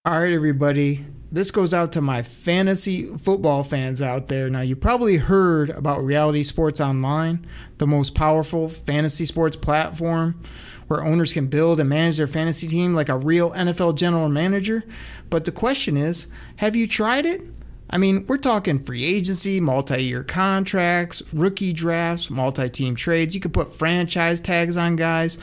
All 0.04 0.19
right, 0.19 0.34
everybody. 0.34 1.06
This 1.32 1.52
goes 1.52 1.76
out 1.76 1.91
to 1.91 2.02
my 2.02 2.24
fantasy 2.24 3.06
football 3.06 3.63
fans 3.63 4.02
out 4.02 4.30
there. 4.30 4.50
Now, 4.50 4.62
you 4.62 4.76
probably 4.76 5.17
heard 5.17 5.69
about 5.69 6.04
Reality 6.04 6.41
Sports 6.41 6.82
Online, 6.82 7.45
the 7.78 7.86
most 7.86 8.15
powerful 8.15 8.67
fantasy 8.67 9.26
sports 9.26 9.56
platform 9.56 10.41
where 10.88 11.04
owners 11.04 11.34
can 11.34 11.45
build 11.45 11.80
and 11.80 11.88
manage 11.88 12.17
their 12.17 12.26
fantasy 12.26 12.67
team 12.67 12.95
like 12.95 13.10
a 13.10 13.17
real 13.19 13.52
NFL 13.52 13.93
general 13.93 14.28
manager. 14.28 14.84
But 15.30 15.45
the 15.45 15.52
question 15.52 15.97
is 15.97 16.28
have 16.56 16.76
you 16.76 16.88
tried 16.88 17.28
it? 17.28 17.43
I 17.91 17.97
mean, 17.97 18.25
we're 18.27 18.38
talking 18.38 18.80
free 18.80 19.04
agency, 19.04 19.60
multi 19.60 20.04
year 20.04 20.23
contracts, 20.23 21.21
rookie 21.34 21.73
drafts, 21.73 22.30
multi 22.30 22.69
team 22.69 22.95
trades. 22.95 23.36
You 23.36 23.41
could 23.41 23.54
put 23.54 23.73
franchise 23.73 24.39
tags 24.39 24.77
on 24.77 24.95
guys. 24.95 25.38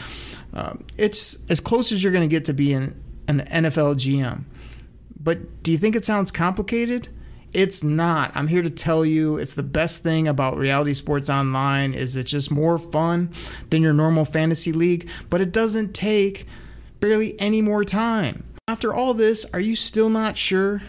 Um, 0.54 0.84
it's 0.96 1.38
as 1.50 1.61
close 1.61 1.92
as 1.92 2.02
you're 2.02 2.12
going 2.12 2.28
to 2.28 2.34
get 2.34 2.46
to 2.46 2.54
being 2.54 2.94
an 3.28 3.40
NFL 3.40 3.96
GM. 3.96 4.44
But 5.20 5.62
do 5.62 5.73
you 5.73 5.79
think 5.79 5.94
it 5.94 6.04
sounds 6.04 6.33
complicated? 6.33 7.08
It's 7.52 7.83
not. 7.83 8.33
I'm 8.35 8.48
here 8.48 8.62
to 8.62 8.70
tell 8.70 9.04
you 9.04 9.37
it's 9.37 9.54
the 9.54 9.62
best 9.62 10.02
thing 10.02 10.29
about 10.29 10.56
Reality 10.56 10.94
Sports 10.94 11.29
Online 11.29 11.92
is 11.92 12.16
it's 12.16 12.31
just 12.31 12.50
more 12.50 12.79
fun 12.79 13.33
than 13.70 13.83
your 13.83 13.92
normal 13.92 14.25
fantasy 14.25 14.73
league, 14.73 15.08
but 15.29 15.40
it 15.40 15.52
doesn't 15.52 15.94
take 15.94 16.46
barely 17.00 17.38
any 17.40 17.62
more 17.62 17.85
time. 17.85 18.44
After 18.66 18.92
all 18.92 19.14
this, 19.14 19.46
are 19.52 19.60
you 19.60 19.77
still 19.77 20.10
not 20.10 20.37
sure? 20.37 20.83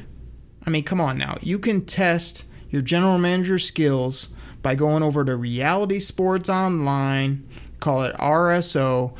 I 0.70 0.72
mean, 0.72 0.84
come 0.84 1.02
on 1.02 1.18
now. 1.18 1.40
You 1.42 1.58
can 1.58 1.84
test 1.84 2.46
your 2.70 2.84
general 2.84 3.18
manager 3.18 3.58
skills 3.58 4.30
by 4.62 4.76
going 4.76 5.02
over 5.02 5.26
to 5.26 5.36
Reality 5.36 5.98
Sports 5.98 6.48
Online, 6.48 7.50
call 7.80 8.04
it 8.04 8.16
RSO. 8.18 9.16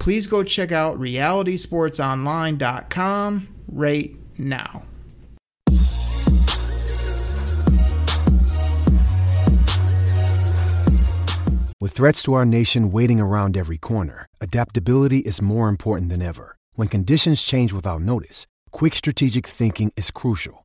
Please 0.00 0.26
go 0.26 0.42
check 0.42 0.72
out 0.72 0.98
realitysportsonline.com 0.98 3.48
right 3.68 4.16
now. 4.38 4.82
With 11.80 11.92
threats 11.92 12.24
to 12.24 12.32
our 12.32 12.44
nation 12.44 12.90
waiting 12.90 13.20
around 13.20 13.56
every 13.56 13.78
corner, 13.78 14.26
adaptability 14.40 15.18
is 15.18 15.40
more 15.40 15.68
important 15.68 16.10
than 16.10 16.22
ever. 16.22 16.56
When 16.74 16.88
conditions 16.88 17.40
change 17.42 17.72
without 17.72 18.00
notice, 18.00 18.48
quick 18.72 18.96
strategic 18.96 19.46
thinking 19.46 19.92
is 19.96 20.10
crucial. 20.10 20.64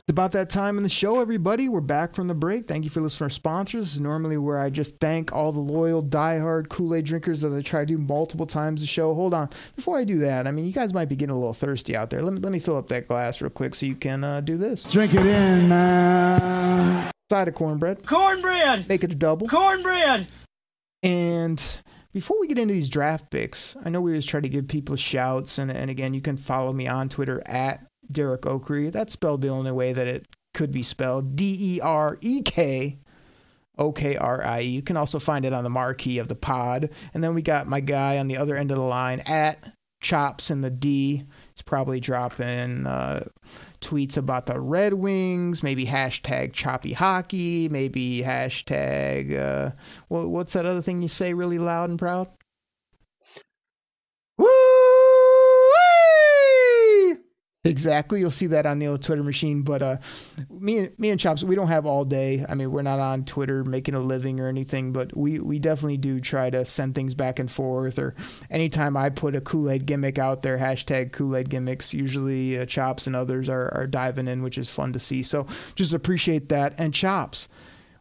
It's 0.00 0.12
about 0.12 0.32
that 0.32 0.48
time 0.48 0.78
in 0.78 0.82
the 0.82 0.88
show, 0.88 1.20
everybody. 1.20 1.68
We're 1.68 1.82
back 1.82 2.14
from 2.14 2.26
the 2.26 2.34
break. 2.34 2.66
Thank 2.66 2.84
you 2.84 2.90
for 2.90 3.02
listening 3.02 3.18
to 3.18 3.24
our 3.24 3.30
sponsors. 3.30 3.80
This 3.82 3.92
is 3.94 4.00
normally 4.00 4.38
where 4.38 4.58
I 4.58 4.70
just 4.70 4.98
thank 4.98 5.30
all 5.30 5.52
the 5.52 5.60
loyal, 5.60 6.02
diehard 6.02 6.70
Kool 6.70 6.94
Aid 6.94 7.04
drinkers 7.04 7.42
that 7.42 7.54
I 7.54 7.60
try 7.60 7.80
to 7.80 7.86
do 7.86 7.98
multiple 7.98 8.46
times 8.46 8.82
a 8.82 8.86
show. 8.86 9.14
Hold 9.14 9.34
on. 9.34 9.50
Before 9.76 9.98
I 9.98 10.04
do 10.04 10.20
that, 10.20 10.46
I 10.46 10.52
mean, 10.52 10.64
you 10.64 10.72
guys 10.72 10.94
might 10.94 11.10
be 11.10 11.16
getting 11.16 11.34
a 11.34 11.38
little 11.38 11.52
thirsty 11.52 11.94
out 11.96 12.08
there. 12.08 12.22
Let 12.22 12.32
me, 12.32 12.40
let 12.40 12.50
me 12.50 12.60
fill 12.60 12.76
up 12.76 12.88
that 12.88 13.08
glass 13.08 13.42
real 13.42 13.50
quick 13.50 13.74
so 13.74 13.84
you 13.84 13.94
can 13.94 14.24
uh, 14.24 14.40
do 14.40 14.56
this. 14.56 14.84
Drink 14.84 15.12
it 15.12 15.20
in, 15.20 15.68
man. 15.68 17.12
Side 17.30 17.48
of 17.48 17.54
cornbread. 17.54 18.04
Cornbread! 18.06 18.88
Make 18.88 19.04
it 19.04 19.12
a 19.12 19.14
double. 19.14 19.48
Cornbread! 19.48 20.26
And 21.02 21.62
before 22.14 22.40
we 22.40 22.46
get 22.46 22.58
into 22.58 22.72
these 22.72 22.88
draft 22.88 23.30
picks, 23.30 23.76
I 23.84 23.90
know 23.90 24.00
we 24.00 24.12
always 24.12 24.26
try 24.26 24.40
to 24.40 24.48
give 24.48 24.66
people 24.66 24.96
shouts, 24.96 25.58
and, 25.58 25.70
and 25.70 25.90
again, 25.90 26.14
you 26.14 26.22
can 26.22 26.38
follow 26.38 26.72
me 26.72 26.88
on 26.88 27.10
Twitter 27.10 27.42
at 27.46 27.86
Derek 28.10 28.42
Okrie. 28.42 28.92
That's 28.92 29.12
spelled 29.12 29.42
the 29.42 29.48
only 29.48 29.72
way 29.72 29.92
that 29.92 30.06
it 30.06 30.26
could 30.54 30.72
be 30.72 30.82
spelled 30.82 31.36
D 31.36 31.76
E 31.76 31.80
R 31.80 32.18
E 32.20 32.42
K 32.42 32.98
O 33.78 33.92
K 33.92 34.16
R 34.16 34.44
I 34.44 34.60
E. 34.62 34.68
You 34.68 34.82
can 34.82 34.96
also 34.96 35.18
find 35.18 35.44
it 35.44 35.52
on 35.52 35.64
the 35.64 35.70
marquee 35.70 36.18
of 36.18 36.28
the 36.28 36.34
pod. 36.34 36.90
And 37.14 37.22
then 37.22 37.34
we 37.34 37.42
got 37.42 37.66
my 37.66 37.80
guy 37.80 38.18
on 38.18 38.28
the 38.28 38.36
other 38.36 38.56
end 38.56 38.70
of 38.70 38.76
the 38.76 38.82
line 38.82 39.20
at 39.20 39.58
Chops 40.00 40.50
in 40.50 40.62
the 40.62 40.70
D. 40.70 41.24
He's 41.54 41.62
probably 41.62 42.00
dropping 42.00 42.86
uh, 42.86 43.24
tweets 43.82 44.16
about 44.16 44.46
the 44.46 44.58
Red 44.58 44.94
Wings, 44.94 45.62
maybe 45.62 45.84
hashtag 45.84 46.54
choppy 46.54 46.94
hockey, 46.94 47.68
maybe 47.68 48.22
hashtag 48.22 49.38
uh, 49.38 49.72
what, 50.08 50.28
what's 50.28 50.54
that 50.54 50.64
other 50.64 50.80
thing 50.80 51.02
you 51.02 51.08
say 51.08 51.34
really 51.34 51.58
loud 51.58 51.90
and 51.90 51.98
proud? 51.98 52.28
Exactly. 57.62 58.20
You'll 58.20 58.30
see 58.30 58.46
that 58.46 58.64
on 58.64 58.78
the 58.78 58.86
old 58.86 59.02
Twitter 59.02 59.22
machine. 59.22 59.62
But 59.62 59.82
uh, 59.82 59.96
me 60.48 60.78
and 60.78 60.98
me 60.98 61.10
and 61.10 61.20
Chops, 61.20 61.44
we 61.44 61.54
don't 61.54 61.68
have 61.68 61.84
all 61.84 62.06
day. 62.06 62.42
I 62.48 62.54
mean, 62.54 62.72
we're 62.72 62.80
not 62.80 63.00
on 63.00 63.26
Twitter 63.26 63.64
making 63.64 63.94
a 63.94 64.00
living 64.00 64.40
or 64.40 64.48
anything, 64.48 64.94
but 64.94 65.14
we, 65.14 65.40
we 65.40 65.58
definitely 65.58 65.98
do 65.98 66.20
try 66.20 66.48
to 66.48 66.64
send 66.64 66.94
things 66.94 67.12
back 67.14 67.38
and 67.38 67.50
forth. 67.50 67.98
Or 67.98 68.14
anytime 68.50 68.96
I 68.96 69.10
put 69.10 69.36
a 69.36 69.42
Kool 69.42 69.70
Aid 69.70 69.84
gimmick 69.84 70.18
out 70.18 70.40
there, 70.40 70.56
hashtag 70.56 71.12
Kool 71.12 71.36
Aid 71.36 71.50
gimmicks, 71.50 71.92
usually 71.92 72.58
uh, 72.58 72.64
Chops 72.64 73.06
and 73.06 73.14
others 73.14 73.50
are, 73.50 73.74
are 73.74 73.86
diving 73.86 74.26
in, 74.28 74.42
which 74.42 74.56
is 74.56 74.70
fun 74.70 74.94
to 74.94 75.00
see. 75.00 75.22
So 75.22 75.46
just 75.74 75.92
appreciate 75.92 76.48
that. 76.48 76.76
And 76.78 76.94
Chops, 76.94 77.48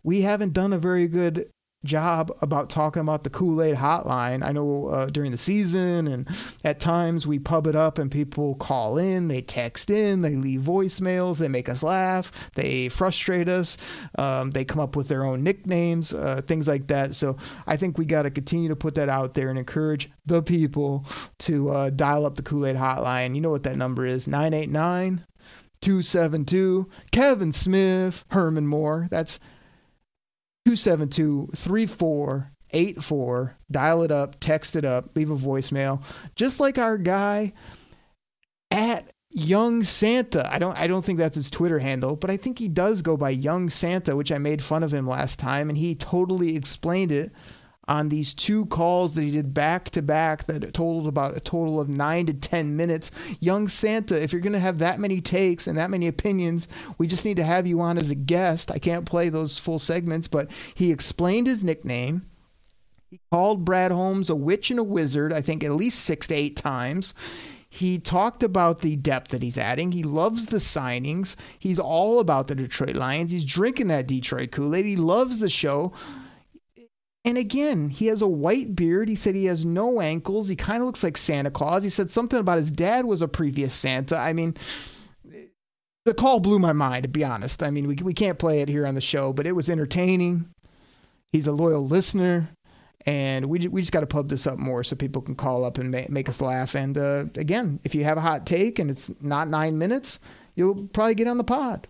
we 0.04 0.22
haven't 0.22 0.54
done 0.54 0.72
a 0.72 0.80
very 0.80 1.10
good 1.10 1.50
job 1.86 2.32
about 2.42 2.70
talking 2.70 3.02
about 3.02 3.24
the 3.24 3.30
Kool-Aid 3.30 3.76
hotline. 3.76 4.44
I 4.44 4.52
know 4.52 4.88
uh, 4.88 5.06
during 5.06 5.32
the 5.32 5.38
season 5.38 6.08
and 6.08 6.28
at 6.64 6.80
times 6.80 7.26
we 7.26 7.40
pub 7.40 7.68
it 7.68 7.76
up 7.76 8.00
and 8.00 8.12
people 8.12 8.56
call 8.56 8.98
in, 8.98 9.30
they 9.30 9.42
text 9.42 9.90
in, 9.90 10.22
they 10.22 10.36
leave 10.36 10.62
voicemails, 10.62 11.38
they 11.38 11.48
make 11.48 11.70
us 11.70 11.82
laugh, 11.82 12.32
they 12.56 12.90
frustrate 12.90 13.48
us, 13.48 13.78
um, 14.18 14.52
they 14.52 14.66
come 14.66 14.82
up 14.82 14.96
with 14.96 15.08
their 15.08 15.24
own 15.24 15.44
nicknames, 15.44 16.14
uh, 16.14 16.42
things 16.46 16.68
like 16.68 16.88
that. 16.88 17.16
So 17.16 17.38
I 17.66 17.78
think 17.78 17.98
we 17.98 18.06
got 18.06 18.24
to 18.24 18.32
continue 18.32 18.70
to 18.70 18.76
put 18.76 18.96
that 18.96 19.08
out 19.08 19.34
there 19.34 19.50
and 19.50 19.58
encourage 19.58 20.12
the 20.26 20.44
people 20.44 21.06
to 21.40 21.70
uh, 21.70 21.90
dial 21.92 22.26
up 22.26 22.36
the 22.36 22.44
Kool-Aid 22.44 22.76
hotline. 22.76 23.36
You 23.36 23.42
know 23.42 23.52
what 23.52 23.64
that 23.64 23.78
number 23.78 24.06
is? 24.06 24.28
989 24.28 25.26
272 25.82 26.90
Kevin 27.12 27.54
Smith, 27.54 28.26
Herman 28.30 28.68
Moore. 28.68 29.08
That's 29.10 29.40
272-3484. 30.68 33.54
Dial 33.72 34.04
it 34.04 34.12
up, 34.12 34.36
text 34.40 34.76
it 34.76 34.86
up, 34.86 35.16
leave 35.16 35.32
a 35.32 35.36
voicemail. 35.36 36.04
Just 36.36 36.60
like 36.60 36.78
our 36.78 36.98
guy 36.98 37.54
at 38.72 39.12
Young 39.32 39.84
Santa. 39.84 40.52
I 40.52 40.58
don't 40.60 40.78
I 40.78 40.88
don't 40.88 41.06
think 41.06 41.20
that's 41.20 41.36
his 41.36 41.52
Twitter 41.52 41.80
handle, 41.80 42.16
but 42.16 42.32
I 42.32 42.38
think 42.38 42.58
he 42.58 42.68
does 42.68 43.04
go 43.04 43.16
by 43.16 43.30
Young 43.30 43.70
Santa, 43.70 44.16
which 44.16 44.32
I 44.32 44.40
made 44.40 44.62
fun 44.62 44.84
of 44.84 44.92
him 44.92 45.08
last 45.08 45.40
time 45.40 45.70
and 45.70 45.78
he 45.78 45.96
totally 45.96 46.56
explained 46.56 47.12
it 47.12 47.32
on 47.90 48.08
these 48.08 48.36
two 48.36 48.68
calls 48.68 49.16
that 49.16 49.24
he 49.24 49.32
did 49.32 49.52
back 49.52 49.90
to 49.90 50.02
back 50.04 50.46
that 50.46 50.62
totaled 50.76 51.08
about 51.08 51.36
a 51.36 51.40
total 51.40 51.82
of 51.82 51.90
nine 51.90 52.28
to 52.28 52.34
ten 52.34 52.78
minutes. 52.78 53.12
Young 53.40 53.68
Santa, 53.68 54.22
if 54.22 54.32
you're 54.32 54.42
going 54.42 54.54
to 54.54 54.60
have 54.60 54.80
that 54.80 55.00
many 55.00 55.22
takes 55.22 55.66
and 55.66 55.80
that 55.80 55.90
many 55.90 56.08
opinions, 56.08 56.68
we 57.00 57.08
just 57.08 57.26
need 57.26 57.38
to 57.38 57.44
have 57.44 57.66
you 57.66 57.82
on 57.82 57.98
as 57.98 58.12
a 58.12 58.16
guest. 58.16 58.70
I 58.70 58.78
can't 58.78 59.08
play 59.08 59.30
those 59.30 59.58
full 59.58 59.80
segments, 59.80 60.28
but 60.28 60.52
he 60.76 60.92
explained 60.92 61.48
his 61.48 61.64
nickname. 61.64 62.28
He 63.10 63.20
called 63.32 63.66
Brad 63.66 63.92
Holmes 63.92 64.30
a 64.30 64.36
witch 64.36 64.70
and 64.70 64.80
a 64.80 64.84
wizard, 64.84 65.34
I 65.34 65.42
think 65.42 65.64
at 65.64 65.72
least 65.72 66.06
six 66.06 66.28
to 66.28 66.36
eight 66.36 66.58
times. 66.58 67.16
He 67.72 67.98
talked 67.98 68.44
about 68.44 68.82
the 68.82 68.98
depth 68.98 69.32
that 69.32 69.42
he's 69.42 69.58
adding. 69.58 69.92
He 69.92 70.04
loves 70.04 70.46
the 70.46 70.58
signings. 70.58 71.36
He's 71.58 71.80
all 71.80 72.20
about 72.20 72.48
the 72.48 72.56
Detroit 72.56 72.96
Lions. 72.96 73.32
He's 73.32 73.46
drinking 73.46 73.88
that 73.88 74.08
Detroit 74.08 74.52
Kool 74.52 74.76
Aid. 74.76 74.86
He 74.86 74.96
loves 74.96 75.40
the 75.40 75.50
show. 75.50 75.94
And 77.26 77.38
again, 77.38 77.90
he 77.90 78.08
has 78.08 78.22
a 78.22 78.28
white 78.28 78.76
beard. 78.76 79.10
He 79.10 79.16
said 79.16 79.36
he 79.36 79.46
has 79.46 79.66
no 79.66 80.00
ankles. 80.00 80.48
He 80.48 80.56
kind 80.56 80.82
of 80.82 80.86
looks 80.86 81.04
like 81.04 81.18
Santa 81.18 81.52
Claus. 81.52 81.84
He 81.84 81.90
said 81.90 82.10
something 82.10 82.40
about 82.40 82.58
his 82.58 82.72
dad 82.72 83.06
was 83.06 83.22
a 83.22 83.28
previous 83.28 83.74
Santa. 83.74 84.18
I 84.18 84.34
mean, 84.34 84.56
the 86.06 86.14
call 86.14 86.40
blew 86.40 86.60
my 86.60 86.74
mind, 86.74 87.04
to 87.04 87.10
be 87.10 87.26
honest. 87.26 87.62
I 87.62 87.72
mean, 87.72 87.88
we, 87.88 87.96
we 87.96 88.14
can't 88.14 88.40
play 88.40 88.62
it 88.62 88.70
here 88.70 88.88
on 88.88 88.96
the 88.96 89.02
show, 89.02 89.34
but 89.34 89.48
it 89.48 89.52
was 89.52 89.70
entertaining. 89.70 90.50
He's 91.34 91.48
a 91.48 91.52
loyal 91.52 91.86
listener. 91.86 92.50
And 93.06 93.46
we, 93.46 93.68
we 93.68 93.82
just 93.82 93.92
got 93.92 94.02
to 94.02 94.08
pub 94.08 94.30
this 94.30 94.48
up 94.48 94.58
more 94.58 94.84
so 94.84 94.96
people 94.96 95.22
can 95.22 95.36
call 95.36 95.64
up 95.66 95.78
and 95.78 95.92
make, 95.92 96.10
make 96.10 96.30
us 96.30 96.42
laugh. 96.42 96.76
And 96.76 96.98
uh, 96.98 97.26
again, 97.36 97.80
if 97.84 97.96
you 97.96 98.04
have 98.04 98.18
a 98.18 98.22
hot 98.22 98.46
take 98.46 98.80
and 98.80 98.90
it's 98.90 99.12
not 99.22 99.48
nine 99.48 99.78
minutes, 99.78 100.20
you'll 100.56 100.88
probably 100.88 101.16
get 101.16 101.28
on 101.28 101.38
the 101.38 101.44
pod. 101.44 101.88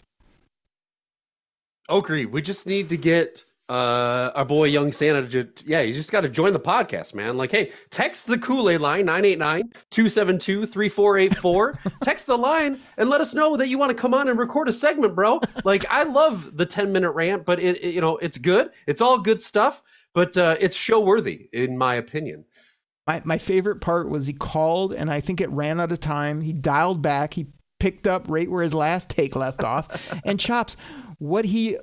Agree. 1.88 2.26
We 2.26 2.42
just 2.42 2.68
need 2.68 2.90
to 2.90 2.98
get 2.98 3.44
uh, 3.70 4.32
our 4.34 4.46
boy 4.46 4.66
Young 4.66 4.92
Santa, 4.92 5.22
just, 5.28 5.66
yeah, 5.66 5.82
you 5.82 5.94
just 5.94 6.12
got 6.12 6.22
to 6.22 6.30
join 6.30 6.54
the 6.54 6.60
podcast, 6.60 7.14
man. 7.14 7.38
Like, 7.38 7.52
hey, 7.52 7.72
text 7.92 8.26
the 8.26 8.38
Kool 8.38 8.70
Aid 8.70 8.82
line 8.82 9.06
989 9.06 9.72
272 9.92 10.66
3484. 10.66 11.80
Text 12.02 12.26
the 12.26 12.38
line 12.38 12.80
and 12.98 13.10
let 13.10 13.22
us 13.22 13.36
know 13.36 13.56
that 13.56 13.68
you 13.68 13.78
want 13.78 13.92
to 13.92 13.96
come 13.96 14.14
on 14.14 14.28
and 14.28 14.40
record 14.40 14.68
a 14.68 14.74
segment, 14.74 15.16
bro. 15.16 15.40
Like, 15.64 15.86
I 15.90 16.04
love 16.04 16.58
the 16.58 16.66
10 16.66 16.92
minute 16.92 17.12
rant, 17.12 17.46
but 17.46 17.60
it, 17.60 17.84
it 17.84 17.94
you 17.94 18.02
know, 18.02 18.18
it's 18.18 18.38
good. 18.38 18.72
It's 18.88 19.02
all 19.02 19.20
good 19.20 19.42
stuff, 19.42 19.84
but 20.14 20.36
uh, 20.36 20.56
it's 20.60 20.76
show 20.76 21.00
worthy, 21.00 21.50
in 21.54 21.78
my 21.78 21.96
opinion. 21.96 22.46
My, 23.06 23.22
my 23.24 23.38
favorite 23.38 23.82
part 23.82 24.10
was 24.10 24.26
he 24.26 24.34
called, 24.34 24.94
and 24.94 25.12
I 25.12 25.22
think 25.22 25.42
it 25.42 25.50
ran 25.52 25.80
out 25.80 25.92
of 25.92 26.00
time. 26.00 26.42
He 26.42 26.54
dialed 26.54 27.02
back. 27.04 27.34
He 27.36 27.48
picked 27.80 28.08
up 28.08 28.26
right 28.28 28.50
where 28.50 28.64
his 28.64 28.74
last 28.74 29.10
take 29.10 29.36
left 29.36 29.64
off. 29.64 30.12
and 30.26 30.40
Chops, 30.40 30.76
what 31.20 31.46
he 31.46 31.78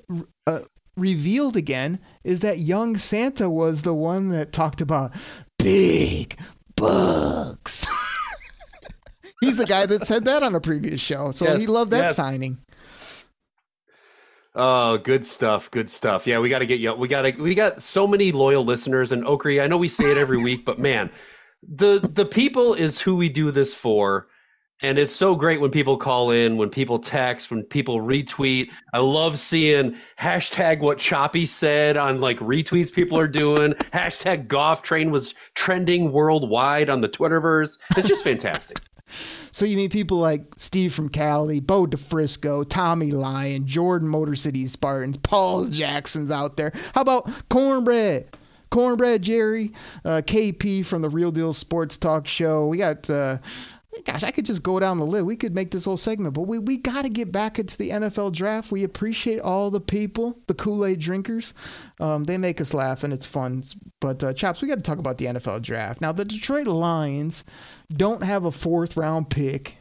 uh, 0.47 0.61
revealed 0.97 1.57
again 1.57 2.01
is 2.25 2.41
that 2.41 2.59
young 2.59 2.97
Santa 2.99 3.49
was 3.49 3.83
the 3.83 3.95
one 3.95 4.31
that 4.31 4.53
talked 4.53 4.81
about 4.81 5.13
big 5.59 6.39
bucks. 6.77 7.87
He's 9.41 9.57
the 9.57 9.67
guy 9.67 9.87
that 9.87 10.07
said 10.07 10.25
that 10.25 10.43
on 10.43 10.55
a 10.55 10.61
previous 10.61 11.01
show, 11.01 11.31
so 11.31 11.45
Yes, 11.45 11.61
he 11.61 11.67
loved 11.67 11.91
that 11.91 12.03
yes. 12.03 12.17
signing. 12.17 12.59
Oh, 14.55 14.97
good 14.97 15.27
stuff, 15.27 15.71
good 15.71 15.91
stuff. 15.91 16.27
Yeah, 16.27 16.39
we 16.39 16.49
got 16.49 16.61
to 16.61 16.67
get 16.67 16.81
you. 16.81 16.95
We 16.95 17.09
got 17.09 17.23
to. 17.23 17.33
We 17.33 17.55
got 17.55 17.83
so 17.83 18.07
many 18.07 18.33
loyal 18.33 18.65
listeners, 18.65 19.13
and 19.13 19.23
Okrie. 19.25 19.63
I 19.63 19.67
know 19.67 19.77
we 19.77 19.89
say 19.89 20.11
it 20.11 20.17
every 20.17 20.39
week, 20.39 20.65
but 20.65 20.79
man, 20.79 21.11
the 21.63 21.99
the 22.01 22.25
people 22.25 22.73
is 22.73 22.99
who 22.99 23.17
we 23.17 23.29
do 23.29 23.51
this 23.51 23.75
for, 23.75 24.29
and 24.83 24.99
it's 24.99 25.15
so 25.15 25.35
great 25.35 25.61
when 25.61 25.71
people 25.71 25.97
call 25.97 26.31
in, 26.31 26.57
when 26.57 26.69
people 26.69 26.99
text, 26.99 27.51
when 27.51 27.63
people 27.63 28.01
retweet. 28.01 28.71
I 28.93 28.99
love 28.99 29.39
seeing 29.39 29.97
hashtag 30.19 30.81
what 30.81 30.99
Choppy 30.99 31.47
said 31.47 31.97
on 31.97 32.21
like 32.21 32.39
retweets 32.39 32.93
people 32.93 33.19
are 33.19 33.29
doing. 33.29 33.73
Hashtag 33.93 34.49
Goff 34.49 34.83
Train 34.83 35.11
was 35.11 35.35
trending 35.55 36.13
worldwide 36.13 36.91
on 36.91 37.01
the 37.01 37.09
Twitterverse. 37.09 37.79
It's 37.97 38.09
just 38.09 38.25
fantastic. 38.25 38.81
So 39.53 39.65
you 39.65 39.79
mean 39.79 39.89
people 39.89 40.19
like 40.19 40.45
Steve 40.59 40.93
from 40.93 41.09
Cali, 41.09 41.61
Bo 41.61 41.87
DeFrisco, 41.87 42.69
Tommy 42.69 43.13
Lyon, 43.13 43.67
Jordan 43.67 44.09
Motor 44.09 44.37
City 44.37 44.67
Spartans, 44.67 45.17
Paul 45.17 45.67
Jackson's 45.67 46.31
out 46.31 46.59
there. 46.59 46.73
How 46.93 47.01
about 47.01 47.31
Cornbread? 47.49 48.37
Cornbread 48.71 49.23
Jerry, 49.23 49.73
uh, 50.05 50.23
KP 50.27 50.85
from 50.85 51.01
the 51.01 51.09
Real 51.09 51.31
Deal 51.31 51.53
Sports 51.53 51.97
Talk 51.97 52.27
Show. 52.27 52.67
We 52.67 52.79
got 52.79 53.09
uh, 53.09 53.39
gosh, 54.05 54.23
I 54.23 54.31
could 54.31 54.47
just 54.47 54.63
go 54.63 54.79
down 54.79 54.99
the 54.99 55.07
list. 55.07 55.27
We 55.27 55.37
could 55.37 55.55
make 55.55 55.71
this 55.71 55.85
whole 55.85 55.97
segment, 55.97 56.35
but 56.35 56.43
we, 56.43 56.59
we 56.59 56.77
got 56.77 57.03
to 57.03 57.09
get 57.09 57.33
back 57.33 57.59
into 57.59 57.77
the 57.77 57.91
NFL 57.91 58.33
draft. 58.33 58.71
We 58.71 58.85
appreciate 58.85 59.41
all 59.41 59.71
the 59.71 59.81
people, 59.81 60.39
the 60.47 60.55
Kool 60.55 60.85
Aid 60.85 61.01
drinkers. 61.01 61.55
Um, 62.01 62.25
they 62.25 62.39
make 62.39 62.61
us 62.61 62.75
laugh 62.75 63.05
and 63.05 63.13
it's 63.13 63.27
fun. 63.27 63.63
But, 64.01 64.23
uh, 64.23 64.33
Chops, 64.33 64.63
we 64.63 64.69
got 64.69 64.77
to 64.77 64.83
talk 64.83 64.99
about 64.99 65.19
the 65.19 65.27
NFL 65.27 65.63
draft. 65.63 66.01
Now, 66.01 66.13
the 66.13 66.25
Detroit 66.25 66.67
Lions 66.67 67.45
don't 67.91 68.23
have 68.23 68.45
a 68.45 68.53
fourth 68.53 68.97
round 68.97 69.31
pick. 69.31 69.77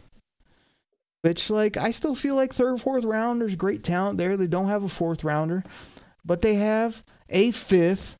Which, 1.21 1.49
like, 1.49 1.75
I 1.75 1.89
still 1.89 2.13
feel 2.13 2.35
like 2.35 2.53
third, 2.53 2.79
fourth 2.79 3.03
round, 3.03 3.41
there's 3.41 3.55
great 3.55 3.83
talent 3.83 4.19
there. 4.19 4.37
They 4.37 4.45
don't 4.45 4.67
have 4.67 4.83
a 4.83 4.89
fourth 4.89 5.23
rounder, 5.23 5.63
but 6.23 6.41
they 6.41 6.53
have 6.53 7.03
a 7.29 7.49
fifth. 7.49 8.15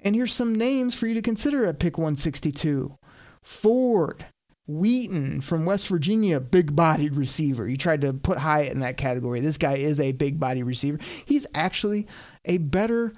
And 0.00 0.14
here's 0.14 0.32
some 0.32 0.54
names 0.54 0.94
for 0.94 1.06
you 1.06 1.14
to 1.14 1.22
consider 1.22 1.66
at 1.66 1.78
pick 1.78 1.98
162 1.98 2.96
Ford, 3.42 4.24
Wheaton 4.66 5.40
from 5.40 5.64
West 5.64 5.88
Virginia, 5.88 6.38
big 6.40 6.74
bodied 6.74 7.14
receiver. 7.14 7.68
You 7.68 7.76
tried 7.76 8.02
to 8.02 8.12
put 8.12 8.38
Hyatt 8.38 8.72
in 8.72 8.80
that 8.80 8.96
category. 8.96 9.40
This 9.40 9.58
guy 9.58 9.74
is 9.74 10.00
a 10.00 10.12
big 10.12 10.38
body 10.38 10.62
receiver. 10.62 10.98
He's 11.26 11.46
actually 11.54 12.06
a 12.44 12.58
better 12.58 13.12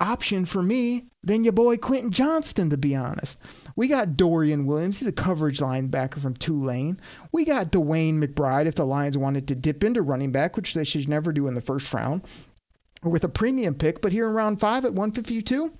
option 0.00 0.44
for 0.44 0.62
me 0.62 1.06
than 1.22 1.44
your 1.44 1.52
boy 1.52 1.76
Quentin 1.76 2.10
Johnston, 2.10 2.70
to 2.70 2.76
be 2.76 2.94
honest. 2.94 3.38
We 3.76 3.88
got 3.88 4.16
Dorian 4.16 4.66
Williams. 4.66 4.98
He's 4.98 5.08
a 5.08 5.12
coverage 5.12 5.60
linebacker 5.60 6.20
from 6.20 6.34
Tulane. 6.34 7.00
We 7.32 7.44
got 7.44 7.72
DeWayne 7.72 8.22
McBride 8.22 8.66
if 8.66 8.74
the 8.74 8.84
Lions 8.84 9.16
wanted 9.16 9.48
to 9.48 9.54
dip 9.54 9.82
into 9.82 10.02
running 10.02 10.32
back, 10.32 10.56
which 10.56 10.74
they 10.74 10.84
should 10.84 11.08
never 11.08 11.32
do 11.32 11.48
in 11.48 11.54
the 11.54 11.60
first 11.60 11.92
round, 11.94 12.22
or 13.02 13.10
with 13.10 13.24
a 13.24 13.28
premium 13.28 13.74
pick. 13.74 14.02
But 14.02 14.12
here 14.12 14.28
in 14.28 14.34
round 14.34 14.60
five 14.60 14.84
at 14.84 14.92
152, 14.92 15.72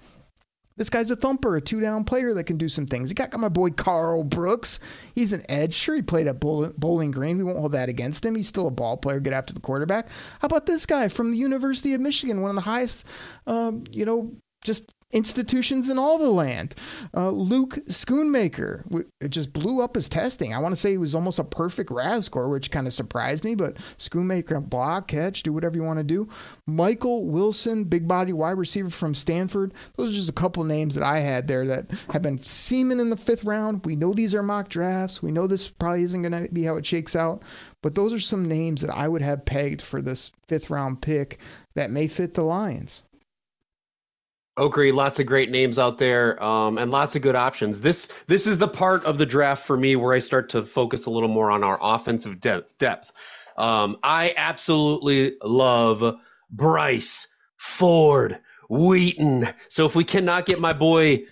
this 0.76 0.90
guy's 0.90 1.10
a 1.10 1.16
thumper, 1.16 1.56
a 1.56 1.60
two 1.60 1.80
down 1.80 2.04
player 2.04 2.34
that 2.34 2.44
can 2.44 2.58
do 2.58 2.68
some 2.68 2.86
things. 2.86 3.08
You 3.08 3.14
got, 3.14 3.30
got 3.30 3.40
my 3.40 3.48
boy 3.48 3.70
Karl 3.70 4.24
Brooks. 4.24 4.80
He's 5.14 5.32
an 5.32 5.44
edge. 5.48 5.74
Sure, 5.74 5.94
he 5.94 6.02
played 6.02 6.26
at 6.26 6.40
Bowling 6.40 7.10
Green. 7.10 7.38
We 7.38 7.44
won't 7.44 7.58
hold 7.58 7.72
that 7.72 7.88
against 7.88 8.24
him. 8.24 8.34
He's 8.34 8.48
still 8.48 8.66
a 8.66 8.72
ball 8.72 8.96
player, 8.96 9.20
get 9.20 9.32
after 9.32 9.54
the 9.54 9.60
quarterback. 9.60 10.08
How 10.40 10.46
about 10.46 10.66
this 10.66 10.86
guy 10.86 11.08
from 11.08 11.30
the 11.30 11.36
University 11.36 11.94
of 11.94 12.00
Michigan, 12.00 12.40
one 12.40 12.50
of 12.50 12.56
the 12.56 12.62
highest, 12.62 13.06
um, 13.46 13.84
you 13.90 14.04
know, 14.04 14.32
just 14.64 14.92
institutions 15.14 15.88
in 15.88 15.98
all 15.98 16.18
the 16.18 16.28
land. 16.28 16.74
Uh, 17.16 17.30
Luke 17.30 17.78
Schoonmaker 17.86 19.06
it 19.20 19.28
just 19.28 19.52
blew 19.52 19.80
up 19.80 19.94
his 19.94 20.08
testing. 20.08 20.52
I 20.52 20.58
want 20.58 20.74
to 20.74 20.80
say 20.80 20.90
he 20.90 20.98
was 20.98 21.14
almost 21.14 21.38
a 21.38 21.44
perfect 21.44 21.90
RAS 21.90 22.26
score, 22.26 22.50
which 22.50 22.70
kind 22.70 22.86
of 22.86 22.92
surprised 22.92 23.44
me. 23.44 23.54
But 23.54 23.76
Schoonmaker, 23.96 24.68
block, 24.68 25.08
catch, 25.08 25.44
do 25.44 25.52
whatever 25.52 25.76
you 25.76 25.84
want 25.84 26.00
to 26.00 26.04
do. 26.04 26.28
Michael 26.66 27.24
Wilson, 27.24 27.84
big 27.84 28.08
body 28.08 28.32
wide 28.32 28.58
receiver 28.58 28.90
from 28.90 29.14
Stanford. 29.14 29.72
Those 29.96 30.10
are 30.10 30.16
just 30.16 30.28
a 30.28 30.32
couple 30.32 30.64
names 30.64 30.96
that 30.96 31.04
I 31.04 31.20
had 31.20 31.46
there 31.46 31.66
that 31.68 31.90
have 32.10 32.22
been 32.22 32.42
seeming 32.42 33.00
in 33.00 33.10
the 33.10 33.16
fifth 33.16 33.44
round. 33.44 33.84
We 33.84 33.96
know 33.96 34.12
these 34.12 34.34
are 34.34 34.42
mock 34.42 34.68
drafts. 34.68 35.22
We 35.22 35.30
know 35.30 35.46
this 35.46 35.68
probably 35.68 36.02
isn't 36.02 36.22
going 36.22 36.46
to 36.46 36.52
be 36.52 36.64
how 36.64 36.76
it 36.76 36.84
shakes 36.84 37.14
out. 37.14 37.42
But 37.82 37.94
those 37.94 38.12
are 38.12 38.20
some 38.20 38.48
names 38.48 38.80
that 38.80 38.94
I 38.94 39.06
would 39.06 39.22
have 39.22 39.44
pegged 39.44 39.82
for 39.82 40.02
this 40.02 40.32
fifth 40.48 40.70
round 40.70 41.00
pick 41.00 41.38
that 41.74 41.90
may 41.90 42.08
fit 42.08 42.34
the 42.34 42.42
Lions. 42.42 43.02
Agree. 44.56 44.92
Lots 44.92 45.18
of 45.18 45.26
great 45.26 45.50
names 45.50 45.80
out 45.80 45.98
there, 45.98 46.40
um, 46.42 46.78
and 46.78 46.92
lots 46.92 47.16
of 47.16 47.22
good 47.22 47.34
options. 47.34 47.80
This 47.80 48.08
this 48.28 48.46
is 48.46 48.56
the 48.56 48.68
part 48.68 49.04
of 49.04 49.18
the 49.18 49.26
draft 49.26 49.66
for 49.66 49.76
me 49.76 49.96
where 49.96 50.14
I 50.14 50.20
start 50.20 50.48
to 50.50 50.64
focus 50.64 51.06
a 51.06 51.10
little 51.10 51.28
more 51.28 51.50
on 51.50 51.64
our 51.64 51.76
offensive 51.82 52.40
depth. 52.40 52.78
depth. 52.78 53.12
Um, 53.56 53.98
I 54.04 54.32
absolutely 54.36 55.36
love 55.42 56.20
Bryce 56.50 57.26
Ford 57.56 58.38
Wheaton. 58.68 59.48
So 59.68 59.86
if 59.86 59.96
we 59.96 60.04
cannot 60.04 60.46
get 60.46 60.60
my 60.60 60.72
boy 60.72 61.24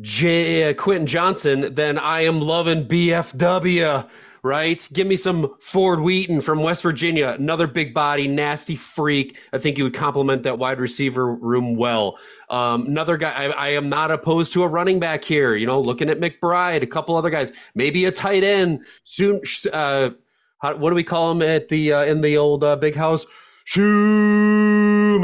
J 0.00 0.70
uh, 0.70 0.74
Quentin 0.74 1.06
Johnston, 1.08 1.74
then 1.74 1.98
I 1.98 2.22
am 2.22 2.40
loving 2.40 2.86
BFW 2.86 4.08
right? 4.44 4.86
Give 4.92 5.06
me 5.06 5.16
some 5.16 5.56
Ford 5.58 5.98
Wheaton 6.00 6.42
from 6.42 6.62
West 6.62 6.82
Virginia, 6.82 7.30
another 7.30 7.66
big 7.66 7.94
body, 7.94 8.28
nasty 8.28 8.76
freak. 8.76 9.38
I 9.54 9.58
think 9.58 9.78
he 9.78 9.82
would 9.82 9.94
complement 9.94 10.42
that 10.42 10.58
wide 10.58 10.78
receiver 10.78 11.34
room 11.34 11.76
well. 11.76 12.18
Um, 12.50 12.84
another 12.86 13.16
guy, 13.16 13.30
I, 13.32 13.46
I, 13.46 13.70
am 13.70 13.88
not 13.88 14.10
opposed 14.10 14.52
to 14.52 14.62
a 14.62 14.68
running 14.68 15.00
back 15.00 15.24
here. 15.24 15.56
You 15.56 15.66
know, 15.66 15.80
looking 15.80 16.10
at 16.10 16.20
McBride, 16.20 16.82
a 16.82 16.86
couple 16.86 17.16
other 17.16 17.30
guys, 17.30 17.52
maybe 17.74 18.04
a 18.04 18.12
tight 18.12 18.44
end. 18.44 18.84
Soon, 19.02 19.40
uh, 19.72 20.10
how, 20.58 20.76
what 20.76 20.90
do 20.90 20.96
we 20.96 21.04
call 21.04 21.30
him 21.30 21.40
at 21.40 21.70
the 21.70 21.94
uh, 21.94 22.04
in 22.04 22.20
the 22.20 22.36
old 22.36 22.62
uh, 22.62 22.76
big 22.76 22.94
house? 22.94 23.24
Shoemaker 23.64 25.14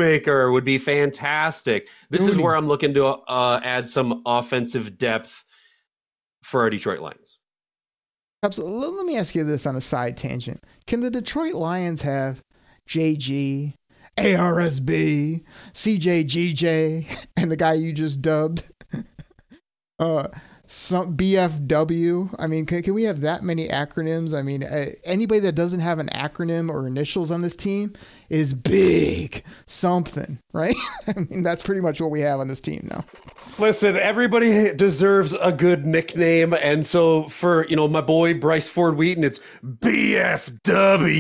would 0.50 0.64
be 0.64 0.78
fantastic. 0.78 1.90
This 2.08 2.26
is 2.26 2.38
where 2.38 2.56
I'm 2.56 2.68
looking 2.68 2.94
to 2.94 3.04
uh, 3.04 3.60
add 3.62 3.86
some 3.86 4.22
offensive 4.24 4.96
depth 4.96 5.44
for 6.42 6.62
our 6.62 6.70
Detroit 6.70 7.00
Lions. 7.00 7.39
Absolutely. 8.42 8.96
Let 8.96 9.06
me 9.06 9.18
ask 9.18 9.34
you 9.34 9.44
this 9.44 9.66
on 9.66 9.76
a 9.76 9.80
side 9.80 10.16
tangent. 10.16 10.64
Can 10.86 11.00
the 11.00 11.10
Detroit 11.10 11.52
Lions 11.54 12.00
have 12.02 12.42
JG, 12.88 13.74
ARSB, 14.16 15.44
CJGJ, 15.74 17.26
and 17.36 17.52
the 17.52 17.56
guy 17.56 17.74
you 17.74 17.92
just 17.92 18.22
dubbed? 18.22 18.70
uh, 19.98 20.28
some 20.70 21.16
BFW. 21.16 22.32
I 22.38 22.46
mean, 22.46 22.64
can, 22.64 22.82
can 22.82 22.94
we 22.94 23.02
have 23.02 23.22
that 23.22 23.42
many 23.42 23.66
acronyms? 23.66 24.38
I 24.38 24.42
mean, 24.42 24.62
uh, 24.62 24.86
anybody 25.02 25.40
that 25.40 25.56
doesn't 25.56 25.80
have 25.80 25.98
an 25.98 26.08
acronym 26.14 26.70
or 26.70 26.86
initials 26.86 27.32
on 27.32 27.42
this 27.42 27.56
team 27.56 27.94
is 28.28 28.54
big 28.54 29.42
something, 29.66 30.38
right? 30.52 30.76
I 31.08 31.26
mean, 31.28 31.42
that's 31.42 31.62
pretty 31.62 31.80
much 31.80 32.00
what 32.00 32.12
we 32.12 32.20
have 32.20 32.38
on 32.38 32.46
this 32.46 32.60
team 32.60 32.86
now. 32.88 33.04
Listen, 33.58 33.96
everybody 33.96 34.72
deserves 34.72 35.32
a 35.32 35.50
good 35.50 35.86
nickname, 35.86 36.54
and 36.54 36.86
so 36.86 37.24
for 37.24 37.66
you 37.66 37.74
know 37.74 37.88
my 37.88 38.00
boy 38.00 38.34
Bryce 38.34 38.68
Ford 38.68 38.96
Wheaton, 38.96 39.24
it's 39.24 39.40
BFW. 39.64 41.14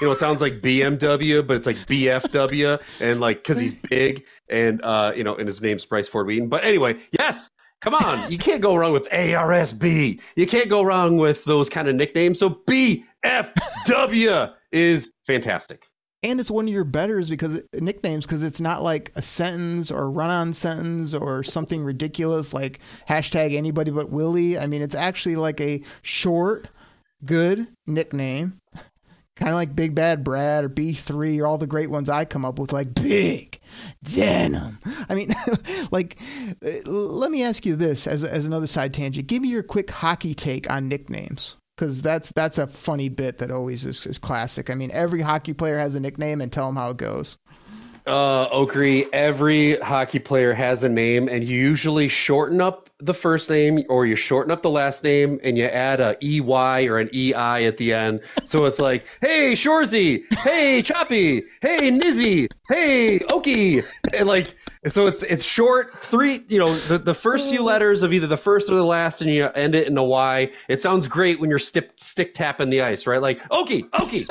you 0.00 0.06
know, 0.06 0.12
it 0.12 0.18
sounds 0.18 0.40
like 0.40 0.54
BMW, 0.54 1.46
but 1.46 1.56
it's 1.56 1.66
like 1.66 1.76
BFW, 1.76 2.82
and 3.00 3.20
like 3.20 3.38
because 3.38 3.60
he's 3.60 3.74
big, 3.74 4.24
and 4.50 4.82
uh, 4.82 5.12
you 5.14 5.22
know, 5.22 5.36
and 5.36 5.46
his 5.46 5.62
name's 5.62 5.84
Bryce 5.84 6.08
Ford 6.08 6.26
Wheaton. 6.26 6.48
But 6.48 6.64
anyway, 6.64 6.98
yes, 7.12 7.48
Come 7.80 7.94
on, 7.94 8.30
you 8.30 8.38
can't 8.38 8.60
go 8.60 8.74
wrong 8.74 8.92
with 8.92 9.08
ARSB. 9.10 10.20
You 10.34 10.46
can't 10.46 10.68
go 10.68 10.82
wrong 10.82 11.16
with 11.16 11.44
those 11.44 11.68
kind 11.68 11.86
of 11.88 11.94
nicknames. 11.94 12.38
So 12.38 12.50
BFW 12.66 14.52
is 14.72 15.12
fantastic. 15.24 15.86
And 16.24 16.40
it's 16.40 16.50
one 16.50 16.66
of 16.66 16.74
your 16.74 16.82
betters 16.82 17.30
because 17.30 17.62
nicknames 17.74 18.26
because 18.26 18.42
it's 18.42 18.60
not 18.60 18.82
like 18.82 19.12
a 19.14 19.22
sentence 19.22 19.92
or 19.92 20.10
run-on 20.10 20.52
sentence 20.52 21.14
or 21.14 21.44
something 21.44 21.84
ridiculous 21.84 22.52
like 22.52 22.80
hashtag 23.08 23.54
anybody 23.54 23.92
but 23.92 24.10
Willie. 24.10 24.58
I 24.58 24.66
mean, 24.66 24.82
it's 24.82 24.96
actually 24.96 25.36
like 25.36 25.60
a 25.60 25.80
short, 26.02 26.66
good 27.24 27.68
nickname, 27.86 28.58
kind 29.38 29.50
of 29.50 29.54
like 29.54 29.74
Big 29.74 29.94
Bad 29.94 30.24
Brad 30.24 30.64
or 30.64 30.68
B3 30.68 31.40
or 31.40 31.46
all 31.46 31.58
the 31.58 31.66
great 31.66 31.90
ones 31.90 32.08
I 32.08 32.24
come 32.24 32.44
up 32.44 32.58
with, 32.58 32.72
like 32.72 32.92
Big 32.94 33.60
denim. 34.02 34.78
I 35.08 35.14
mean, 35.14 35.32
like, 35.90 36.18
uh, 36.64 36.88
let 36.90 37.30
me 37.30 37.44
ask 37.44 37.64
you 37.64 37.76
this 37.76 38.06
as 38.06 38.24
as 38.24 38.46
another 38.46 38.66
side 38.66 38.94
tangent. 38.94 39.26
Give 39.26 39.42
me 39.42 39.48
your 39.48 39.62
quick 39.62 39.90
hockey 39.90 40.34
take 40.34 40.70
on 40.70 40.88
nicknames, 40.88 41.56
because 41.76 42.02
that's 42.02 42.32
that's 42.32 42.58
a 42.58 42.66
funny 42.66 43.08
bit 43.08 43.38
that 43.38 43.50
always 43.50 43.84
is, 43.84 44.04
is 44.06 44.18
classic. 44.18 44.70
I 44.70 44.74
mean, 44.74 44.90
every 44.90 45.20
hockey 45.20 45.52
player 45.52 45.78
has 45.78 45.94
a 45.94 46.00
nickname, 46.00 46.40
and 46.40 46.52
tell 46.52 46.66
them 46.66 46.76
how 46.76 46.90
it 46.90 46.96
goes. 46.96 47.38
Uh, 48.08 48.48
Okrie, 48.48 49.06
every 49.12 49.76
hockey 49.76 50.18
player 50.18 50.54
has 50.54 50.82
a 50.82 50.88
name, 50.88 51.28
and 51.28 51.44
you 51.44 51.58
usually 51.58 52.08
shorten 52.08 52.58
up 52.58 52.88
the 53.00 53.12
first 53.12 53.50
name 53.50 53.84
or 53.90 54.06
you 54.06 54.16
shorten 54.16 54.50
up 54.50 54.62
the 54.62 54.70
last 54.70 55.04
name 55.04 55.38
and 55.44 55.58
you 55.58 55.64
add 55.66 56.00
a 56.00 56.16
EY 56.24 56.88
or 56.88 56.98
an 56.98 57.10
EI 57.14 57.66
at 57.66 57.76
the 57.76 57.92
end. 57.92 58.20
So 58.46 58.64
it's 58.64 58.78
like, 58.78 59.04
hey, 59.20 59.52
Shoresy, 59.52 60.22
hey, 60.38 60.80
Choppy, 60.80 61.42
hey, 61.60 61.90
Nizzy, 61.90 62.48
hey, 62.66 63.18
Okie. 63.18 63.86
And 64.16 64.26
like, 64.26 64.54
so 64.86 65.06
it's 65.06 65.22
it's 65.24 65.44
short, 65.44 65.92
three, 65.92 66.40
you 66.48 66.58
know, 66.58 66.74
the, 66.74 66.96
the 66.96 67.14
first 67.14 67.50
few 67.50 67.62
letters 67.62 68.02
of 68.02 68.14
either 68.14 68.26
the 68.26 68.38
first 68.38 68.70
or 68.70 68.76
the 68.76 68.84
last, 68.86 69.20
and 69.20 69.30
you 69.30 69.44
end 69.50 69.74
it 69.74 69.86
in 69.86 69.98
a 69.98 70.04
Y. 70.04 70.50
It 70.68 70.80
sounds 70.80 71.08
great 71.08 71.40
when 71.40 71.50
you're 71.50 71.58
stick, 71.58 71.90
stick 71.96 72.32
tapping 72.32 72.70
the 72.70 72.80
ice, 72.80 73.06
right? 73.06 73.20
Like, 73.20 73.46
Okie, 73.50 73.90
Okie, 73.90 74.26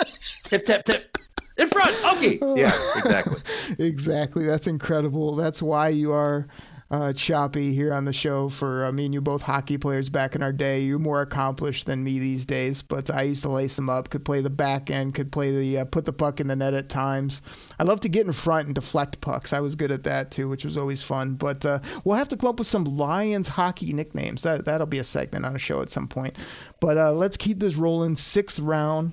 tip, 0.45 0.65
tap, 0.65 0.84
tip 0.84 1.15
in 1.58 1.70
front. 1.70 1.95
Okay. 2.18 2.39
Yeah, 2.55 2.74
exactly. 2.97 3.41
exactly. 3.86 4.45
That's 4.45 4.68
incredible. 4.68 5.36
That's 5.36 5.62
why 5.62 5.89
you 5.89 6.14
are 6.14 6.47
uh, 6.89 7.12
Choppy 7.12 7.74
here 7.74 7.93
on 7.93 8.05
the 8.05 8.14
show 8.14 8.47
for 8.47 8.86
uh, 8.86 8.91
me 8.91 9.05
and 9.05 9.14
you 9.14 9.20
both 9.20 9.41
hockey 9.41 9.78
players 9.78 10.08
back 10.10 10.36
in 10.36 10.43
our 10.43 10.53
day. 10.53 10.82
You're 10.82 10.99
more 10.99 11.22
accomplished 11.22 11.86
than 11.86 12.03
me 12.03 12.20
these 12.20 12.45
days, 12.45 12.82
but 12.82 13.10
I 13.10 13.24
used 13.24 13.43
to 13.43 13.49
lace 13.49 13.76
them 13.76 13.89
up. 13.89 14.10
Could 14.10 14.24
play 14.24 14.41
the 14.41 14.49
back 14.49 14.89
end, 14.89 15.14
could 15.14 15.32
play 15.32 15.51
the 15.51 15.80
uh, 15.80 15.86
put 15.86 16.05
the 16.05 16.14
puck 16.14 16.39
in 16.39 16.47
the 16.47 16.55
net 16.55 16.74
at 16.74 16.88
times. 16.88 17.41
I 17.78 17.84
love 17.84 17.99
to 18.01 18.10
get 18.10 18.26
in 18.26 18.34
front 18.34 18.68
and 18.68 18.76
deflect 18.76 19.20
pucks. 19.20 19.51
I 19.51 19.60
was 19.60 19.76
good 19.76 19.91
at 19.91 20.05
that 20.05 20.32
too, 20.32 20.47
which 20.47 20.64
was 20.64 20.78
always 20.78 21.03
fun. 21.03 21.36
But 21.36 21.66
uh, 21.66 21.80
we'll 22.05 22.18
have 22.18 22.30
to 22.30 22.38
come 22.38 22.49
up 22.49 22.60
with 22.60 22.68
some 22.68 22.86
Lions 22.86 23.49
hockey 23.49 23.91
nicknames. 23.91 24.43
That 24.43 24.66
that'll 24.66 24.88
be 24.88 24.99
a 24.99 25.03
segment 25.03 25.45
on 25.45 25.55
a 25.55 25.60
show 25.60 25.82
at 25.82 25.89
some 25.89 26.08
point. 26.08 26.38
But 26.80 26.97
uh, 26.97 27.12
let's 27.12 27.36
keep 27.36 27.60
this 27.60 27.76
rolling. 27.76 28.16
Sixth 28.16 28.60
round, 28.60 29.12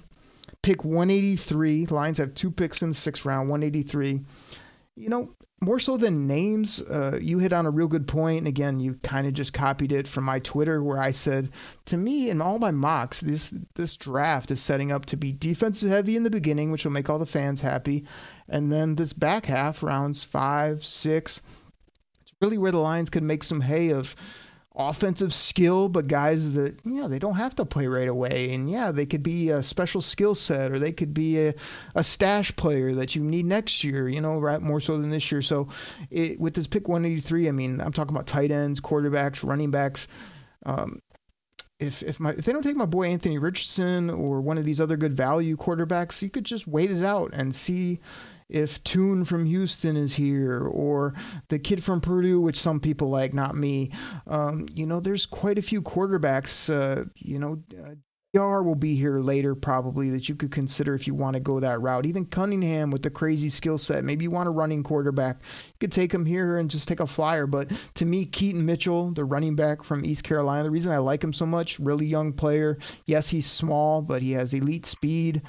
pick 0.65 0.83
183. 0.83 1.87
Lions 1.87 2.17
have 2.17 2.35
two 2.35 2.51
picks 2.51 2.81
in 2.81 2.89
the 2.89 2.95
sixth 2.95 3.27
round, 3.27 3.51
183. 3.51 4.23
You 4.97 5.09
know, 5.11 5.29
more 5.61 5.79
so 5.79 5.99
than 5.99 6.27
names, 6.27 6.81
uh, 6.81 7.19
you 7.21 7.39
hit 7.39 7.53
on 7.53 7.67
a 7.67 7.71
real 7.71 7.87
good 7.87 8.09
point. 8.09 8.39
And 8.39 8.49
again, 8.49 8.81
you 8.81 8.95
kind 8.95 9.27
of 9.27 9.35
just 9.35 9.53
copied 9.53 9.93
it 9.93 10.09
from 10.09 10.25
my 10.25 10.39
Twitter, 10.39 10.83
where 10.83 10.99
I 10.99 11.11
said, 11.11 11.51
to 11.87 11.99
me, 11.99 12.31
in 12.31 12.41
all 12.41 12.59
my 12.59 12.71
mocks, 12.71 13.21
this 13.21 13.53
this 13.75 13.97
draft 13.97 14.51
is 14.51 14.61
setting 14.61 14.91
up 14.91 15.05
to 15.07 15.19
be 15.19 15.33
defensive 15.33 15.91
heavy 15.91 16.17
in 16.17 16.23
the 16.23 16.31
beginning, 16.31 16.71
which 16.71 16.85
will 16.85 16.93
make 16.93 17.11
all 17.11 17.19
the 17.19 17.27
fans 17.27 17.61
happy, 17.61 18.07
and 18.49 18.73
then 18.73 18.95
this 18.95 19.13
back 19.13 19.45
half, 19.45 19.83
rounds 19.83 20.25
five, 20.25 20.83
six, 20.83 21.43
it's 22.23 22.33
really 22.41 22.59
where 22.59 22.73
the 22.73 22.79
Lions 22.79 23.11
could 23.11 23.23
make 23.23 23.43
some 23.43 23.61
hay 23.61 23.91
of 23.91 24.17
offensive 24.77 25.33
skill, 25.33 25.89
but 25.89 26.09
guys 26.09 26.55
that 26.55 26.77
you 26.85 26.95
know 26.95 27.09
they 27.09 27.19
don't 27.19 27.37
have 27.37 27.55
to 27.57 27.65
play 27.65 27.87
right 27.87 28.09
away. 28.09 28.53
And 28.53 28.69
yeah, 28.69 28.93
they 28.93 29.07
could 29.07 29.23
be 29.23 29.51
a 29.51 29.63
special 29.63 30.01
skill 30.01 30.35
set, 30.35 30.73
or 30.73 30.79
they 30.79 30.93
could 30.93 31.15
be 31.15 31.49
a, 31.49 31.55
a 31.95 32.03
stash 32.03 32.55
player 32.57 32.95
that 32.95 33.15
you 33.15 33.23
need 33.23 33.45
next 33.45 33.85
year. 33.85 34.09
You 34.09 34.21
know, 34.21 34.39
right 34.39 34.61
more 34.61 34.81
so 34.81 34.99
than 34.99 35.11
this 35.11 35.31
year. 35.31 35.43
So 35.43 35.69
it, 36.11 36.41
with 36.41 36.55
this 36.55 36.67
pick 36.67 36.89
183, 36.89 37.49
I 37.49 37.53
mean, 37.53 37.81
I'm 37.81 37.93
talking 37.93 38.15
about 38.15 38.27
tight 38.27 38.51
ends, 38.51 38.81
quarterbacks, 38.81 39.49
running 39.49 39.71
backs. 39.71 40.09
Um, 40.67 41.01
if 41.79 42.03
if 42.03 42.19
my 42.21 42.31
if 42.31 42.45
they 42.45 42.53
don't 42.53 42.63
take 42.63 42.77
my 42.77 42.87
boy 42.87 43.09
Anthony 43.09 43.39
Richardson 43.39 44.11
or 44.11 44.41
one 44.41 44.59
of 44.59 44.65
these 44.65 44.81
other 44.81 44.97
good 44.97 45.17
value 45.17 45.57
quarterbacks, 45.57 46.23
you 46.23 46.31
could 46.31 46.45
just 46.45 46.67
wait 46.67 46.91
it 46.91 47.05
out 47.05 47.31
and 47.33 47.55
see 47.55 48.01
if 48.49 48.83
Tune 48.85 49.25
from 49.25 49.45
Houston 49.47 49.97
is 49.97 50.15
here 50.15 50.61
or 50.61 51.15
the 51.49 51.59
kid 51.59 51.83
from 51.83 52.01
Purdue, 52.01 52.41
which 52.41 52.61
some 52.61 52.81
people 52.81 53.09
like, 53.09 53.35
not 53.35 53.55
me. 53.55 53.91
Um, 54.27 54.67
you 54.73 54.87
know, 54.87 55.01
there's 55.01 55.27
quite 55.27 55.59
a 55.59 55.63
few 55.63 55.83
quarterbacks. 55.83 56.69
Uh, 56.69 57.05
you 57.17 57.39
know, 57.39 57.63
uh, 57.79 57.95
Yar 58.35 58.65
will 58.65 58.75
be 58.75 58.97
here 58.97 59.21
later 59.21 59.55
probably 59.55 60.11
that 60.11 60.29
you 60.29 60.35
could 60.35 60.51
consider 60.51 60.93
if 60.95 61.07
you 61.07 61.15
want 61.15 61.35
to 61.35 61.41
go 61.41 61.61
that 61.61 61.81
route. 61.81 62.05
Even 62.05 62.27
Cunningham 62.27 62.91
with 62.91 63.03
the 63.03 63.11
crazy 63.11 63.49
skill 63.49 63.79
set. 63.79 64.03
Maybe 64.03 64.25
you 64.25 64.31
want 64.33 64.49
a 64.49 64.53
running 64.53 64.83
quarterback. 64.83 65.37
You 65.69 65.75
could 65.79 65.93
take 65.93 66.13
him 66.13 66.27
here 66.27 66.59
and 66.59 66.69
just 66.69 66.89
take 66.89 66.99
a 66.99 67.07
flyer. 67.07 67.47
But 67.47 67.71
to 67.95 68.05
me, 68.05 68.27
Keaton 68.27 68.67
Mitchell, 68.67 69.13
the 69.13 69.25
running 69.25 69.55
back 69.55 69.85
from 69.85 70.05
East 70.05 70.25
Carolina, 70.25 70.65
the 70.65 70.73
reason 70.73 70.93
I 70.93 70.99
like 70.99 71.23
him 71.23 71.33
so 71.33 71.47
much, 71.47 71.79
really 71.79 72.07
young 72.07 72.33
player. 72.33 72.79
Yes, 73.07 73.29
he's 73.29 73.47
small, 73.47 74.03
but 74.03 74.21
he 74.21 74.33
has 74.33 74.53
elite 74.53 74.87
speed 74.87 75.43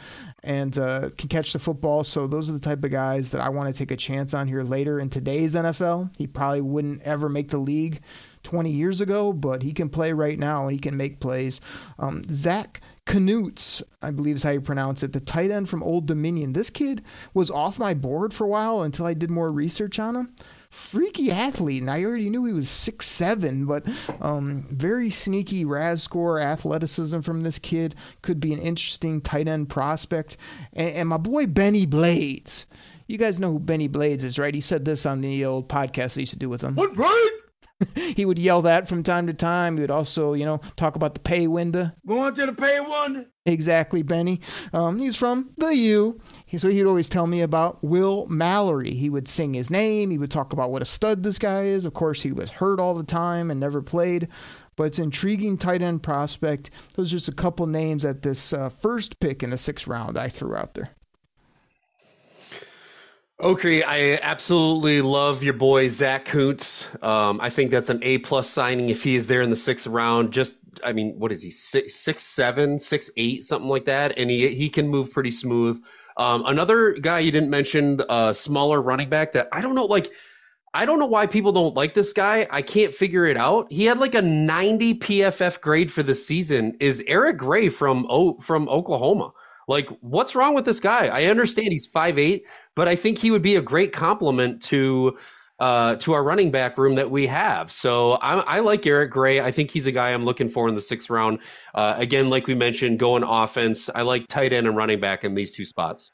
and 0.43 0.77
uh, 0.77 1.09
can 1.17 1.27
catch 1.27 1.53
the 1.53 1.59
football. 1.59 2.03
So 2.03 2.27
those 2.27 2.49
are 2.49 2.53
the 2.53 2.59
type 2.59 2.83
of 2.83 2.91
guys 2.91 3.31
that 3.31 3.41
I 3.41 3.49
want 3.49 3.73
to 3.73 3.77
take 3.77 3.89
a 3.89 3.97
chance 3.97 4.35
on 4.35 4.47
here 4.47 4.61
later 4.61 4.99
in 4.99 5.09
today's 5.09 5.55
NFL. 5.55 6.15
He 6.17 6.27
probably 6.27 6.61
wouldn't 6.61 7.01
ever 7.01 7.29
make 7.29 7.49
the 7.49 7.57
league 7.57 8.01
20 8.45 8.69
years 8.69 9.01
ago, 9.01 9.33
but 9.33 9.61
he 9.61 9.73
can 9.73 9.89
play 9.89 10.13
right 10.13 10.39
now 10.39 10.63
and 10.63 10.71
he 10.71 10.79
can 10.79 10.95
make 10.95 11.19
plays. 11.19 11.59
Um, 11.99 12.23
Zack 12.31 12.81
Kuntz, 13.05 13.83
I 14.01 14.11
believe 14.11 14.37
is 14.37 14.43
how 14.43 14.51
you 14.51 14.61
pronounce 14.61 15.03
it, 15.03 15.11
the 15.11 15.19
tight 15.19 15.51
end 15.51 15.67
from 15.67 15.83
Old 15.83 16.05
Dominion. 16.05 16.53
This 16.53 16.69
kid 16.69 17.03
was 17.33 17.51
off 17.51 17.77
my 17.77 17.93
board 17.93 18.33
for 18.33 18.45
a 18.45 18.49
while 18.49 18.81
until 18.81 19.05
I 19.05 19.13
did 19.13 19.29
more 19.29 19.51
research 19.51 19.99
on 19.99 20.15
him. 20.15 20.35
Freaky 20.69 21.31
athlete, 21.31 21.81
and 21.81 21.89
I 21.89 22.03
already 22.03 22.29
knew 22.29 22.45
he 22.45 22.51
was 22.51 22.69
six 22.69 23.07
seven, 23.07 23.65
but 23.65 23.87
um, 24.19 24.65
very 24.69 25.09
sneaky 25.09 25.63
RAS 25.63 26.03
score 26.03 26.37
athleticism 26.39 27.21
from 27.21 27.41
this 27.41 27.59
kid 27.59 27.95
could 28.21 28.41
be 28.41 28.51
an 28.51 28.59
interesting 28.59 29.21
tight 29.21 29.47
end 29.47 29.69
prospect. 29.69 30.35
And, 30.73 30.89
and 30.95 31.09
my 31.09 31.17
boy 31.17 31.45
Benny 31.47 31.85
Blades, 31.85 32.65
you 33.07 33.17
guys 33.17 33.39
know 33.39 33.53
who 33.53 33.59
Benny 33.59 33.87
Blades 33.87 34.25
is, 34.25 34.37
right? 34.37 34.53
He 34.53 34.61
said 34.61 34.83
this 34.83 35.05
on 35.05 35.21
the 35.21 35.45
old 35.45 35.69
podcast 35.69 36.17
I 36.17 36.21
used 36.21 36.33
to 36.33 36.39
do 36.39 36.49
with 36.49 36.61
him. 36.61 36.75
What? 36.75 36.97
he 37.95 38.25
would 38.25 38.39
yell 38.39 38.61
that 38.63 38.87
from 38.87 39.03
time 39.03 39.27
to 39.27 39.33
time. 39.33 39.75
He 39.75 39.81
would 39.81 39.91
also, 39.91 40.33
you 40.33 40.45
know, 40.45 40.61
talk 40.75 40.95
about 40.95 41.13
the 41.13 41.19
pay 41.19 41.47
window. 41.47 41.91
Going 42.07 42.33
to 42.35 42.45
the 42.45 42.53
pay 42.53 42.79
window. 42.79 43.25
Exactly, 43.45 44.01
Benny. 44.01 44.41
Um, 44.73 44.97
he's 44.97 45.17
from 45.17 45.51
the 45.57 45.75
U. 45.75 46.19
So 46.57 46.69
he'd 46.69 46.85
always 46.85 47.09
tell 47.09 47.27
me 47.27 47.41
about 47.41 47.83
Will 47.83 48.25
Mallory. 48.27 48.91
He 48.91 49.09
would 49.09 49.27
sing 49.27 49.53
his 49.53 49.69
name. 49.69 50.09
He 50.09 50.17
would 50.17 50.31
talk 50.31 50.53
about 50.53 50.71
what 50.71 50.81
a 50.81 50.85
stud 50.85 51.21
this 51.21 51.37
guy 51.37 51.63
is. 51.63 51.85
Of 51.85 51.93
course, 51.93 52.21
he 52.21 52.31
was 52.31 52.49
hurt 52.49 52.79
all 52.79 52.95
the 52.95 53.03
time 53.03 53.51
and 53.51 53.59
never 53.59 53.81
played. 53.81 54.29
But 54.77 54.85
it's 54.85 54.99
intriguing 54.99 55.57
tight 55.57 55.81
end 55.81 56.01
prospect. 56.01 56.71
Those 56.95 57.11
are 57.11 57.17
just 57.17 57.29
a 57.29 57.33
couple 57.33 57.67
names 57.67 58.03
at 58.05 58.21
this 58.21 58.51
uh, 58.53 58.69
first 58.69 59.19
pick 59.19 59.43
in 59.43 59.49
the 59.49 59.57
sixth 59.57 59.87
round 59.87 60.17
I 60.17 60.29
threw 60.29 60.55
out 60.55 60.73
there. 60.73 60.89
Okay, 63.37 63.83
I 63.83 64.17
absolutely 64.21 65.01
love 65.01 65.43
your 65.43 65.53
boy 65.53 65.87
Zack 65.89 66.23
Kuntz. 66.25 66.87
Um, 67.03 67.41
I 67.41 67.49
think 67.49 67.69
that's 67.69 67.89
an 67.89 67.99
A 68.01 68.17
plus 68.19 68.49
signing 68.49 68.89
if 68.89 69.03
he 69.03 69.15
is 69.15 69.27
there 69.27 69.41
in 69.41 69.49
the 69.49 69.57
sixth 69.57 69.87
round. 69.87 70.31
Just, 70.31 70.55
I 70.85 70.93
mean, 70.93 71.15
what 71.19 71.33
is 71.33 71.41
he 71.41 71.51
six, 71.51 71.95
six 71.95 72.23
seven, 72.23 72.79
six 72.79 73.09
eight, 73.17 73.43
something 73.43 73.69
like 73.69 73.85
that, 73.85 74.17
and 74.17 74.29
he 74.29 74.55
he 74.55 74.69
can 74.69 74.87
move 74.87 75.11
pretty 75.11 75.31
smooth. 75.31 75.83
Um, 76.15 76.45
another 76.45 76.93
guy 76.93 77.19
you 77.19 77.31
didn't 77.31 77.49
mention, 77.49 77.99
uh, 78.07 78.31
smaller 78.31 78.81
running 78.81 79.09
back 79.09 79.33
that 79.33 79.49
I 79.51 79.59
don't 79.59 79.75
know, 79.75 79.85
like 79.85 80.13
I 80.73 80.85
don't 80.85 80.99
know 80.99 81.05
why 81.05 81.27
people 81.27 81.51
don't 81.51 81.75
like 81.75 81.93
this 81.93 82.13
guy. 82.13 82.47
I 82.51 82.61
can't 82.61 82.93
figure 82.93 83.25
it 83.25 83.37
out. 83.37 83.71
He 83.71 83.85
had 83.85 83.99
like 83.99 84.15
a 84.15 84.21
90 84.21 84.95
PFF 84.95 85.59
grade 85.59 85.91
for 85.91 86.03
the 86.03 86.15
season. 86.15 86.77
Is 86.79 87.03
Eric 87.07 87.37
Gray 87.37 87.69
from 87.69 88.05
o- 88.09 88.39
from 88.39 88.69
Oklahoma? 88.69 89.31
Like, 89.67 89.89
what's 90.01 90.35
wrong 90.35 90.53
with 90.53 90.65
this 90.65 90.79
guy? 90.79 91.07
I 91.07 91.25
understand 91.25 91.69
he's 91.69 91.85
five 91.85 92.17
eight, 92.17 92.45
but 92.75 92.87
I 92.87 92.95
think 92.95 93.17
he 93.17 93.31
would 93.31 93.41
be 93.41 93.55
a 93.55 93.61
great 93.61 93.91
complement 93.91 94.61
to 94.63 95.17
uh, 95.59 95.95
to 95.95 96.13
our 96.13 96.23
running 96.23 96.51
back 96.51 96.77
room 96.77 96.95
that 96.95 97.09
we 97.09 97.25
have. 97.27 97.71
So 97.71 98.17
I'm, 98.21 98.43
I 98.45 98.59
like 98.59 98.85
Eric 98.85 99.11
Gray. 99.11 99.39
I 99.39 99.51
think 99.51 99.71
he's 99.71 99.87
a 99.87 99.91
guy 99.91 100.11
I'm 100.11 100.25
looking 100.25 100.49
for 100.49 100.67
in 100.67 100.75
the 100.75 100.81
sixth 100.81 101.09
round. 101.09 101.39
Uh, 101.73 101.95
again, 101.97 102.29
like 102.29 102.47
we 102.47 102.55
mentioned, 102.55 102.99
going 102.99 103.23
offense. 103.23 103.89
I 103.95 104.01
like 104.01 104.27
tight 104.27 104.51
end 104.51 104.67
and 104.67 104.75
running 104.75 104.99
back 104.99 105.23
in 105.23 105.33
these 105.33 105.51
two 105.51 105.65
spots. 105.65 106.11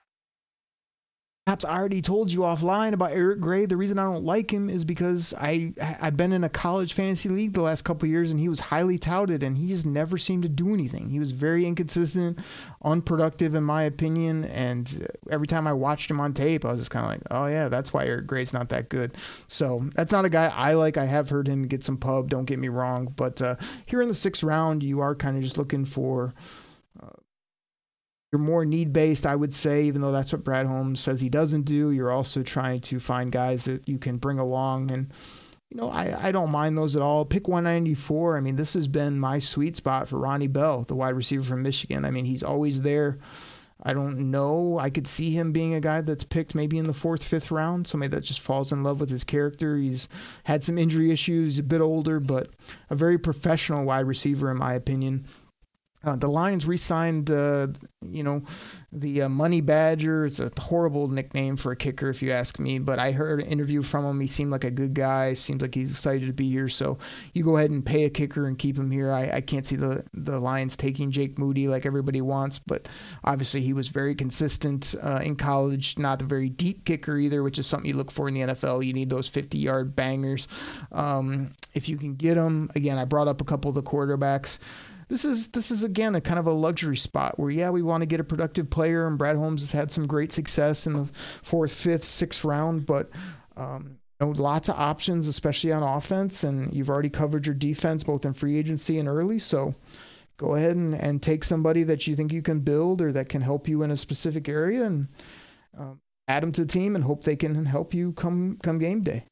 Perhaps 1.51 1.65
I 1.65 1.77
already 1.77 2.01
told 2.01 2.31
you 2.31 2.39
offline 2.39 2.93
about 2.93 3.11
Eric 3.11 3.41
Gray. 3.41 3.65
The 3.65 3.75
reason 3.75 3.99
I 3.99 4.03
don't 4.03 4.23
like 4.23 4.49
him 4.49 4.69
is 4.69 4.85
because 4.85 5.33
I 5.37 5.73
I've 5.99 6.15
been 6.15 6.31
in 6.31 6.45
a 6.45 6.49
college 6.49 6.93
fantasy 6.93 7.27
league 7.27 7.51
the 7.51 7.61
last 7.61 7.81
couple 7.81 8.07
years 8.07 8.31
and 8.31 8.39
he 8.39 8.47
was 8.47 8.61
highly 8.61 8.97
touted 8.97 9.43
and 9.43 9.57
he 9.57 9.67
just 9.67 9.85
never 9.85 10.17
seemed 10.17 10.43
to 10.43 10.49
do 10.49 10.73
anything. 10.73 11.09
He 11.09 11.19
was 11.19 11.31
very 11.31 11.65
inconsistent, 11.65 12.39
unproductive 12.81 13.53
in 13.53 13.65
my 13.65 13.83
opinion, 13.83 14.45
and 14.45 15.09
every 15.29 15.45
time 15.45 15.67
I 15.67 15.73
watched 15.73 16.09
him 16.09 16.21
on 16.21 16.33
tape, 16.33 16.63
I 16.63 16.71
was 16.71 16.79
just 16.79 16.91
kind 16.91 17.03
of 17.03 17.11
like, 17.11 17.21
oh 17.31 17.47
yeah, 17.47 17.67
that's 17.67 17.91
why 17.91 18.05
Eric 18.05 18.27
Gray's 18.27 18.53
not 18.53 18.69
that 18.69 18.87
good. 18.87 19.17
So 19.47 19.89
that's 19.93 20.13
not 20.13 20.23
a 20.23 20.29
guy 20.29 20.47
I 20.47 20.75
like. 20.75 20.95
I 20.95 21.05
have 21.05 21.27
heard 21.27 21.49
him 21.49 21.67
get 21.67 21.83
some 21.83 21.97
pub. 21.97 22.29
Don't 22.29 22.45
get 22.45 22.59
me 22.59 22.69
wrong, 22.69 23.13
but 23.13 23.41
uh, 23.41 23.57
here 23.87 24.01
in 24.01 24.07
the 24.07 24.15
sixth 24.15 24.41
round, 24.41 24.83
you 24.83 25.01
are 25.01 25.15
kind 25.15 25.35
of 25.35 25.43
just 25.43 25.57
looking 25.57 25.83
for. 25.83 26.33
You're 28.31 28.39
more 28.39 28.63
need 28.63 28.93
based, 28.93 29.25
I 29.25 29.35
would 29.35 29.53
say, 29.53 29.83
even 29.83 30.01
though 30.01 30.13
that's 30.13 30.31
what 30.31 30.45
Brad 30.45 30.65
Holmes 30.65 31.01
says 31.01 31.19
he 31.19 31.27
doesn't 31.27 31.63
do. 31.63 31.91
You're 31.91 32.13
also 32.13 32.43
trying 32.43 32.79
to 32.81 32.99
find 33.01 33.29
guys 33.29 33.65
that 33.65 33.89
you 33.89 33.97
can 33.97 34.17
bring 34.17 34.39
along. 34.39 34.91
And, 34.91 35.11
you 35.69 35.75
know, 35.75 35.89
I, 35.89 36.27
I 36.27 36.31
don't 36.31 36.49
mind 36.49 36.77
those 36.77 36.95
at 36.95 37.01
all. 37.01 37.25
Pick 37.25 37.49
194. 37.49 38.37
I 38.37 38.39
mean, 38.39 38.55
this 38.55 38.75
has 38.75 38.87
been 38.87 39.19
my 39.19 39.39
sweet 39.39 39.75
spot 39.75 40.07
for 40.07 40.17
Ronnie 40.17 40.47
Bell, 40.47 40.83
the 40.83 40.95
wide 40.95 41.15
receiver 41.15 41.43
from 41.43 41.63
Michigan. 41.63 42.05
I 42.05 42.11
mean, 42.11 42.23
he's 42.23 42.41
always 42.41 42.81
there. 42.81 43.19
I 43.83 43.91
don't 43.91 44.31
know. 44.31 44.77
I 44.77 44.91
could 44.91 45.09
see 45.09 45.31
him 45.31 45.51
being 45.51 45.73
a 45.73 45.81
guy 45.81 45.99
that's 45.99 46.23
picked 46.23 46.55
maybe 46.55 46.77
in 46.77 46.87
the 46.87 46.93
fourth, 46.93 47.23
fifth 47.23 47.51
round. 47.51 47.85
Somebody 47.85 48.11
that 48.11 48.23
just 48.23 48.39
falls 48.39 48.71
in 48.71 48.83
love 48.83 49.01
with 49.01 49.09
his 49.09 49.25
character. 49.25 49.75
He's 49.75 50.07
had 50.45 50.63
some 50.63 50.77
injury 50.77 51.11
issues, 51.11 51.59
a 51.59 51.63
bit 51.63 51.81
older, 51.81 52.21
but 52.21 52.49
a 52.89 52.95
very 52.95 53.17
professional 53.17 53.83
wide 53.83 54.05
receiver, 54.05 54.49
in 54.51 54.57
my 54.57 54.75
opinion. 54.75 55.25
Uh, 56.03 56.15
the 56.15 56.27
Lions 56.27 56.65
re-signed, 56.65 57.29
uh, 57.29 57.67
you 58.01 58.23
know, 58.23 58.41
the 58.91 59.23
uh, 59.23 59.29
Money 59.29 59.61
Badger. 59.61 60.25
It's 60.25 60.39
a 60.39 60.49
horrible 60.59 61.07
nickname 61.07 61.57
for 61.57 61.71
a 61.71 61.75
kicker, 61.75 62.09
if 62.09 62.21
you 62.21 62.31
ask 62.31 62.59
me. 62.59 62.79
But 62.79 62.97
I 62.97 63.11
heard 63.11 63.41
an 63.41 63.47
interview 63.47 63.83
from 63.83 64.05
him. 64.05 64.19
He 64.19 64.27
seemed 64.27 64.51
like 64.51 64.63
a 64.63 64.71
good 64.71 64.93
guy. 64.95 65.33
Seems 65.33 65.61
like 65.61 65.75
he's 65.75 65.91
excited 65.91 66.25
to 66.25 66.33
be 66.33 66.49
here. 66.49 66.69
So 66.69 66.97
you 67.33 67.43
go 67.43 67.57
ahead 67.57 67.69
and 67.69 67.85
pay 67.85 68.05
a 68.05 68.09
kicker 68.09 68.47
and 68.47 68.57
keep 68.57 68.77
him 68.77 68.89
here. 68.89 69.11
I, 69.11 69.29
I 69.29 69.41
can't 69.41 69.65
see 69.65 69.75
the 69.75 70.03
the 70.13 70.39
Lions 70.39 70.75
taking 70.75 71.11
Jake 71.11 71.37
Moody 71.37 71.67
like 71.67 71.85
everybody 71.85 72.21
wants, 72.21 72.59
but 72.59 72.89
obviously 73.23 73.61
he 73.61 73.73
was 73.73 73.87
very 73.87 74.15
consistent 74.15 74.95
uh, 75.01 75.21
in 75.23 75.35
college. 75.35 75.97
Not 75.97 76.21
a 76.21 76.25
very 76.25 76.49
deep 76.49 76.83
kicker 76.83 77.17
either, 77.17 77.43
which 77.43 77.59
is 77.59 77.67
something 77.67 77.87
you 77.87 77.95
look 77.95 78.11
for 78.11 78.27
in 78.27 78.33
the 78.33 78.41
NFL. 78.41 78.85
You 78.85 78.93
need 78.93 79.09
those 79.09 79.29
50-yard 79.29 79.95
bangers. 79.95 80.47
Um, 80.91 81.53
if 81.73 81.87
you 81.87 81.97
can 81.97 82.15
get 82.15 82.35
them, 82.35 82.71
again, 82.75 82.97
I 82.97 83.05
brought 83.05 83.27
up 83.27 83.41
a 83.41 83.45
couple 83.45 83.69
of 83.69 83.75
the 83.75 83.83
quarterbacks 83.83 84.59
this 85.11 85.25
is 85.25 85.49
this 85.49 85.71
is 85.71 85.83
again 85.83 86.15
a 86.15 86.21
kind 86.21 86.39
of 86.39 86.47
a 86.47 86.51
luxury 86.51 86.95
spot 86.95 87.37
where 87.37 87.51
yeah 87.51 87.69
we 87.69 87.81
want 87.81 88.01
to 88.01 88.07
get 88.07 88.21
a 88.21 88.23
productive 88.23 88.69
player 88.69 89.05
and 89.05 89.17
Brad 89.17 89.35
Holmes 89.35 89.61
has 89.61 89.71
had 89.71 89.91
some 89.91 90.07
great 90.07 90.31
success 90.31 90.87
in 90.87 90.93
the 90.93 91.09
fourth, 91.43 91.73
fifth, 91.73 92.05
sixth 92.05 92.45
round, 92.45 92.85
but 92.85 93.09
um, 93.57 93.97
know, 94.21 94.29
lots 94.29 94.69
of 94.69 94.75
options, 94.75 95.27
especially 95.27 95.71
on 95.71 95.83
offense, 95.83 96.43
and 96.43 96.73
you've 96.73 96.89
already 96.89 97.09
covered 97.09 97.45
your 97.45 97.55
defense 97.55 98.03
both 98.03 98.25
in 98.25 98.33
free 98.33 98.57
agency 98.57 98.99
and 98.99 99.09
early. 99.09 99.39
So 99.39 99.75
go 100.37 100.55
ahead 100.55 100.75
and, 100.75 100.93
and 100.93 101.21
take 101.21 101.43
somebody 101.43 101.83
that 101.83 102.07
you 102.07 102.15
think 102.15 102.31
you 102.31 102.41
can 102.41 102.61
build 102.61 103.01
or 103.01 103.11
that 103.13 103.29
can 103.29 103.41
help 103.41 103.67
you 103.67 103.83
in 103.83 103.91
a 103.91 103.97
specific 103.97 104.47
area 104.47 104.85
and 104.85 105.07
um, 105.77 105.99
add 106.27 106.43
them 106.43 106.51
to 106.53 106.61
the 106.61 106.67
team 106.67 106.95
and 106.95 107.03
hope 107.03 107.23
they 107.23 107.35
can 107.35 107.65
help 107.65 107.93
you 107.93 108.13
come 108.13 108.57
come 108.61 108.79
game 108.79 109.03
day. 109.03 109.25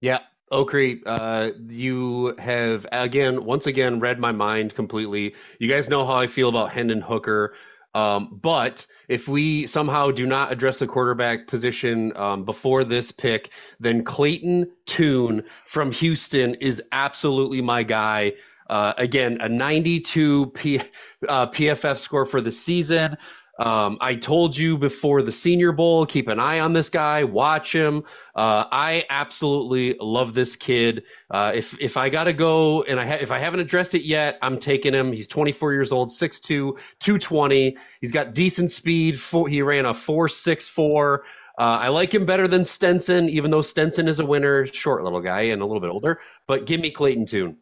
Yeah, 0.00 0.20
Okrie, 0.52 1.02
uh, 1.06 1.50
you 1.68 2.34
have 2.38 2.86
again, 2.92 3.44
once 3.44 3.66
again, 3.66 3.98
read 3.98 4.20
my 4.20 4.32
mind 4.32 4.74
completely. 4.74 5.34
You 5.58 5.68
guys 5.68 5.88
know 5.88 6.04
how 6.04 6.14
I 6.14 6.26
feel 6.26 6.48
about 6.48 6.70
Hendon 6.70 7.00
Hooker. 7.00 7.54
Um, 7.94 8.38
but 8.42 8.86
if 9.08 9.26
we 9.26 9.66
somehow 9.66 10.10
do 10.10 10.26
not 10.26 10.52
address 10.52 10.78
the 10.80 10.86
quarterback 10.86 11.46
position 11.46 12.14
um, 12.16 12.44
before 12.44 12.84
this 12.84 13.10
pick, 13.10 13.50
then 13.80 14.04
Clayton 14.04 14.70
Tune 14.84 15.42
from 15.64 15.90
Houston 15.92 16.54
is 16.56 16.82
absolutely 16.92 17.62
my 17.62 17.82
guy. 17.82 18.34
Uh, 18.68 18.92
again, 18.98 19.38
a 19.40 19.48
92 19.48 20.46
P, 20.50 20.80
uh, 21.28 21.46
PFF 21.46 21.98
score 21.98 22.26
for 22.26 22.40
the 22.40 22.50
season. 22.50 23.16
Um, 23.58 23.96
I 24.00 24.14
told 24.14 24.56
you 24.56 24.76
before 24.76 25.22
the 25.22 25.32
Senior 25.32 25.72
Bowl, 25.72 26.04
keep 26.04 26.28
an 26.28 26.38
eye 26.38 26.60
on 26.60 26.72
this 26.74 26.90
guy, 26.90 27.24
watch 27.24 27.74
him. 27.74 28.04
Uh, 28.34 28.64
I 28.70 29.04
absolutely 29.08 29.96
love 29.98 30.34
this 30.34 30.56
kid. 30.56 31.04
Uh, 31.30 31.52
if 31.54 31.78
if 31.80 31.96
I 31.96 32.10
gotta 32.10 32.34
go 32.34 32.82
and 32.82 33.00
I 33.00 33.06
ha- 33.06 33.18
if 33.20 33.32
I 33.32 33.38
haven't 33.38 33.60
addressed 33.60 33.94
it 33.94 34.02
yet, 34.02 34.38
I'm 34.42 34.58
taking 34.58 34.92
him. 34.92 35.12
He's 35.12 35.26
24 35.28 35.72
years 35.72 35.90
old, 35.90 36.10
6'2", 36.10 36.76
220. 37.00 37.76
He's 38.00 38.12
got 38.12 38.34
decent 38.34 38.70
speed. 38.70 39.18
Four, 39.18 39.48
he 39.48 39.62
ran 39.62 39.86
a 39.86 39.94
4.64. 39.94 41.20
Uh, 41.58 41.62
I 41.62 41.88
like 41.88 42.12
him 42.12 42.26
better 42.26 42.46
than 42.46 42.64
Stetson, 42.64 43.30
even 43.30 43.50
though 43.50 43.62
Stetson 43.62 44.08
is 44.08 44.20
a 44.20 44.26
winner, 44.26 44.66
short 44.66 45.02
little 45.02 45.22
guy 45.22 45.42
and 45.42 45.62
a 45.62 45.64
little 45.64 45.80
bit 45.80 45.90
older. 45.90 46.20
But 46.46 46.66
give 46.66 46.80
me 46.80 46.90
Clayton 46.90 47.24
Tune. 47.24 47.56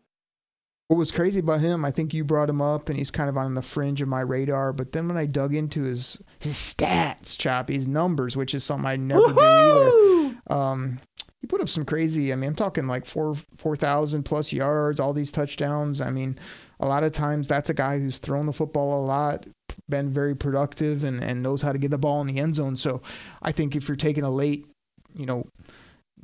What 0.89 0.99
was 0.99 1.11
crazy 1.11 1.41
about 1.41 1.61
him, 1.61 1.83
I 1.85 1.93
think 1.93 2.13
you 2.13 2.25
brought 2.25 2.51
him 2.51 2.61
up, 2.61 2.91
and 2.91 2.99
he's 2.99 3.11
kind 3.11 3.31
of 3.31 3.39
on 3.39 3.55
the 3.55 3.63
fringe 3.63 4.03
of 4.03 4.09
my 4.09 4.21
radar. 4.21 4.73
But 4.75 4.93
then 4.93 5.09
when 5.09 5.17
I 5.17 5.25
dug 5.25 5.55
into 5.55 5.83
his 5.83 6.19
his 6.41 6.55
stats, 6.55 7.39
chop, 7.39 7.71
his 7.71 7.89
numbers, 7.89 8.37
which 8.37 8.55
is 8.55 8.65
something 8.65 8.87
I 8.87 8.97
never 8.97 9.21
Woo-hoo! 9.21 9.35
do 9.35 10.37
either. 10.51 10.55
Um, 10.55 11.01
he 11.41 11.47
put 11.47 11.63
up 11.63 11.71
some 11.71 11.87
crazy. 11.87 12.33
I 12.33 12.37
mean, 12.37 12.51
I'm 12.51 12.55
talking 12.55 12.87
like 12.87 13.07
four 13.07 13.35
four 13.57 13.77
thousand 13.77 14.25
plus 14.25 14.53
yards, 14.53 15.01
all 15.01 15.15
these 15.15 15.33
touchdowns. 15.33 16.03
I 16.03 16.11
mean, 16.11 16.39
a 16.81 16.87
lot 16.87 17.03
of 17.03 17.13
times 17.13 17.49
that's 17.49 17.71
a 17.71 17.75
guy 17.75 17.99
who's 17.99 18.19
thrown 18.19 18.45
the 18.45 18.53
football 18.53 19.03
a 19.03 19.07
lot, 19.07 19.47
been 19.89 20.11
very 20.11 20.37
productive, 20.37 21.05
and 21.05 21.25
and 21.25 21.43
knows 21.43 21.63
how 21.63 21.73
to 21.73 21.79
get 21.79 21.93
the 21.93 21.99
ball 21.99 22.21
in 22.21 22.27
the 22.27 22.41
end 22.41 22.55
zone. 22.57 22.77
So 22.77 23.01
I 23.41 23.53
think 23.53 23.75
if 23.75 23.89
you're 23.89 23.97
taking 23.97 24.25
a 24.25 24.31
late, 24.31 24.67
you 25.15 25.25
know 25.25 25.47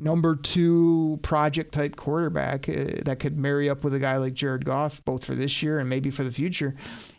number 0.01 0.35
two 0.35 1.19
project 1.23 1.73
type 1.73 1.97
quarterback 1.97 2.69
uh, 2.69 3.03
that 3.05 3.19
could 3.21 3.37
marry 3.37 3.69
up 3.69 3.85
with 3.85 3.95
a 3.95 3.99
guy 3.99 4.17
like 4.17 4.35
Jared 4.35 4.65
Goff, 4.65 5.05
both 5.05 5.25
for 5.25 5.35
this 5.35 5.63
year 5.63 5.79
and 5.79 5.89
maybe 5.89 6.11
for 6.11 6.25
the 6.25 6.31
future. 6.31 6.75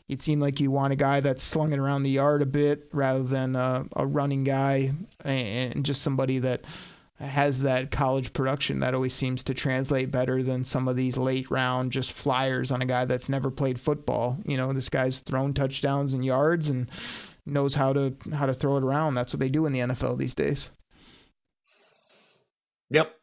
It 0.09 0.21
seemed 0.21 0.41
like 0.41 0.59
you 0.59 0.71
want 0.71 0.91
a 0.91 0.97
guy 0.97 1.21
that's 1.21 1.43
slung 1.43 1.71
it 1.71 1.79
around 1.79 2.03
the 2.03 2.09
yard 2.09 2.41
a 2.41 2.45
bit 2.45 2.89
rather 2.91 3.23
than 3.23 3.55
uh, 3.55 3.85
a 3.95 4.05
running 4.05 4.43
guy 4.43 4.91
and 5.23 5.85
just 5.85 6.01
somebody 6.01 6.39
that 6.39 6.65
has 7.17 7.61
that 7.61 7.91
college 7.91 8.33
production 8.33 8.79
that 8.79 8.95
always 8.95 9.13
seems 9.13 9.43
to 9.43 9.53
translate 9.53 10.11
better 10.11 10.41
than 10.41 10.63
some 10.63 10.87
of 10.87 10.95
these 10.95 11.17
late 11.17 11.51
round 11.51 11.91
just 11.91 12.13
flyers 12.13 12.71
on 12.71 12.81
a 12.81 12.85
guy 12.85 13.05
that's 13.05 13.29
never 13.29 13.51
played 13.51 13.79
football. 13.79 14.37
You 14.43 14.57
know, 14.57 14.73
this 14.73 14.89
guy's 14.89 15.21
thrown 15.21 15.53
touchdowns 15.53 16.13
and 16.13 16.25
yards 16.25 16.69
and 16.69 16.89
knows 17.45 17.75
how 17.75 17.93
to 17.93 18.15
how 18.33 18.47
to 18.47 18.53
throw 18.53 18.77
it 18.77 18.83
around. 18.83 19.13
That's 19.13 19.33
what 19.33 19.39
they 19.39 19.49
do 19.49 19.65
in 19.65 19.73
the 19.73 19.79
NFL 19.79 20.17
these 20.17 20.35
days. 20.35 20.71
Yep. 22.91 23.15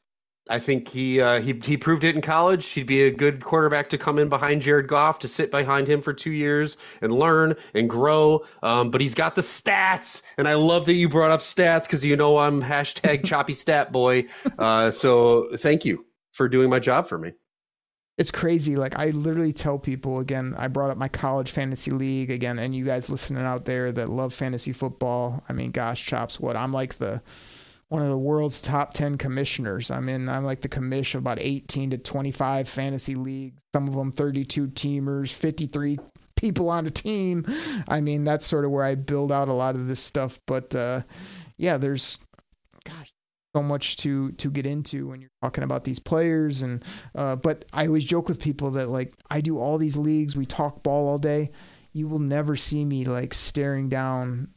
I 0.50 0.60
think 0.60 0.88
he 0.88 1.20
uh, 1.20 1.40
he 1.40 1.52
he 1.62 1.76
proved 1.76 2.04
it 2.04 2.14
in 2.14 2.22
college. 2.22 2.66
He'd 2.68 2.86
be 2.86 3.02
a 3.02 3.10
good 3.10 3.44
quarterback 3.44 3.90
to 3.90 3.98
come 3.98 4.18
in 4.18 4.30
behind 4.30 4.62
Jared 4.62 4.88
Goff 4.88 5.18
to 5.20 5.28
sit 5.28 5.50
behind 5.50 5.86
him 5.86 6.00
for 6.00 6.14
two 6.14 6.32
years 6.32 6.78
and 7.02 7.12
learn 7.12 7.54
and 7.74 7.88
grow. 7.88 8.44
Um, 8.62 8.90
but 8.90 9.02
he's 9.02 9.14
got 9.14 9.34
the 9.34 9.42
stats, 9.42 10.22
and 10.38 10.48
I 10.48 10.54
love 10.54 10.86
that 10.86 10.94
you 10.94 11.10
brought 11.10 11.30
up 11.30 11.40
stats 11.40 11.82
because 11.82 12.02
you 12.02 12.16
know 12.16 12.38
I'm 12.38 12.62
hashtag 12.62 13.24
choppy 13.26 13.52
stat 13.52 13.92
boy. 13.92 14.24
Uh, 14.58 14.90
so 14.90 15.50
thank 15.56 15.84
you 15.84 16.06
for 16.32 16.48
doing 16.48 16.70
my 16.70 16.78
job 16.78 17.08
for 17.08 17.18
me. 17.18 17.32
It's 18.16 18.30
crazy. 18.30 18.74
Like 18.76 18.98
I 18.98 19.10
literally 19.10 19.52
tell 19.52 19.78
people 19.78 20.18
again. 20.18 20.54
I 20.56 20.68
brought 20.68 20.90
up 20.90 20.96
my 20.96 21.08
college 21.08 21.50
fantasy 21.50 21.90
league 21.90 22.30
again, 22.30 22.58
and 22.58 22.74
you 22.74 22.86
guys 22.86 23.10
listening 23.10 23.44
out 23.44 23.66
there 23.66 23.92
that 23.92 24.08
love 24.08 24.32
fantasy 24.32 24.72
football. 24.72 25.44
I 25.46 25.52
mean, 25.52 25.72
gosh, 25.72 26.06
chops, 26.06 26.40
what 26.40 26.56
I'm 26.56 26.72
like 26.72 26.94
the 26.94 27.20
one 27.88 28.02
of 28.02 28.08
the 28.08 28.18
world's 28.18 28.60
top 28.60 28.92
10 28.92 29.16
commissioners. 29.16 29.90
I'm 29.90 30.08
in, 30.08 30.28
I'm 30.28 30.44
like 30.44 30.60
the 30.60 30.68
commission 30.68 31.18
of 31.18 31.24
about 31.24 31.38
18 31.40 31.90
to 31.90 31.98
25 31.98 32.68
fantasy 32.68 33.14
leagues, 33.14 33.60
some 33.74 33.88
of 33.88 33.94
them 33.94 34.12
32 34.12 34.68
teamers, 34.68 35.32
53 35.32 35.98
people 36.36 36.68
on 36.70 36.86
a 36.86 36.90
team. 36.90 37.46
I 37.88 38.00
mean, 38.00 38.24
that's 38.24 38.46
sort 38.46 38.64
of 38.64 38.70
where 38.70 38.84
I 38.84 38.94
build 38.94 39.32
out 39.32 39.48
a 39.48 39.52
lot 39.52 39.74
of 39.74 39.86
this 39.86 40.00
stuff. 40.00 40.38
But 40.46 40.74
uh, 40.74 41.02
yeah, 41.56 41.78
there's, 41.78 42.18
gosh, 42.84 43.10
so 43.56 43.62
much 43.62 43.96
to 43.96 44.32
to 44.32 44.50
get 44.50 44.66
into 44.66 45.08
when 45.08 45.20
you're 45.22 45.30
talking 45.42 45.64
about 45.64 45.82
these 45.82 45.98
players 45.98 46.60
and 46.60 46.84
uh, 47.14 47.34
but 47.34 47.64
I 47.72 47.86
always 47.86 48.04
joke 48.04 48.28
with 48.28 48.40
people 48.40 48.72
that 48.72 48.88
like 48.88 49.14
I 49.30 49.40
do 49.40 49.58
all 49.58 49.78
these 49.78 49.96
leagues 49.96 50.36
we 50.36 50.44
talk 50.44 50.82
ball 50.82 51.08
all 51.08 51.18
day 51.18 51.52
you 51.92 52.08
will 52.08 52.18
never 52.18 52.56
see 52.56 52.84
me 52.84 53.06
like 53.06 53.32
staring 53.32 53.88
down 53.88 54.48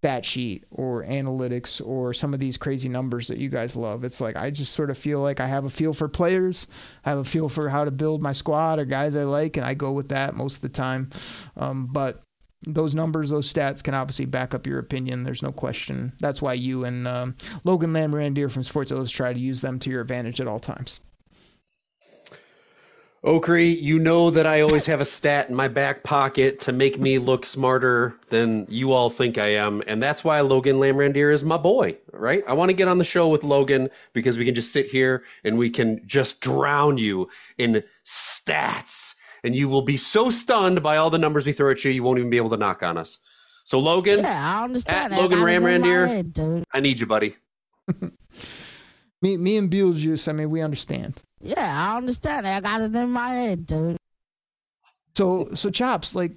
stat 0.00 0.24
sheet 0.24 0.64
or 0.70 1.02
analytics 1.04 1.84
or 1.84 2.14
some 2.14 2.32
of 2.32 2.38
these 2.38 2.56
crazy 2.56 2.88
numbers 2.88 3.28
that 3.28 3.38
you 3.38 3.48
guys 3.48 3.74
love. 3.74 4.04
It's 4.04 4.20
like 4.20 4.36
I 4.36 4.50
just 4.50 4.72
sort 4.72 4.90
of 4.90 4.98
feel 4.98 5.20
like 5.20 5.40
I 5.40 5.46
have 5.46 5.64
a 5.64 5.70
feel 5.70 5.92
for 5.92 6.06
players, 6.08 6.68
I 7.04 7.10
have 7.10 7.18
a 7.18 7.24
feel 7.24 7.48
for 7.48 7.68
how 7.68 7.84
to 7.84 7.90
build 7.90 8.22
my 8.22 8.32
squad 8.32 8.78
or 8.78 8.84
guys 8.84 9.16
I 9.16 9.24
like, 9.24 9.56
and 9.56 9.66
I 9.66 9.74
go 9.74 9.90
with 9.92 10.10
that 10.10 10.36
most 10.36 10.56
of 10.56 10.62
the 10.62 10.68
time. 10.68 11.10
Um, 11.56 11.86
but 11.86 12.22
those 12.62 12.94
numbers, 12.94 13.30
those 13.30 13.52
stats 13.52 13.82
can 13.82 13.94
obviously 13.94 14.26
back 14.26 14.54
up 14.54 14.68
your 14.68 14.78
opinion. 14.78 15.24
There's 15.24 15.42
no 15.42 15.52
question. 15.52 16.12
That's 16.20 16.40
why 16.40 16.54
you 16.54 16.84
and 16.84 17.08
um, 17.08 17.36
Logan 17.64 17.92
Lamorandier 17.92 18.50
from 18.50 18.62
Sports 18.62 18.92
Illustrated 18.92 19.16
try 19.16 19.32
to 19.32 19.40
use 19.40 19.60
them 19.60 19.80
to 19.80 19.90
your 19.90 20.02
advantage 20.02 20.40
at 20.40 20.46
all 20.46 20.60
times. 20.60 21.00
Okrie, 23.24 23.80
you 23.80 23.98
know 23.98 24.30
that 24.30 24.46
I 24.46 24.60
always 24.60 24.86
have 24.86 25.00
a 25.00 25.04
stat 25.04 25.48
in 25.48 25.54
my 25.56 25.66
back 25.66 26.04
pocket 26.04 26.60
to 26.60 26.72
make 26.72 27.00
me 27.00 27.18
look 27.18 27.44
smarter 27.44 28.14
than 28.28 28.64
you 28.68 28.92
all 28.92 29.10
think 29.10 29.38
I 29.38 29.54
am, 29.54 29.82
and 29.88 30.00
that's 30.00 30.22
why 30.22 30.40
Logan 30.40 30.76
Lamorandier 30.76 31.34
is 31.34 31.42
my 31.42 31.56
boy, 31.56 31.96
right? 32.12 32.44
I 32.46 32.52
want 32.52 32.68
to 32.68 32.74
get 32.74 32.86
on 32.86 32.98
the 32.98 33.04
show 33.04 33.28
with 33.28 33.42
Logan 33.42 33.90
because 34.12 34.38
we 34.38 34.44
can 34.44 34.54
just 34.54 34.72
sit 34.72 34.86
here 34.86 35.24
and 35.42 35.58
we 35.58 35.68
can 35.68 36.00
just 36.06 36.40
drown 36.40 36.96
you 36.96 37.28
in 37.58 37.82
stats, 38.06 39.14
and 39.42 39.52
you 39.52 39.68
will 39.68 39.82
be 39.82 39.96
so 39.96 40.30
stunned 40.30 40.80
by 40.80 40.96
all 40.96 41.10
the 41.10 41.18
numbers 41.18 41.44
we 41.44 41.52
throw 41.52 41.72
at 41.72 41.84
you, 41.84 41.90
you 41.90 42.04
won't 42.04 42.20
even 42.20 42.30
be 42.30 42.36
able 42.36 42.50
to 42.50 42.56
knock 42.56 42.84
on 42.84 42.96
us. 42.96 43.18
So 43.64 43.80
Logan, 43.80 44.20
yeah, 44.20 44.60
I 44.60 44.62
understand. 44.62 45.12
At 45.12 45.20
Logan 45.20 45.40
Lamorandier, 45.40 46.64
I 46.72 46.78
need 46.78 47.00
you, 47.00 47.06
buddy. 47.06 47.34
me, 49.22 49.36
me 49.36 49.56
and 49.56 49.68
Beetlejuice. 49.68 50.28
I 50.28 50.32
mean, 50.32 50.50
we 50.50 50.60
understand. 50.62 51.20
Yeah, 51.40 51.92
I 51.92 51.96
understand. 51.96 52.46
I 52.46 52.60
got 52.60 52.80
it 52.80 52.94
in 52.94 53.10
my 53.10 53.28
head, 53.28 53.66
dude. 53.66 53.98
So, 55.14 55.48
so 55.54 55.70
chops, 55.70 56.14
like, 56.14 56.32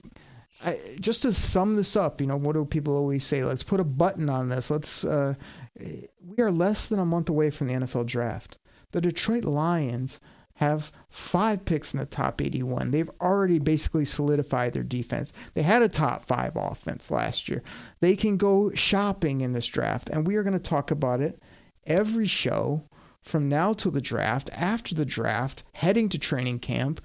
I, 0.64 0.80
just 0.99 1.24
to 1.24 1.34
sum 1.34 1.76
this 1.76 1.95
up, 1.95 2.22
you 2.22 2.28
know, 2.28 2.38
what 2.38 2.54
do 2.54 2.66
people 2.66 2.95
always 2.95 3.26
say? 3.26 3.43
Let's 3.43 3.64
put 3.64 3.80
a 3.80 3.84
button 3.84 4.30
on 4.30 4.49
this. 4.49 4.70
Let's. 4.70 5.04
Uh, 5.04 5.36
we 5.80 6.43
are 6.43 6.52
less 6.52 6.88
than 6.88 6.99
a 6.99 7.06
month 7.06 7.30
away 7.30 7.49
from 7.49 7.68
the 7.68 7.74
NFL 7.74 8.06
draft. 8.06 8.60
The 8.91 9.02
Detroit 9.02 9.43
Lions 9.45 10.20
have 10.56 10.91
five 11.10 11.66
picks 11.66 11.93
in 11.93 11.99
the 11.99 12.06
top 12.06 12.39
81. 12.39 12.91
They've 12.91 13.10
already 13.20 13.58
basically 13.58 14.06
solidified 14.06 14.74
their 14.74 14.84
defense. 14.84 15.34
They 15.56 15.64
had 15.64 15.82
a 15.82 15.89
top 15.89 16.26
five 16.26 16.52
offense 16.56 17.10
last 17.10 17.49
year. 17.49 17.64
They 17.99 18.16
can 18.16 18.38
go 18.38 18.72
shopping 18.74 19.41
in 19.41 19.54
this 19.54 19.66
draft, 19.66 20.10
and 20.10 20.28
we 20.28 20.36
are 20.36 20.43
going 20.43 20.54
to 20.54 20.60
talk 20.60 20.91
about 20.91 21.22
it 21.22 21.41
every 21.88 22.28
show 22.28 22.84
from 23.22 23.49
now 23.49 23.74
till 23.74 23.91
the 23.91 24.01
draft, 24.01 24.49
after 24.53 24.95
the 24.95 25.05
draft, 25.05 25.63
heading 25.74 26.09
to 26.09 26.19
training 26.19 26.59
camp. 26.59 27.01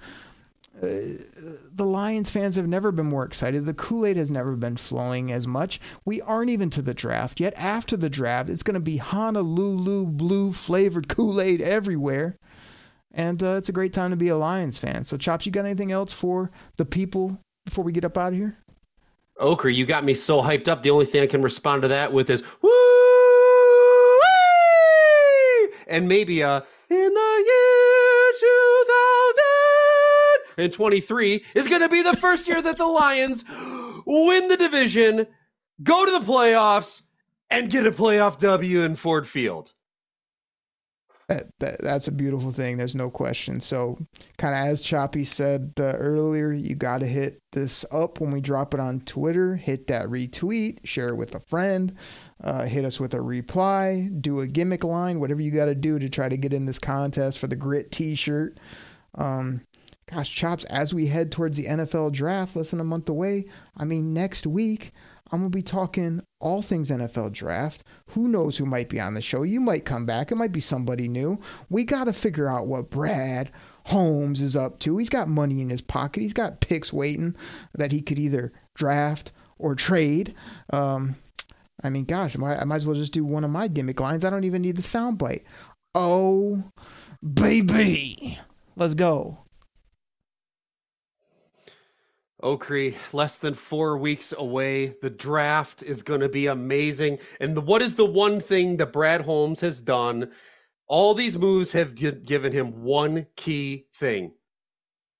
Uh, 0.81 1.17
the 1.73 1.85
Lions 1.85 2.29
fans 2.29 2.55
have 2.55 2.67
never 2.67 2.91
been 2.91 3.07
more 3.07 3.25
excited. 3.25 3.65
The 3.65 3.73
Kool 3.73 4.05
Aid 4.05 4.17
has 4.17 4.29
never 4.29 4.55
been 4.55 4.77
flowing 4.77 5.31
as 5.31 5.47
much. 5.47 5.79
We 6.05 6.21
aren't 6.21 6.51
even 6.51 6.69
to 6.71 6.83
the 6.83 6.93
draft 6.93 7.39
yet. 7.39 7.53
After 7.57 7.97
the 7.97 8.09
draft, 8.09 8.49
it's 8.49 8.61
going 8.61 8.75
to 8.75 8.79
be 8.79 8.97
Honolulu 8.97 10.05
blue 10.05 10.53
flavored 10.53 11.07
Kool 11.07 11.41
Aid 11.41 11.61
everywhere. 11.61 12.37
And 13.11 13.41
uh, 13.41 13.53
it's 13.53 13.69
a 13.69 13.73
great 13.73 13.93
time 13.93 14.11
to 14.11 14.17
be 14.17 14.27
a 14.27 14.37
Lions 14.37 14.77
fan. 14.77 15.03
So, 15.03 15.17
Chops, 15.17 15.47
you 15.47 15.51
got 15.51 15.65
anything 15.65 15.91
else 15.91 16.13
for 16.13 16.51
the 16.75 16.85
people 16.85 17.39
before 17.65 17.83
we 17.83 17.91
get 17.91 18.05
up 18.05 18.17
out 18.17 18.33
of 18.33 18.37
here? 18.37 18.55
Okra, 19.39 19.73
you 19.73 19.85
got 19.85 20.03
me 20.03 20.13
so 20.13 20.41
hyped 20.41 20.67
up. 20.67 20.83
The 20.83 20.91
only 20.91 21.05
thing 21.05 21.23
I 21.23 21.27
can 21.27 21.41
respond 21.41 21.83
to 21.83 21.87
that 21.89 22.13
with 22.13 22.29
is 22.29 22.43
woo! 22.61 23.06
And 25.87 26.07
maybe 26.07 26.41
a 26.41 26.63
in 26.89 27.13
the 27.13 27.43
year 27.45 28.33
2023 30.55 31.45
is 31.55 31.67
going 31.67 31.81
to 31.81 31.89
be 31.89 32.01
the 32.01 32.15
first 32.17 32.47
year 32.47 32.61
that 32.61 32.77
the 32.77 32.85
Lions 32.85 33.43
win 34.05 34.47
the 34.47 34.57
division, 34.57 35.27
go 35.83 36.05
to 36.05 36.11
the 36.11 36.25
playoffs, 36.25 37.01
and 37.49 37.69
get 37.69 37.85
a 37.87 37.91
playoff 37.91 38.39
W 38.39 38.83
in 38.83 38.95
Ford 38.95 39.27
Field. 39.27 39.71
That, 41.27 41.47
that 41.59 41.81
that's 41.81 42.07
a 42.07 42.13
beautiful 42.13 42.53
thing. 42.53 42.77
There's 42.77 42.95
no 42.95 43.09
question. 43.09 43.59
So, 43.59 43.97
kind 44.37 44.55
of 44.55 44.71
as 44.71 44.81
Choppy 44.81 45.25
said 45.25 45.73
uh, 45.77 45.83
earlier, 45.97 46.53
you 46.53 46.73
got 46.73 46.99
to 46.99 47.05
hit 47.05 47.41
this 47.51 47.83
up 47.91 48.21
when 48.21 48.31
we 48.31 48.39
drop 48.39 48.73
it 48.73 48.79
on 48.79 49.01
Twitter. 49.01 49.57
Hit 49.57 49.87
that 49.87 50.05
retweet, 50.05 50.85
share 50.85 51.09
it 51.09 51.17
with 51.17 51.35
a 51.35 51.41
friend, 51.41 51.93
uh, 52.41 52.65
hit 52.65 52.85
us 52.85 52.97
with 52.97 53.13
a 53.13 53.21
reply, 53.21 54.09
do 54.21 54.39
a 54.39 54.47
gimmick 54.47 54.85
line, 54.85 55.19
whatever 55.19 55.41
you 55.41 55.51
got 55.51 55.65
to 55.65 55.75
do 55.75 55.99
to 55.99 56.07
try 56.07 56.29
to 56.29 56.37
get 56.37 56.53
in 56.53 56.65
this 56.65 56.79
contest 56.79 57.39
for 57.39 57.47
the 57.47 57.57
Grit 57.57 57.91
T-shirt. 57.91 58.57
Um, 59.15 59.61
gosh, 60.09 60.33
chops. 60.33 60.63
As 60.63 60.93
we 60.93 61.07
head 61.07 61.33
towards 61.33 61.57
the 61.57 61.65
NFL 61.65 62.13
draft, 62.13 62.55
less 62.55 62.71
than 62.71 62.79
a 62.79 62.85
month 62.85 63.09
away. 63.09 63.47
I 63.75 63.83
mean, 63.83 64.13
next 64.13 64.47
week 64.47 64.93
I'm 65.31 65.39
going 65.39 65.51
to 65.51 65.55
be 65.55 65.61
talking 65.61 66.21
all 66.39 66.61
things 66.61 66.89
NFL 66.89 67.33
draft. 67.33 67.83
Who 68.11 68.27
knows 68.27 68.57
who 68.57 68.65
might 68.65 68.89
be 68.89 68.99
on 68.99 69.13
the 69.13 69.21
show? 69.21 69.43
You 69.43 69.59
might 69.59 69.85
come 69.85 70.05
back. 70.05 70.31
It 70.31 70.35
might 70.35 70.51
be 70.51 70.59
somebody 70.59 71.07
new. 71.07 71.39
We 71.69 71.83
got 71.83 72.05
to 72.05 72.13
figure 72.13 72.47
out 72.47 72.67
what 72.67 72.89
Brad 72.89 73.51
Holmes 73.85 74.41
is 74.41 74.55
up 74.55 74.79
to. 74.79 74.97
He's 74.97 75.09
got 75.09 75.27
money 75.27 75.61
in 75.61 75.69
his 75.69 75.81
pocket. 75.81 76.21
He's 76.21 76.33
got 76.33 76.61
picks 76.61 76.93
waiting 76.93 77.35
that 77.73 77.91
he 77.91 78.01
could 78.01 78.19
either 78.19 78.53
draft 78.75 79.31
or 79.57 79.75
trade. 79.75 80.33
Um, 80.71 81.15
I 81.83 81.89
mean, 81.89 82.05
gosh, 82.05 82.35
I 82.35 82.39
might, 82.39 82.59
I 82.59 82.63
might 82.63 82.77
as 82.77 82.85
well 82.85 82.95
just 82.95 83.13
do 83.13 83.25
one 83.25 83.43
of 83.43 83.51
my 83.51 83.67
gimmick 83.67 83.99
lines. 83.99 84.23
I 84.23 84.29
don't 84.29 84.45
even 84.45 84.61
need 84.61 84.77
the 84.77 84.81
soundbite. 84.81 85.43
Oh, 85.93 86.63
baby. 87.33 88.39
Let's 88.75 88.93
go. 88.93 89.39
Okrie, 92.43 92.95
less 93.13 93.39
than 93.39 93.53
four 93.53 93.97
weeks 93.97 94.33
away. 94.37 94.95
The 95.01 95.09
draft 95.09 95.83
is 95.83 96.03
going 96.03 96.21
to 96.21 96.29
be 96.29 96.47
amazing. 96.47 97.19
And 97.39 97.57
the, 97.57 97.61
what 97.61 97.81
is 97.81 97.95
the 97.95 98.05
one 98.05 98.39
thing 98.39 98.77
that 98.77 98.93
Brad 98.93 99.21
Holmes 99.21 99.59
has 99.61 99.81
done? 99.81 100.31
All 100.87 101.13
these 101.13 101.37
moves 101.37 101.71
have 101.71 101.95
gi- 101.95 102.11
given 102.11 102.51
him 102.51 102.83
one 102.83 103.25
key 103.35 103.87
thing 103.95 104.33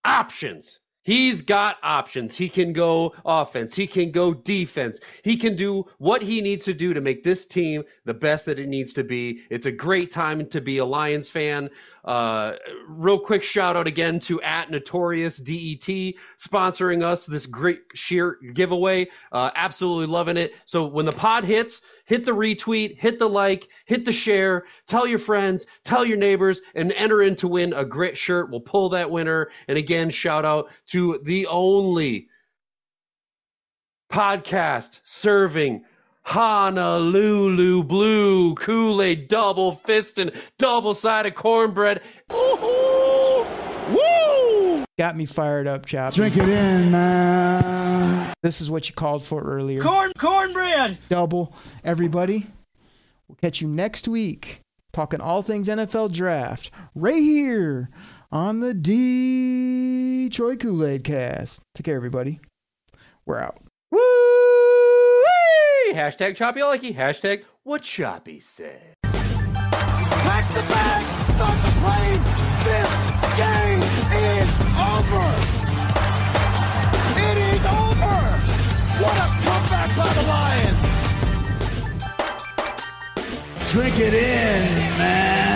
options. 0.05 0.79
He's 1.07 1.41
got 1.41 1.77
options. 1.83 2.35
He 2.35 2.49
can 2.49 2.73
go 2.73 3.15
offense. 3.23 3.73
He 3.73 3.87
can 3.87 4.11
go 4.11 4.33
defense. 4.33 4.99
He 5.23 5.37
can 5.37 5.55
do 5.55 5.85
what 5.99 6.21
he 6.21 6.41
needs 6.41 6.65
to 6.65 6.73
do 6.73 6.93
to 6.93 6.99
make 6.99 7.23
this 7.23 7.45
team 7.45 7.85
the 8.03 8.13
best 8.13 8.45
that 8.47 8.59
it 8.59 8.67
needs 8.67 8.91
to 8.95 9.05
be. 9.05 9.43
It's 9.49 9.67
a 9.67 9.71
great 9.71 10.11
time 10.11 10.45
to 10.47 10.59
be 10.59 10.79
a 10.79 10.85
Lions 10.85 11.29
fan. 11.29 11.69
Uh, 12.03 12.55
real 12.89 13.19
quick 13.19 13.41
shout 13.41 13.77
out 13.77 13.87
again 13.87 14.19
to 14.19 14.41
at 14.41 14.69
Notorious 14.69 15.37
DET 15.37 16.15
sponsoring 16.37 17.05
us 17.05 17.25
this 17.25 17.45
great 17.45 17.83
sheer 17.93 18.37
giveaway. 18.53 19.07
Uh, 19.31 19.49
absolutely 19.55 20.07
loving 20.07 20.35
it. 20.35 20.55
So 20.65 20.87
when 20.87 21.05
the 21.05 21.13
pod 21.13 21.45
hits, 21.45 21.79
hit 22.07 22.25
the 22.25 22.31
retweet, 22.31 22.97
hit 22.97 23.19
the 23.19 23.29
like, 23.29 23.67
hit 23.85 24.05
the 24.05 24.11
share, 24.11 24.65
tell 24.87 25.05
your 25.05 25.19
friends, 25.19 25.67
tell 25.83 26.03
your 26.03 26.17
neighbors, 26.17 26.61
and 26.73 26.91
enter 26.93 27.21
in 27.21 27.35
to 27.35 27.47
win 27.47 27.73
a 27.73 27.85
grit 27.85 28.17
shirt. 28.17 28.49
We'll 28.49 28.61
pull 28.61 28.89
that 28.89 29.11
winner. 29.11 29.51
And 29.67 29.77
again, 29.77 30.09
shout 30.09 30.45
out 30.45 30.71
to 30.87 31.19
the 31.23 31.45
only 31.47 32.29
podcast 34.11 35.01
serving 35.03 35.83
Honolulu 36.23 37.83
Blue 37.83 38.55
Kool 38.55 39.01
Aid 39.01 39.27
double 39.27 39.73
fisting, 39.73 40.35
double 40.57 40.93
sided 40.93 41.35
cornbread. 41.35 42.01
Woo! 42.29 43.45
Got 44.97 45.15
me 45.15 45.25
fired 45.25 45.67
up, 45.67 45.85
Chop. 45.85 46.13
Drink 46.13 46.35
it 46.37 46.49
in, 46.49 46.91
man. 46.91 47.76
This 48.43 48.61
is 48.61 48.69
what 48.69 48.87
you 48.87 48.95
called 48.95 49.23
for 49.23 49.41
earlier. 49.41 49.81
Corn 49.81 50.11
cornbread. 50.17 50.97
Double, 51.09 51.53
everybody. 51.83 52.45
We'll 53.27 53.37
catch 53.41 53.61
you 53.61 53.67
next 53.67 54.07
week 54.07 54.61
talking 54.93 55.21
all 55.21 55.41
things 55.41 55.67
NFL 55.67 56.11
draft 56.11 56.71
right 56.95 57.21
here 57.21 57.89
on 58.31 58.59
the 58.59 58.73
Detroit 58.73 60.59
Kool 60.59 60.85
Aid 60.85 61.03
cast. 61.03 61.59
Take 61.75 61.85
care, 61.85 61.95
everybody. 61.95 62.39
We're 63.25 63.39
out. 63.39 63.59
Woo! 63.91 63.99
Hashtag 65.93 66.35
choppy 66.35 66.59
likey. 66.61 66.95
Hashtag 66.95 67.43
what 67.63 67.81
choppy 67.81 68.39
said. 68.39 68.93
Pack 69.03 70.49
the 70.53 70.61
bags. 70.69 71.33
Start 71.33 71.57
the 71.63 71.71
plane. 71.81 72.23
This 72.63 72.91
game 73.37 73.81
is 74.13 74.51
over. 74.77 75.36
By 79.97 80.13
the 80.13 80.21
Lions. 80.21 80.85
Drink 83.71 83.99
it 83.99 84.13
in, 84.13 84.97
man. 84.97 85.46